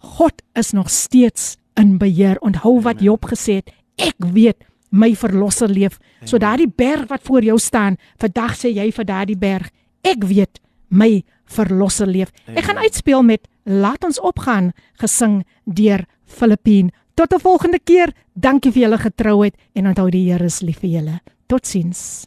[0.00, 2.38] God is nog steeds in beheer.
[2.40, 3.70] Onthou wat Job gesê het,
[4.00, 5.98] ek weet my verlosser leef.
[6.24, 9.70] So daardie berg wat voor jou staan, vandag sê jy vir daardie berg,
[10.02, 10.60] ek weet
[10.90, 12.32] my verlosser leef.
[12.46, 16.90] Ek gaan uitspeel met Laat ons opgaan gesing deur Filippien.
[17.14, 18.12] Tot 'n volgende keer.
[18.34, 21.20] Dankie vir julle getrouheid en onthou die Here is lief vir julle.
[21.46, 22.26] Totsiens.